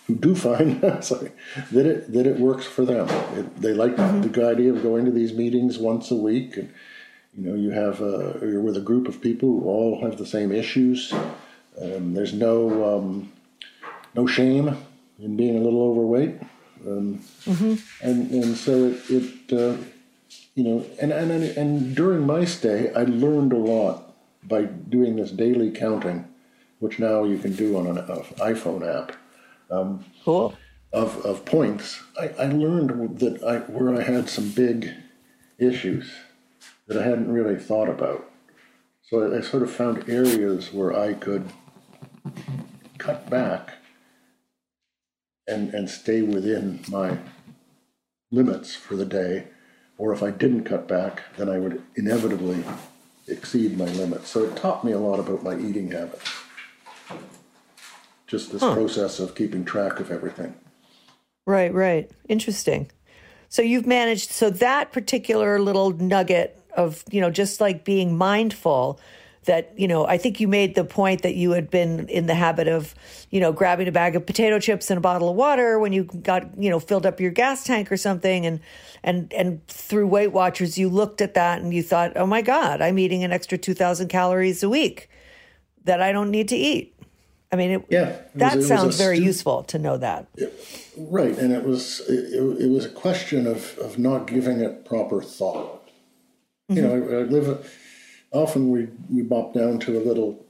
who 0.06 0.14
do 0.16 0.34
find 0.34 0.80
sorry, 1.04 1.32
that 1.72 1.86
it 1.86 2.12
that 2.12 2.26
it 2.26 2.38
works 2.38 2.66
for 2.66 2.84
them. 2.84 3.08
It, 3.36 3.60
they 3.60 3.72
like 3.72 3.96
mm-hmm. 3.96 4.30
the 4.30 4.48
idea 4.48 4.72
of 4.72 4.82
going 4.82 5.04
to 5.04 5.10
these 5.10 5.32
meetings 5.32 5.78
once 5.78 6.10
a 6.10 6.16
week, 6.16 6.56
and 6.56 6.72
you 7.36 7.48
know 7.48 7.54
you 7.54 7.70
have 7.70 8.00
a, 8.00 8.38
you're 8.42 8.60
with 8.60 8.76
a 8.76 8.80
group 8.80 9.08
of 9.08 9.20
people 9.20 9.48
who 9.48 9.64
all 9.64 10.02
have 10.02 10.18
the 10.18 10.26
same 10.26 10.52
issues. 10.52 11.12
Um, 11.80 12.14
there's 12.14 12.32
no 12.32 12.96
um, 12.96 13.32
no 14.14 14.26
shame 14.26 14.76
in 15.18 15.36
being 15.36 15.56
a 15.56 15.60
little 15.60 15.82
overweight, 15.82 16.40
um, 16.86 17.20
mm-hmm. 17.44 17.74
and 18.06 18.30
and 18.30 18.56
so 18.56 18.86
it, 18.86 19.10
it 19.10 19.52
uh, 19.52 19.76
you 20.54 20.64
know 20.64 20.86
and, 21.00 21.12
and 21.12 21.30
and 21.32 21.96
during 21.96 22.26
my 22.26 22.44
stay 22.44 22.92
I 22.94 23.02
learned 23.04 23.52
a 23.52 23.56
lot 23.56 24.14
by 24.42 24.64
doing 24.64 25.16
this 25.16 25.30
daily 25.30 25.70
counting, 25.70 26.28
which 26.80 26.98
now 26.98 27.24
you 27.24 27.38
can 27.38 27.54
do 27.54 27.76
on 27.76 27.86
an 27.86 27.96
iPhone 28.38 28.86
app. 28.86 29.16
Um, 29.70 30.04
cool. 30.24 30.54
Of, 30.92 31.24
of 31.24 31.46
points, 31.46 32.02
I, 32.20 32.28
I 32.38 32.46
learned 32.48 33.18
that 33.20 33.42
I, 33.42 33.60
where 33.60 33.98
I 33.98 34.02
had 34.02 34.28
some 34.28 34.50
big 34.50 34.90
issues 35.58 36.12
that 36.86 36.98
I 36.98 37.04
hadn't 37.04 37.32
really 37.32 37.58
thought 37.58 37.88
about. 37.88 38.30
So 39.08 39.22
I, 39.22 39.38
I 39.38 39.40
sort 39.40 39.62
of 39.62 39.70
found 39.70 40.06
areas 40.10 40.70
where 40.70 40.94
I 40.94 41.14
could 41.14 41.50
cut 42.98 43.28
back 43.28 43.74
and, 45.46 45.72
and 45.74 45.90
stay 45.90 46.22
within 46.22 46.80
my 46.88 47.18
limits 48.30 48.74
for 48.74 48.96
the 48.96 49.04
day. 49.04 49.48
Or 49.98 50.12
if 50.12 50.22
I 50.22 50.30
didn't 50.30 50.64
cut 50.64 50.88
back, 50.88 51.22
then 51.36 51.48
I 51.48 51.58
would 51.58 51.82
inevitably 51.94 52.64
exceed 53.28 53.76
my 53.76 53.84
limits. 53.84 54.30
So 54.30 54.44
it 54.44 54.56
taught 54.56 54.84
me 54.84 54.92
a 54.92 54.98
lot 54.98 55.20
about 55.20 55.42
my 55.42 55.56
eating 55.56 55.90
habits. 55.90 56.32
Just 58.26 58.50
this 58.50 58.62
huh. 58.62 58.74
process 58.74 59.20
of 59.20 59.34
keeping 59.34 59.64
track 59.64 60.00
of 60.00 60.10
everything. 60.10 60.54
Right, 61.46 61.72
right. 61.72 62.10
Interesting. 62.28 62.90
So 63.48 63.62
you've 63.62 63.86
managed 63.86 64.30
so 64.30 64.48
that 64.48 64.92
particular 64.92 65.60
little 65.60 65.90
nugget 65.90 66.58
of, 66.74 67.04
you 67.10 67.20
know, 67.20 67.30
just 67.30 67.60
like 67.60 67.84
being 67.84 68.16
mindful 68.16 68.98
that, 69.44 69.72
you 69.76 69.88
know, 69.88 70.06
I 70.06 70.18
think 70.18 70.38
you 70.40 70.46
made 70.46 70.74
the 70.74 70.84
point 70.84 71.22
that 71.22 71.34
you 71.34 71.50
had 71.52 71.70
been 71.70 72.08
in 72.08 72.26
the 72.26 72.34
habit 72.34 72.68
of, 72.68 72.94
you 73.30 73.40
know, 73.40 73.52
grabbing 73.52 73.88
a 73.88 73.92
bag 73.92 74.14
of 74.14 74.24
potato 74.24 74.58
chips 74.58 74.90
and 74.90 74.98
a 74.98 75.00
bottle 75.00 75.28
of 75.28 75.36
water 75.36 75.78
when 75.78 75.92
you 75.92 76.04
got, 76.04 76.56
you 76.56 76.70
know, 76.70 76.78
filled 76.78 77.06
up 77.06 77.20
your 77.20 77.32
gas 77.32 77.64
tank 77.64 77.90
or 77.90 77.96
something 77.96 78.46
and 78.46 78.60
and 79.02 79.32
and 79.32 79.66
through 79.66 80.06
Weight 80.06 80.32
Watchers 80.32 80.78
you 80.78 80.88
looked 80.88 81.20
at 81.20 81.34
that 81.34 81.60
and 81.60 81.74
you 81.74 81.82
thought, 81.82 82.12
"Oh 82.16 82.26
my 82.26 82.42
god, 82.42 82.80
I'm 82.80 82.98
eating 82.98 83.24
an 83.24 83.32
extra 83.32 83.58
2000 83.58 84.08
calories 84.08 84.62
a 84.62 84.68
week 84.68 85.10
that 85.84 86.00
I 86.00 86.12
don't 86.12 86.30
need 86.30 86.48
to 86.48 86.56
eat." 86.56 86.94
I 87.50 87.56
mean, 87.56 87.70
it, 87.72 87.84
yeah, 87.90 88.08
it 88.08 88.30
that 88.36 88.56
was, 88.56 88.68
sounds 88.68 88.96
very 88.96 89.16
stu- 89.16 89.24
useful 89.24 89.62
to 89.64 89.78
know 89.78 89.98
that. 89.98 90.26
It, 90.36 90.52
right, 90.96 91.36
and 91.36 91.52
it 91.52 91.64
was 91.64 92.00
it, 92.08 92.62
it, 92.62 92.70
was 92.70 92.86
a 92.86 92.90
question 92.90 93.46
of 93.46 93.76
of 93.78 93.98
not 93.98 94.26
giving 94.26 94.60
it 94.60 94.84
proper 94.84 95.20
thought. 95.20 95.88
Mm-hmm. 96.70 96.76
You 96.76 96.82
know, 96.82 96.92
I, 96.92 97.20
I 97.20 97.22
live 97.24 97.81
often 98.32 98.70
we 98.70 98.88
we 99.10 99.22
bop 99.22 99.54
down 99.54 99.78
to 99.80 99.98
a 99.98 100.02
little 100.02 100.44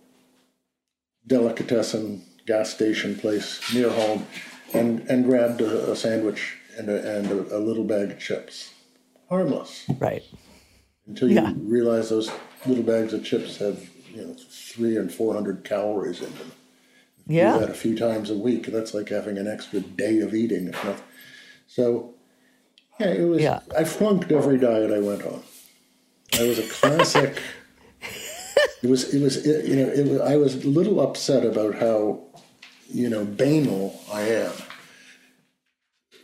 delicatessen 1.26 2.22
gas 2.46 2.70
station 2.70 3.14
place 3.16 3.60
near 3.74 3.90
home 3.90 4.26
and 4.72 5.00
and 5.08 5.24
grabbed 5.24 5.60
a, 5.60 5.90
a 5.90 5.96
sandwich 5.96 6.56
and 6.78 6.88
a, 6.88 7.18
and 7.18 7.30
a, 7.30 7.56
a, 7.56 7.60
little 7.60 7.84
bag 7.84 8.10
of 8.10 8.18
chips. 8.18 8.72
Harmless. 9.28 9.84
Right. 9.98 10.22
Until 11.06 11.28
you 11.28 11.34
yeah. 11.34 11.52
realize 11.56 12.08
those 12.08 12.30
little 12.66 12.82
bags 12.82 13.12
of 13.12 13.24
chips 13.24 13.58
have 13.58 13.90
you 14.12 14.24
know 14.24 14.34
three 14.50 14.96
and 14.96 15.12
four 15.12 15.34
hundred 15.34 15.64
calories 15.64 16.20
in 16.20 16.32
them. 16.38 16.52
Yeah. 17.26 17.54
do 17.54 17.60
that 17.60 17.70
a 17.70 17.74
few 17.74 17.96
times 17.96 18.30
a 18.30 18.36
week 18.36 18.66
that's 18.66 18.94
like 18.94 19.08
having 19.08 19.38
an 19.38 19.46
extra 19.46 19.78
day 19.78 20.18
of 20.18 20.34
eating 20.34 20.74
so 21.68 22.14
yeah 22.98 23.12
it 23.12 23.22
was 23.22 23.40
yeah. 23.40 23.60
i 23.78 23.84
flunked 23.84 24.32
every 24.32 24.58
diet 24.58 24.90
i 24.90 24.98
went 24.98 25.22
on. 25.22 25.40
I 26.34 26.48
was 26.48 26.58
a 26.58 26.66
classic 26.66 27.40
it 28.82 28.90
was 28.90 29.14
it 29.14 29.22
was 29.22 29.46
it, 29.46 29.64
you 29.66 29.76
know 29.76 29.88
it 29.88 30.06
was, 30.06 30.20
I 30.20 30.36
was 30.36 30.64
a 30.64 30.68
little 30.68 31.00
upset 31.00 31.44
about 31.44 31.76
how 31.76 32.20
you 32.88 33.08
know 33.08 33.24
banal 33.24 34.00
I 34.12 34.22
am. 34.22 34.52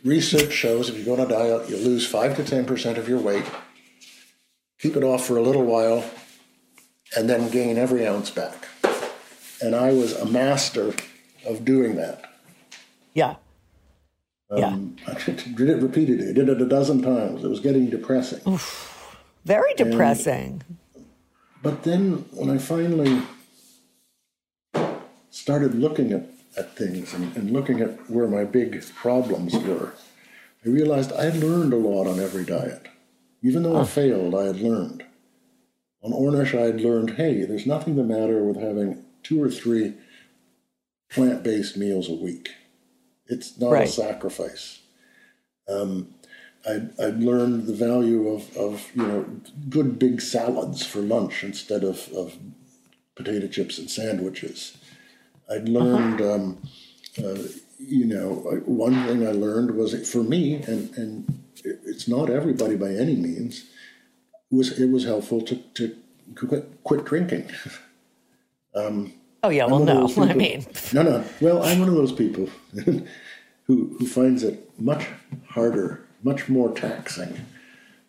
Research 0.03 0.51
shows 0.51 0.89
if 0.89 0.97
you 0.97 1.03
go 1.03 1.13
on 1.13 1.19
a 1.19 1.27
diet, 1.27 1.69
you 1.69 1.77
lose 1.77 2.05
five 2.05 2.35
to 2.35 2.43
ten 2.43 2.65
percent 2.65 2.97
of 2.97 3.07
your 3.07 3.19
weight, 3.19 3.45
keep 4.79 4.95
it 4.95 5.03
off 5.03 5.25
for 5.25 5.37
a 5.37 5.41
little 5.41 5.63
while, 5.63 6.03
and 7.15 7.29
then 7.29 7.49
gain 7.49 7.77
every 7.77 8.05
ounce 8.05 8.29
back. 8.29 8.67
And 9.61 9.75
I 9.75 9.91
was 9.93 10.13
a 10.13 10.25
master 10.25 10.93
of 11.45 11.65
doing 11.65 11.95
that. 11.95 12.29
Yeah. 13.13 13.35
Um, 14.49 14.97
yeah. 15.07 15.13
I 15.13 15.13
did 15.25 15.69
it 15.69 15.81
repeatedly. 15.81 16.29
I 16.29 16.33
did 16.33 16.49
it 16.49 16.61
a 16.61 16.65
dozen 16.65 17.01
times. 17.01 17.43
It 17.43 17.49
was 17.49 17.59
getting 17.59 17.89
depressing. 17.89 18.41
Oof. 18.47 19.17
Very 19.45 19.73
depressing. 19.75 20.63
And 20.67 20.78
but 21.61 21.83
then 21.83 22.25
when 22.31 22.49
I 22.49 22.57
finally 22.57 23.21
started 25.31 25.75
looking 25.75 26.11
at 26.11 26.23
at 26.57 26.75
things 26.75 27.13
and, 27.13 27.35
and 27.37 27.51
looking 27.51 27.79
at 27.79 28.09
where 28.09 28.27
my 28.27 28.43
big 28.43 28.83
problems 28.95 29.55
were, 29.55 29.93
I 30.65 30.69
realized 30.69 31.13
I 31.13 31.25
had 31.25 31.37
learned 31.37 31.73
a 31.73 31.77
lot 31.77 32.07
on 32.07 32.19
every 32.19 32.43
diet. 32.43 32.87
Even 33.41 33.63
though 33.63 33.77
I 33.79 33.85
failed, 33.85 34.35
I 34.35 34.45
had 34.45 34.59
learned. 34.59 35.05
On 36.01 36.11
Ornish, 36.11 36.57
I 36.57 36.65
had 36.65 36.81
learned 36.81 37.11
hey, 37.11 37.45
there's 37.45 37.65
nothing 37.65 37.95
the 37.95 38.03
matter 38.03 38.43
with 38.43 38.57
having 38.57 39.03
two 39.23 39.41
or 39.41 39.49
three 39.49 39.93
plant 41.09 41.43
based 41.43 41.77
meals 41.77 42.09
a 42.09 42.13
week. 42.13 42.49
It's 43.27 43.57
not 43.59 43.71
Right. 43.71 43.87
a 43.87 43.91
sacrifice. 43.91 44.79
Um, 45.67 46.13
I'd, 46.67 46.99
I'd 46.99 47.19
learned 47.19 47.67
the 47.67 47.73
value 47.73 48.29
of, 48.29 48.55
of 48.57 48.91
you 48.95 49.05
know 49.05 49.25
good 49.69 49.99
big 49.99 50.21
salads 50.21 50.85
for 50.85 50.99
lunch 50.99 51.43
instead 51.43 51.83
of, 51.83 52.09
of 52.13 52.37
potato 53.15 53.47
chips 53.47 53.77
and 53.77 53.89
sandwiches. 53.89 54.77
I'd 55.49 55.67
learned, 55.67 56.21
um, 56.21 56.61
uh, 57.17 57.37
you 57.79 58.05
know, 58.05 58.61
one 58.65 58.93
thing 59.07 59.27
I 59.27 59.31
learned 59.31 59.71
was 59.71 60.09
for 60.09 60.23
me, 60.23 60.55
and, 60.55 60.95
and 60.95 61.43
it's 61.63 62.07
not 62.07 62.29
everybody 62.29 62.75
by 62.75 62.91
any 62.91 63.15
means, 63.15 63.65
was 64.51 64.79
it 64.79 64.89
was 64.91 65.05
helpful 65.05 65.41
to, 65.41 65.55
to 65.55 65.95
quit, 66.35 66.83
quit 66.83 67.05
drinking. 67.05 67.49
Oh 69.41 69.49
yeah, 69.49 69.65
well 69.65 69.79
no, 69.79 70.07
I 70.17 70.33
mean, 70.33 70.65
no, 70.93 71.01
no. 71.01 71.23
Well, 71.41 71.63
I'm 71.63 71.79
one 71.79 71.89
of 71.89 71.95
those 71.95 72.11
people 72.11 72.49
who 72.85 73.05
who 73.65 74.05
finds 74.05 74.43
it 74.43 74.69
much 74.79 75.07
harder, 75.47 76.05
much 76.23 76.49
more 76.49 76.73
taxing 76.73 77.45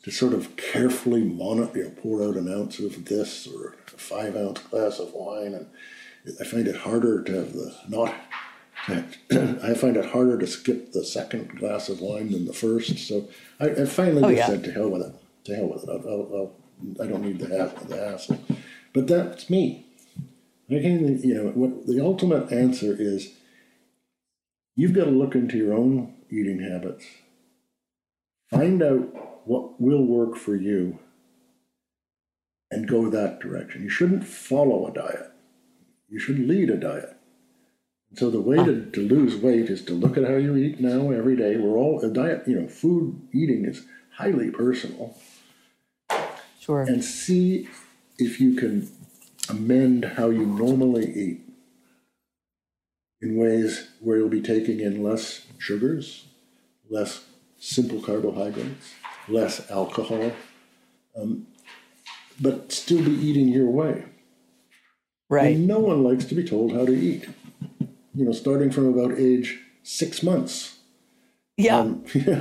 to 0.03 0.11
sort 0.11 0.33
of 0.33 0.57
carefully 0.57 1.23
monitor, 1.23 1.79
you 1.79 1.85
know, 1.85 1.91
pour 1.91 2.23
out 2.23 2.37
an 2.37 2.53
ounce 2.53 2.79
of 2.79 3.05
this 3.05 3.47
or 3.47 3.75
a 3.95 3.99
five 3.99 4.37
ounce 4.37 4.61
glass 4.61 4.99
of 4.99 5.13
wine, 5.13 5.55
and 5.55 5.67
I 6.41 6.45
find 6.45 6.67
it 6.69 6.77
harder 6.77 7.23
to 7.23 7.33
have 7.33 7.53
the 7.53 7.75
not. 7.89 8.15
I 8.89 9.75
find 9.75 9.97
it 9.99 10.07
harder 10.07 10.39
to 10.39 10.47
skip 10.47 10.93
the 10.93 11.05
second 11.05 11.59
glass 11.59 11.91
of 11.91 12.01
wine 12.01 12.33
than 12.33 12.47
the 12.47 12.53
first. 12.55 12.97
So 13.07 13.29
I, 13.61 13.71
I 13.71 13.85
finally 13.85 14.23
Oh, 14.25 14.29
just 14.35 14.39
yeah. 14.39 14.47
said, 14.47 14.65
"To 14.65 14.73
hell 14.73 14.89
with 14.89 15.03
it. 15.03 15.15
To 15.45 15.55
hell 15.55 15.67
with 15.69 15.83
it. 15.85 15.91
I'll, 15.91 16.09
I'll, 16.09 16.31
I'll, 16.99 17.05
I 17.05 17.07
don't 17.07 17.23
need 17.23 17.39
the 17.39 17.49
hassle. 17.49 17.87
The 17.87 17.97
hassle." 17.97 18.39
But 18.95 19.07
that's 19.07 19.51
me. 19.51 19.85
I 20.71 20.81
can, 20.81 21.21
you 21.23 21.35
know, 21.35 21.51
what 21.51 21.87
the 21.87 22.01
ultimate 22.03 22.51
answer 22.53 22.95
is 22.99 23.33
you've 24.77 24.95
got 24.95 25.05
to 25.05 25.11
look 25.11 25.35
into 25.35 25.59
your 25.59 25.75
own 25.75 26.15
eating 26.31 26.61
habits, 26.61 27.05
find 28.51 28.83
out 28.83 29.47
what 29.47 29.81
will 29.81 30.05
work 30.05 30.37
for 30.37 30.55
you, 30.55 30.99
and 32.71 32.89
go 32.89 33.11
that 33.11 33.41
direction. 33.41 33.83
You 33.83 33.89
shouldn't 33.89 34.25
follow 34.25 34.87
a 34.87 34.93
diet, 34.93 35.31
you 36.09 36.19
should 36.19 36.39
lead 36.39 36.71
a 36.71 36.77
diet. 36.77 37.17
And 38.11 38.19
so 38.19 38.31
the 38.31 38.41
way 38.41 38.57
to, 38.57 38.91
to 38.91 39.09
lose 39.09 39.37
weight 39.37 39.71
is 39.71 39.85
to 39.85 39.93
look 39.93 40.17
at 40.17 40.25
how 40.25 40.37
you 40.37 40.57
eat 40.57 40.81
now 40.81 41.11
every 41.11 41.37
day. 41.37 41.57
We're 41.57 41.79
all 41.79 42.01
a 42.01 42.11
diet, 42.11 42.43
you 42.47 42.61
know, 42.61 42.69
food 42.69 43.21
eating 43.33 43.65
is 43.65 43.85
highly 44.17 44.51
personal 44.51 45.17
sure. 46.59 46.83
and 46.83 47.05
see 47.05 47.69
if 48.19 48.41
you 48.41 48.55
can 48.55 48.91
amend 49.49 50.05
how 50.05 50.31
you 50.31 50.45
normally 50.45 51.11
eat 51.13 51.41
in 53.23 53.37
ways 53.37 53.89
where 54.01 54.19
you'll 54.19 54.29
be 54.29 54.43
taking 54.43 54.81
in 54.81 55.03
less 55.03 55.47
sugars, 55.59 56.27
less 56.89 57.25
simple 57.61 58.01
carbohydrates, 58.01 58.95
less 59.29 59.71
alcohol, 59.71 60.33
um, 61.17 61.47
but 62.41 62.73
still 62.73 63.05
be 63.05 63.13
eating 63.13 63.49
your 63.49 63.71
way. 63.71 64.05
right. 65.29 65.55
And 65.55 65.69
no 65.69 65.79
one 65.79 66.03
likes 66.03 66.25
to 66.25 66.35
be 66.35 66.43
told 66.43 66.73
how 66.73 66.85
to 66.87 66.93
eat. 66.93 67.29
You 68.13 68.25
know, 68.25 68.33
starting 68.33 68.73
from 68.73 68.87
about 68.87 69.17
age 69.19 69.61
six 69.85 70.23
months. 70.23 70.79
yeah. 71.57 71.79
Um, 71.79 72.05
yeah. 72.15 72.41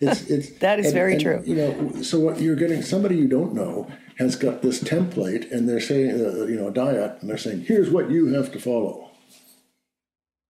it's, 0.00 0.22
it's, 0.30 0.50
That 0.58 0.78
is 0.78 0.92
very 0.92 1.18
true. 1.18 1.42
You 1.44 1.56
know, 1.56 2.02
so 2.02 2.20
what 2.20 2.40
you're 2.40 2.54
getting 2.54 2.82
somebody 2.82 3.16
you 3.16 3.26
don't 3.26 3.54
know 3.54 3.90
has 4.18 4.36
got 4.36 4.62
this 4.62 4.82
template, 4.82 5.50
and 5.50 5.68
they're 5.68 5.80
saying, 5.80 6.10
uh, 6.10 6.44
you 6.44 6.56
know, 6.56 6.68
a 6.68 6.72
diet, 6.72 7.18
and 7.20 7.30
they're 7.30 7.38
saying, 7.38 7.62
here's 7.62 7.90
what 7.90 8.10
you 8.10 8.34
have 8.34 8.52
to 8.52 8.60
follow. 8.60 9.10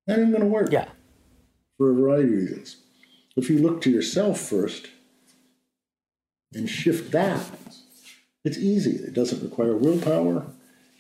That 0.07 0.19
ain't 0.19 0.33
going 0.33 0.43
to 0.43 0.49
work 0.49 0.73
yeah. 0.73 0.89
for 1.79 1.91
a 1.91 1.95
variety 1.95 2.25
of 2.25 2.35
reasons. 2.35 2.77
If 3.37 3.49
you 3.49 3.59
look 3.59 3.81
to 3.83 3.91
yourself 3.91 4.41
first 4.41 4.89
and 6.53 6.69
shift 6.69 7.13
that, 7.13 7.41
it's 8.45 8.59
easy. 8.59 8.93
It 8.93 9.15
doesn't 9.15 9.43
require 9.43 9.77
willpower, 9.77 10.47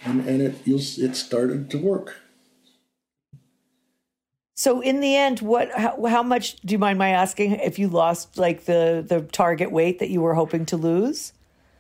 and, 0.04 0.26
and 0.26 0.40
it 0.40 0.54
you'll, 0.64 0.80
it 0.80 1.16
started 1.16 1.70
to 1.70 1.78
work. 1.78 2.16
So 4.54 4.80
in 4.80 5.00
the 5.00 5.16
end, 5.16 5.40
what? 5.40 5.70
How, 5.72 6.06
how 6.06 6.22
much? 6.22 6.56
Do 6.60 6.72
you 6.72 6.78
mind 6.78 6.98
my 6.98 7.08
asking 7.08 7.52
if 7.52 7.78
you 7.78 7.88
lost 7.88 8.38
like 8.38 8.64
the 8.64 9.04
the 9.06 9.22
target 9.22 9.72
weight 9.72 9.98
that 9.98 10.08
you 10.08 10.20
were 10.20 10.34
hoping 10.34 10.66
to 10.66 10.76
lose? 10.76 11.32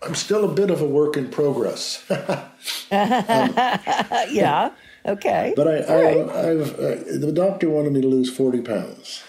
I'm 0.02 0.16
still 0.16 0.44
a 0.44 0.52
bit 0.52 0.68
of 0.70 0.80
a 0.80 0.86
work 0.86 1.16
in 1.16 1.28
progress. 1.28 2.04
Uh, 2.10 2.48
yeah. 2.90 4.72
Okay. 5.06 5.52
But 5.54 5.68
I, 5.68 5.76
I, 5.76 6.02
right. 6.02 6.28
I've 6.30 6.74
uh, 6.74 7.18
the 7.18 7.32
doctor 7.32 7.70
wanted 7.70 7.92
me 7.92 8.00
to 8.00 8.08
lose 8.08 8.34
forty 8.34 8.60
pounds, 8.60 9.22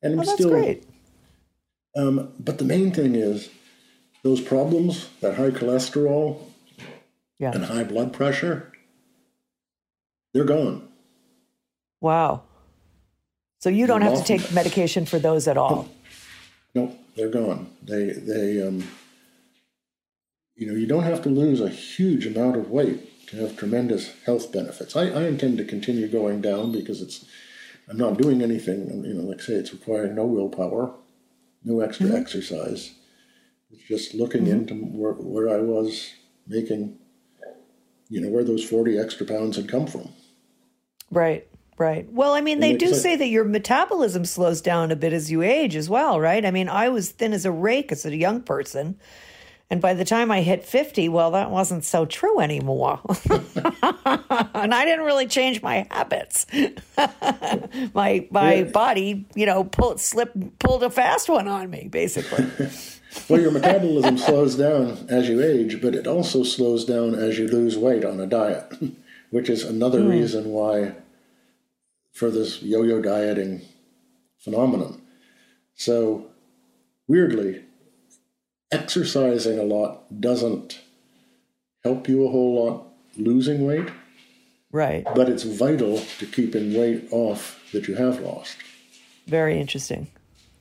and 0.01 0.13
I'm 0.13 0.19
Oh, 0.19 0.23
that's 0.23 0.33
still. 0.35 0.49
great. 0.49 0.83
Um, 1.95 2.31
but 2.39 2.57
the 2.59 2.65
main 2.65 2.91
thing 2.91 3.15
is 3.15 3.49
those 4.23 4.41
problems, 4.41 5.09
that 5.21 5.35
high 5.35 5.49
cholesterol 5.51 6.39
Yeah. 7.39 7.51
and 7.53 7.65
high 7.65 7.83
blood 7.83 8.13
pressure, 8.13 8.71
they're 10.33 10.43
gone. 10.45 10.87
Wow. 12.01 12.43
So 13.59 13.69
you 13.69 13.87
don't 13.87 14.01
have 14.03 14.17
to 14.17 14.23
take 14.23 14.51
medication 14.53 15.05
for 15.05 15.19
those 15.19 15.47
at 15.47 15.57
all. 15.57 15.89
Nope, 16.73 16.97
they're 17.15 17.29
gone. 17.29 17.67
They 17.83 18.05
they 18.13 18.61
um, 18.65 18.83
you 20.59 20.67
know 20.67 20.73
you 20.73 20.85
don't 20.85 21.03
have 21.03 21.23
to 21.23 21.29
lose 21.29 21.61
a 21.61 21.69
huge 21.69 22.25
amount 22.25 22.57
of 22.57 22.69
weight 22.69 23.27
to 23.27 23.37
have 23.37 23.55
tremendous 23.55 24.13
health 24.25 24.51
benefits. 24.51 24.95
I, 24.95 25.03
I 25.03 25.27
intend 25.27 25.57
to 25.57 25.63
continue 25.63 26.07
going 26.07 26.41
down 26.41 26.73
because 26.73 27.01
it's 27.01 27.25
I'm 27.89 27.97
not 27.97 28.17
doing 28.17 28.41
anything. 28.41 29.03
You 29.05 29.13
know, 29.13 29.23
like 29.23 29.39
I 29.39 29.43
say, 29.43 29.53
it's 29.53 29.71
requiring 29.71 30.15
no 30.15 30.25
willpower, 30.25 30.93
no 31.63 31.79
extra 31.79 32.07
mm-hmm. 32.07 32.17
exercise. 32.17 32.93
It's 33.71 33.83
just 33.83 34.13
looking 34.13 34.43
mm-hmm. 34.43 34.69
into 34.69 34.73
where 34.75 35.13
where 35.13 35.49
I 35.49 35.61
was 35.61 36.11
making, 36.45 36.99
you 38.09 38.19
know, 38.19 38.29
where 38.29 38.43
those 38.43 38.63
forty 38.63 38.99
extra 38.99 39.25
pounds 39.25 39.55
had 39.55 39.69
come 39.69 39.87
from. 39.87 40.09
Right. 41.09 41.47
Right. 41.77 42.11
Well, 42.11 42.33
I 42.33 42.41
mean, 42.41 42.59
they 42.59 42.75
do 42.75 42.93
say 42.93 43.15
that 43.15 43.29
your 43.29 43.45
metabolism 43.45 44.25
slows 44.25 44.59
down 44.59 44.91
a 44.91 44.97
bit 44.97 45.13
as 45.13 45.31
you 45.31 45.41
age 45.41 45.77
as 45.77 45.89
well, 45.89 46.19
right? 46.19 46.45
I 46.45 46.51
mean, 46.51 46.67
I 46.67 46.89
was 46.89 47.11
thin 47.11 47.31
as 47.31 47.45
a 47.45 47.53
rake 47.53 47.93
as 47.93 48.05
a 48.05 48.13
young 48.13 48.41
person. 48.41 48.99
And 49.71 49.81
by 49.81 49.93
the 49.93 50.03
time 50.03 50.31
I 50.31 50.41
hit 50.41 50.65
50, 50.65 51.09
well, 51.09 51.31
that 51.31 51.51
wasn't 51.51 51.83
so 51.83 52.05
true 52.05 52.39
anymore. 52.39 52.99
and 53.29 54.73
I 54.73 54.83
didn't 54.83 55.05
really 55.05 55.27
change 55.27 55.61
my 55.61 55.87
habits. 55.91 56.47
my 57.93 58.27
my 58.31 58.53
Yeah. 58.55 58.63
body, 58.63 59.27
you 59.35 59.45
know, 59.45 59.63
pulled 59.63 59.99
slip 59.99 60.33
pulled 60.57 60.81
a 60.83 60.89
fast 60.89 61.29
one 61.29 61.47
on 61.47 61.69
me, 61.69 61.87
basically. 61.89 62.47
Well, 63.27 63.41
your 63.41 63.49
metabolism 63.51 64.19
slows 64.19 64.55
down 64.55 65.07
as 65.09 65.27
you 65.27 65.41
age, 65.41 65.81
but 65.81 65.95
it 65.95 66.05
also 66.05 66.43
slows 66.43 66.85
down 66.85 67.15
as 67.15 67.39
you 67.39 67.47
lose 67.47 67.75
weight 67.75 68.05
on 68.05 68.19
a 68.19 68.27
diet, 68.27 68.71
which 69.31 69.49
is 69.49 69.63
another 69.63 70.01
hmm. 70.01 70.09
reason 70.09 70.49
why 70.49 70.93
for 72.13 72.29
this 72.29 72.61
yo-yo 72.61 73.01
dieting 73.01 73.61
phenomenon. 74.37 75.01
So, 75.73 76.27
weirdly, 77.07 77.63
exercising 78.71 79.59
a 79.59 79.63
lot 79.63 80.21
doesn't 80.21 80.79
help 81.83 82.07
you 82.07 82.25
a 82.25 82.29
whole 82.29 82.65
lot 82.65 82.87
losing 83.17 83.65
weight, 83.65 83.89
right. 84.71 85.05
but 85.15 85.29
it's 85.29 85.43
vital 85.43 85.99
to 86.19 86.25
keeping 86.25 86.77
weight 86.77 87.07
off 87.11 87.61
that 87.73 87.87
you 87.87 87.95
have 87.95 88.19
lost. 88.19 88.57
Very 89.27 89.59
interesting. 89.59 90.07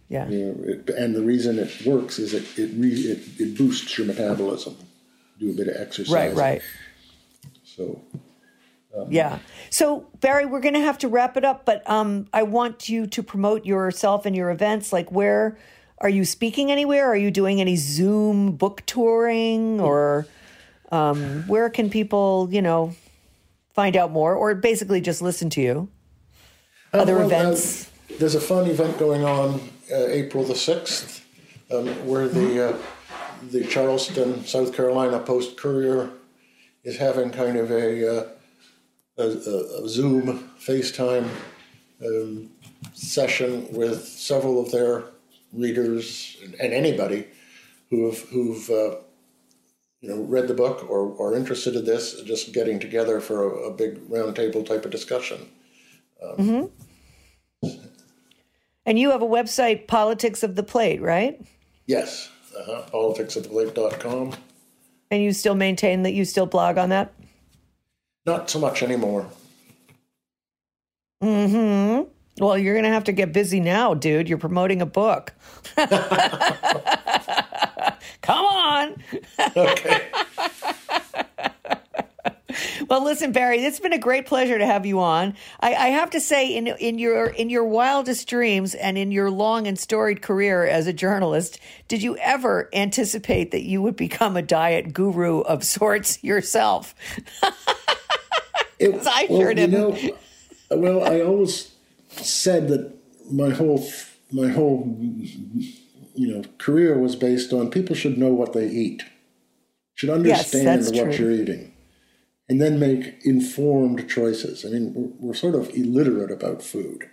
Yeah. 0.09 0.29
You 0.29 0.39
know, 0.39 0.65
it, 0.65 0.91
and 0.91 1.15
the 1.15 1.23
reason 1.23 1.59
it 1.59 1.85
works 1.85 2.19
is 2.19 2.33
it 2.33 2.59
it, 2.59 2.71
re, 2.75 2.91
it 2.91 3.41
it 3.41 3.59
boosts 3.59 3.99
your 3.99 4.07
metabolism. 4.07 4.77
Do 5.39 5.51
a 5.51 5.55
bit 5.55 5.69
of 5.69 5.77
exercise. 5.77 6.13
Right, 6.13 6.35
right. 6.35 6.63
So 7.65 8.01
Yeah. 9.09 9.39
So 9.71 10.07
Barry, 10.21 10.47
we're 10.47 10.61
going 10.61 10.75
to 10.75 10.81
have 10.81 10.99
to 10.99 11.09
wrap 11.09 11.37
it 11.37 11.45
up, 11.45 11.65
but 11.65 11.89
um, 11.89 12.27
I 12.33 12.43
want 12.43 12.89
you 12.89 13.07
to 13.07 13.23
promote 13.23 13.65
yourself 13.65 14.27
and 14.27 14.35
your 14.35 14.51
events. 14.51 14.93
Like, 14.93 15.13
where 15.13 15.59
are 16.01 16.09
you 16.09 16.25
speaking 16.25 16.71
anywhere? 16.71 17.07
Are 17.07 17.17
you 17.17 17.31
doing 17.31 17.61
any 17.61 17.77
Zoom 17.77 18.53
book 18.53 18.83
touring, 18.87 19.81
or 19.81 20.27
um, 20.93 21.45
where 21.47 21.69
can 21.71 21.91
people, 21.91 22.49
you 22.51 22.63
know, 22.63 22.95
find 23.75 23.97
out 23.97 24.11
more, 24.11 24.35
or 24.35 24.55
basically 24.55 25.01
just 25.01 25.23
listen 25.23 25.51
to 25.51 25.61
you? 25.61 25.89
Uh, 26.95 26.99
Other 26.99 27.15
well, 27.15 27.25
uh, 27.25 27.27
events? 27.27 27.91
there's 28.19 28.35
a 28.35 28.41
fun 28.41 28.69
event 28.69 28.99
going 28.99 29.25
on 29.25 29.61
uh, 29.93 30.07
April 30.07 30.45
the 30.45 30.55
sixth 30.55 31.25
um, 31.71 31.87
where 32.07 32.29
the 32.29 32.71
uh, 32.71 32.77
the 33.51 33.65
Charleston, 33.65 34.45
South 34.45 34.75
Carolina 34.75 35.19
Post 35.19 35.57
Courier 35.57 36.11
is 36.85 36.97
having 36.97 37.31
kind 37.31 37.57
of 37.57 37.71
a, 37.71 38.19
uh, 38.19 38.29
a, 39.19 39.23
a 39.85 39.89
Zoom 39.89 40.51
FaceTime 40.59 41.29
um, 42.05 42.51
session 42.95 43.67
with 43.71 44.05
several 44.05 44.61
of 44.61 44.71
their 44.73 45.05
readers 45.53 46.37
and, 46.43 46.55
and 46.55 46.73
anybody 46.73 47.27
who've 47.91 48.21
who've 48.31 48.71
uh, 48.71 48.97
you 50.01 50.09
know 50.09 50.23
read 50.23 50.49
the 50.49 50.55
book 50.55 50.89
or 50.89 51.21
are 51.21 51.35
interested 51.35 51.75
in 51.77 51.85
this, 51.85 52.21
just 52.23 52.53
getting 52.53 52.79
together 52.79 53.21
for 53.21 53.53
a, 53.53 53.71
a 53.71 53.75
big 53.75 53.97
roundtable 54.09 54.65
type 54.67 54.85
of 54.85 54.91
discussion. 54.91 55.49
Um, 56.23 56.37
mm-hmm. 56.37 57.69
And 58.87 58.99
you 58.99 59.11
have 59.11 59.21
a 59.21 59.27
website, 59.27 59.87
Politics 59.87 60.43
of 60.43 60.55
the 60.57 60.63
Plate, 60.63 61.03
right? 61.03 61.41
Yes, 61.87 62.31
uh-huh. 62.59 62.85
politicsoftheplate.com. 62.91 64.35
And 65.11 65.23
you 65.23 65.33
still 65.33 65.55
maintain 65.55 66.03
that 66.03 66.13
you 66.13 66.25
still 66.25 66.47
blog 66.47 66.79
on 66.79 66.89
that? 66.91 67.13
Not 68.25 68.51
so 68.51 68.59
much 68.59 68.83
anymore. 68.83 69.27
Mm-hmm. 71.23 72.09
Well, 72.39 72.57
you're 72.59 72.75
going 72.75 72.85
to 72.85 72.91
have 72.91 73.05
to 73.05 73.13
get 73.13 73.33
busy 73.33 73.61
now, 73.61 73.95
dude. 73.95 74.29
You're 74.29 74.39
promoting 74.39 74.83
a 74.83 74.87
book. 74.87 75.33
Come 78.23 78.45
on. 78.45 79.03
okay. 79.57 80.09
well, 82.89 83.03
listen, 83.05 83.33
Barry, 83.33 83.59
it's 83.65 83.81
been 83.81 83.93
a 83.93 83.99
great 83.99 84.27
pleasure 84.27 84.59
to 84.59 84.67
have 84.67 84.87
you 84.87 85.01
on. 85.01 85.35
I, 85.61 85.75
I, 85.75 85.89
have 85.89 86.11
to 86.11 86.21
say, 86.21 86.55
in 86.55 86.67
in 86.67 86.99
your 86.99 87.27
in 87.27 87.51
your 87.51 87.65
wildest 87.65 88.29
dreams 88.29 88.75
and 88.75 88.99
in 88.99 89.13
your 89.13 89.31
long 89.31 89.67
and 89.67 89.79
storied 89.79 90.23
career 90.23 90.65
as 90.65 90.87
a 90.87 90.93
journalist, 90.93 91.59
did 91.89 92.03
you 92.03 92.17
ever 92.19 92.69
anticipate 92.73 93.51
that 93.53 93.63
you 93.63 93.83
would 93.83 93.97
become 93.97 94.37
a 94.37 94.43
diet 94.43 94.93
guru 94.93 95.41
of 95.41 95.65
sorts 95.65 96.23
yourself? 96.23 96.95
It, 98.81 98.95
I 99.09 99.27
well, 99.29 99.41
sure 99.41 99.55
didn't. 99.55 100.03
You 100.03 100.13
know, 100.71 100.77
well, 100.77 101.03
I 101.03 101.21
always 101.23 101.73
said 102.19 102.69
that 102.69 102.95
my 103.31 103.51
whole 103.51 103.87
my 104.33 104.49
whole 104.49 104.97
you 106.15 106.35
know 106.35 106.43
career 106.59 106.99
was 106.99 107.17
based 107.17 107.53
on 107.53 107.71
people 107.71 107.95
should 107.95 108.19
know 108.19 108.33
what 108.33 108.53
they 108.53 108.69
eat, 108.69 109.05
should 109.95 110.11
understand 110.11 110.83
yes, 110.83 110.93
what 110.93 111.15
true. 111.15 111.27
you're 111.27 111.43
eating, 111.43 111.73
and 112.49 112.61
then 112.61 112.79
make 112.79 113.17
informed 113.25 114.09
choices. 114.09 114.65
I 114.65 114.69
mean, 114.69 114.93
we're, 114.95 115.29
we're 115.29 115.35
sort 115.35 115.55
of 115.55 115.71
illiterate 115.71 116.31
about 116.31 116.63
food. 116.63 117.09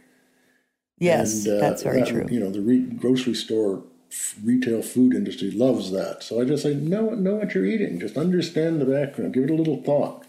Yes, 0.98 1.46
and, 1.46 1.58
uh, 1.58 1.62
that's 1.62 1.84
very 1.84 2.02
that, 2.02 2.10
true. 2.10 2.28
You 2.30 2.40
know, 2.40 2.52
the 2.52 2.62
re- 2.62 2.80
grocery 2.80 3.36
store 3.36 3.84
retail 4.44 4.82
food 4.82 5.14
industry 5.14 5.52
loves 5.52 5.92
that. 5.92 6.24
So 6.24 6.42
I 6.42 6.46
just 6.46 6.64
say, 6.64 6.74
know, 6.74 7.10
know 7.12 7.36
what 7.36 7.54
you're 7.54 7.66
eating. 7.66 8.00
Just 8.00 8.18
understand 8.18 8.80
the 8.80 8.86
background. 8.86 9.34
Give 9.34 9.44
it 9.44 9.50
a 9.50 9.56
little 9.56 9.82
thought. 9.84 10.26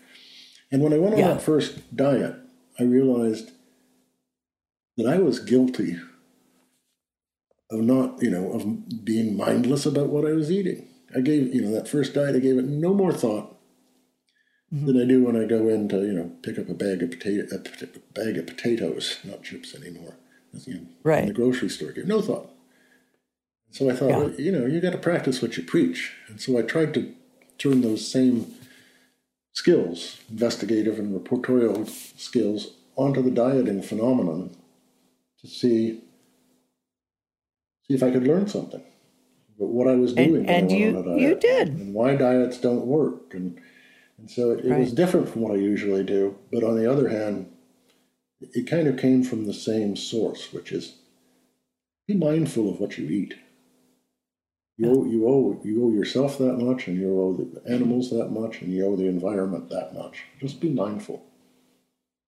And 0.70 0.82
when 0.82 0.92
I 0.92 0.98
went 0.98 1.14
on 1.14 1.20
yeah. 1.20 1.28
that 1.28 1.42
first 1.42 1.96
diet, 1.96 2.34
I 2.78 2.82
realized 2.82 3.52
that 4.96 5.06
I 5.06 5.18
was 5.18 5.38
guilty 5.38 5.98
of 7.70 7.80
not, 7.80 8.22
you 8.22 8.30
know, 8.30 8.52
of 8.52 9.04
being 9.04 9.36
mindless 9.36 9.86
about 9.86 10.08
what 10.08 10.24
I 10.24 10.32
was 10.32 10.50
eating. 10.50 10.88
I 11.14 11.20
gave, 11.20 11.54
you 11.54 11.62
know, 11.62 11.72
that 11.72 11.88
first 11.88 12.14
diet, 12.14 12.36
I 12.36 12.38
gave 12.38 12.58
it 12.58 12.64
no 12.64 12.94
more 12.94 13.12
thought 13.12 13.56
mm-hmm. 14.72 14.86
than 14.86 15.00
I 15.00 15.04
do 15.04 15.24
when 15.24 15.36
I 15.36 15.44
go 15.44 15.68
in 15.68 15.88
to, 15.88 15.98
you 15.98 16.12
know, 16.12 16.32
pick 16.42 16.58
up 16.58 16.68
a 16.68 16.74
bag 16.74 17.02
of 17.02 17.10
potato, 17.10 17.46
a 17.54 18.14
bag 18.14 18.38
of 18.38 18.46
potatoes, 18.46 19.18
not 19.24 19.42
chips 19.42 19.74
anymore. 19.74 20.14
You 20.64 20.74
know, 20.74 20.86
right. 21.02 21.22
In 21.22 21.28
the 21.28 21.34
grocery 21.34 21.68
store, 21.68 21.92
give 21.92 22.06
no 22.06 22.22
thought. 22.22 22.50
So 23.70 23.90
I 23.90 23.94
thought, 23.94 24.08
yeah. 24.08 24.18
well, 24.18 24.30
you 24.32 24.52
know, 24.52 24.64
you 24.64 24.80
got 24.80 24.92
to 24.92 24.98
practice 24.98 25.42
what 25.42 25.56
you 25.56 25.62
preach. 25.62 26.12
And 26.28 26.40
so 26.40 26.58
I 26.58 26.62
tried 26.62 26.94
to 26.94 27.12
turn 27.58 27.82
those 27.82 28.10
same 28.10 28.54
skills, 29.52 30.20
investigative 30.30 30.98
and 30.98 31.18
reportorial 31.18 31.86
skills, 32.18 32.72
onto 32.96 33.22
the 33.22 33.30
dieting 33.30 33.82
phenomenon 33.82 34.56
to 35.40 35.48
see 35.48 36.02
see 37.86 37.94
if 37.94 38.02
I 38.02 38.10
could 38.10 38.26
learn 38.26 38.48
something. 38.48 38.82
But 39.58 39.68
what 39.68 39.88
I 39.88 39.94
was 39.94 40.12
doing, 40.12 40.36
and, 40.36 40.50
and 40.50 40.72
you 40.72 41.16
you 41.16 41.34
did, 41.34 41.68
and 41.68 41.94
why 41.94 42.16
diets 42.16 42.58
don't 42.58 42.86
work, 42.86 43.32
and 43.32 43.58
and 44.18 44.30
so 44.30 44.50
it, 44.50 44.64
it 44.64 44.70
right. 44.70 44.80
was 44.80 44.92
different 44.92 45.28
from 45.28 45.42
what 45.42 45.52
I 45.52 45.56
usually 45.56 46.04
do. 46.04 46.36
But 46.52 46.62
on 46.62 46.76
the 46.76 46.90
other 46.90 47.08
hand, 47.08 47.50
it 48.40 48.68
kind 48.68 48.86
of 48.86 48.98
came 48.98 49.22
from 49.22 49.46
the 49.46 49.54
same 49.54 49.96
source, 49.96 50.52
which 50.52 50.72
is 50.72 50.96
be 52.06 52.14
mindful 52.14 52.70
of 52.70 52.80
what 52.80 52.98
you 52.98 53.08
eat. 53.08 53.34
You 54.76 54.90
owe, 54.90 55.04
you 55.06 55.26
owe 55.26 55.60
you 55.64 55.84
owe 55.86 55.90
yourself 55.92 56.36
that 56.36 56.58
much, 56.58 56.86
and 56.86 56.98
you 56.98 57.18
owe 57.18 57.32
the 57.32 57.72
animals 57.72 58.10
that 58.10 58.28
much, 58.28 58.60
and 58.60 58.70
you 58.70 58.84
owe 58.84 58.96
the 58.96 59.08
environment 59.08 59.70
that 59.70 59.94
much. 59.94 60.24
Just 60.38 60.60
be 60.60 60.68
mindful. 60.68 61.24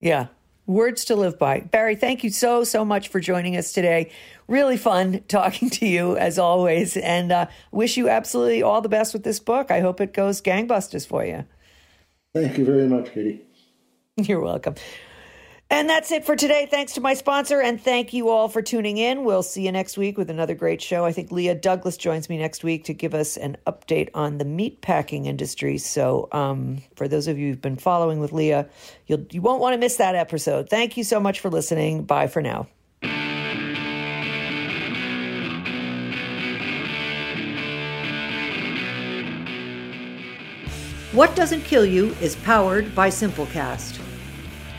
Yeah, 0.01 0.29
Words 0.69 1.07
to 1.07 1.17
live 1.17 1.39
by. 1.39 1.61
Barry, 1.61 1.97
thank 1.97 2.23
you 2.23 2.29
so, 2.29 2.63
so 2.63 2.85
much 2.85 3.09
for 3.09 3.21
joining 3.21 3.57
us 3.57 3.73
today. 3.73 4.11
Really 4.49 4.77
fun 4.77 5.23
talking 5.29 5.71
to 5.71 5.87
you 5.87 6.15
as 6.19 6.39
always. 6.39 6.95
And 6.99 7.33
uh, 7.33 7.47
wish 7.73 7.97
you 7.97 8.11
absolutely 8.11 8.63
all 8.63 8.83
the 8.83 8.89
best 8.91 9.15
with 9.15 9.25
this 9.25 9.41
book. 9.41 9.71
I 9.71 9.81
hope 9.81 9.99
it 10.03 10.13
goes 10.13 10.43
gangbusters 10.43 11.07
for 11.07 11.25
you. 11.25 11.47
Thank 12.35 12.59
you 12.59 12.67
very 12.67 12.87
much, 12.87 13.13
Katy. 13.13 13.41
You're 14.17 14.43
welcome. 14.43 14.75
And 15.71 15.89
that's 15.89 16.11
it 16.11 16.25
for 16.25 16.35
today. 16.35 16.67
Thanks 16.71 16.95
to 16.95 17.03
my 17.03 17.13
sponsor, 17.13 17.61
and 17.61 17.79
thank 17.79 18.15
you 18.15 18.31
all 18.31 18.49
for 18.49 18.63
tuning 18.63 18.97
in. 18.97 19.25
We'll 19.25 19.43
see 19.43 19.67
you 19.67 19.73
next 19.73 19.99
week 19.99 20.17
with 20.17 20.31
another 20.31 20.55
great 20.55 20.81
show. 20.81 21.05
I 21.05 21.13
think 21.13 21.31
Leah 21.31 21.55
Douglas 21.55 21.99
joins 21.99 22.31
me 22.31 22.39
next 22.39 22.65
week 22.65 22.85
to 22.85 22.95
give 22.95 23.15
us 23.15 23.37
an 23.37 23.59
update 23.67 24.09
on 24.15 24.39
the 24.39 24.47
meat 24.47 24.81
packing 24.81 25.27
industry. 25.27 25.77
So, 25.77 26.29
um, 26.33 26.79
for 26.97 27.07
those 27.07 27.29
of 27.29 27.39
you 27.39 27.51
who've 27.51 27.61
been 27.61 27.77
following 27.77 28.19
with 28.19 28.33
Leah, 28.33 28.67
you'll, 29.07 29.27
you 29.31 29.43
won't 29.43 29.61
want 29.61 29.75
to 29.75 29.79
miss 29.79 29.97
that 29.97 30.15
episode. 30.15 30.71
Thank 30.71 30.97
you 30.97 31.05
so 31.05 31.21
much 31.21 31.41
for 31.41 31.51
listening. 31.51 32.05
Bye 32.05 32.29
for 32.29 32.41
now. 32.41 32.67
What 41.13 41.35
Doesn't 41.37 41.63
Kill 41.63 41.85
You 41.85 42.17
is 42.23 42.37
powered 42.37 42.95
by 42.95 43.11
Simplecast. 43.11 43.98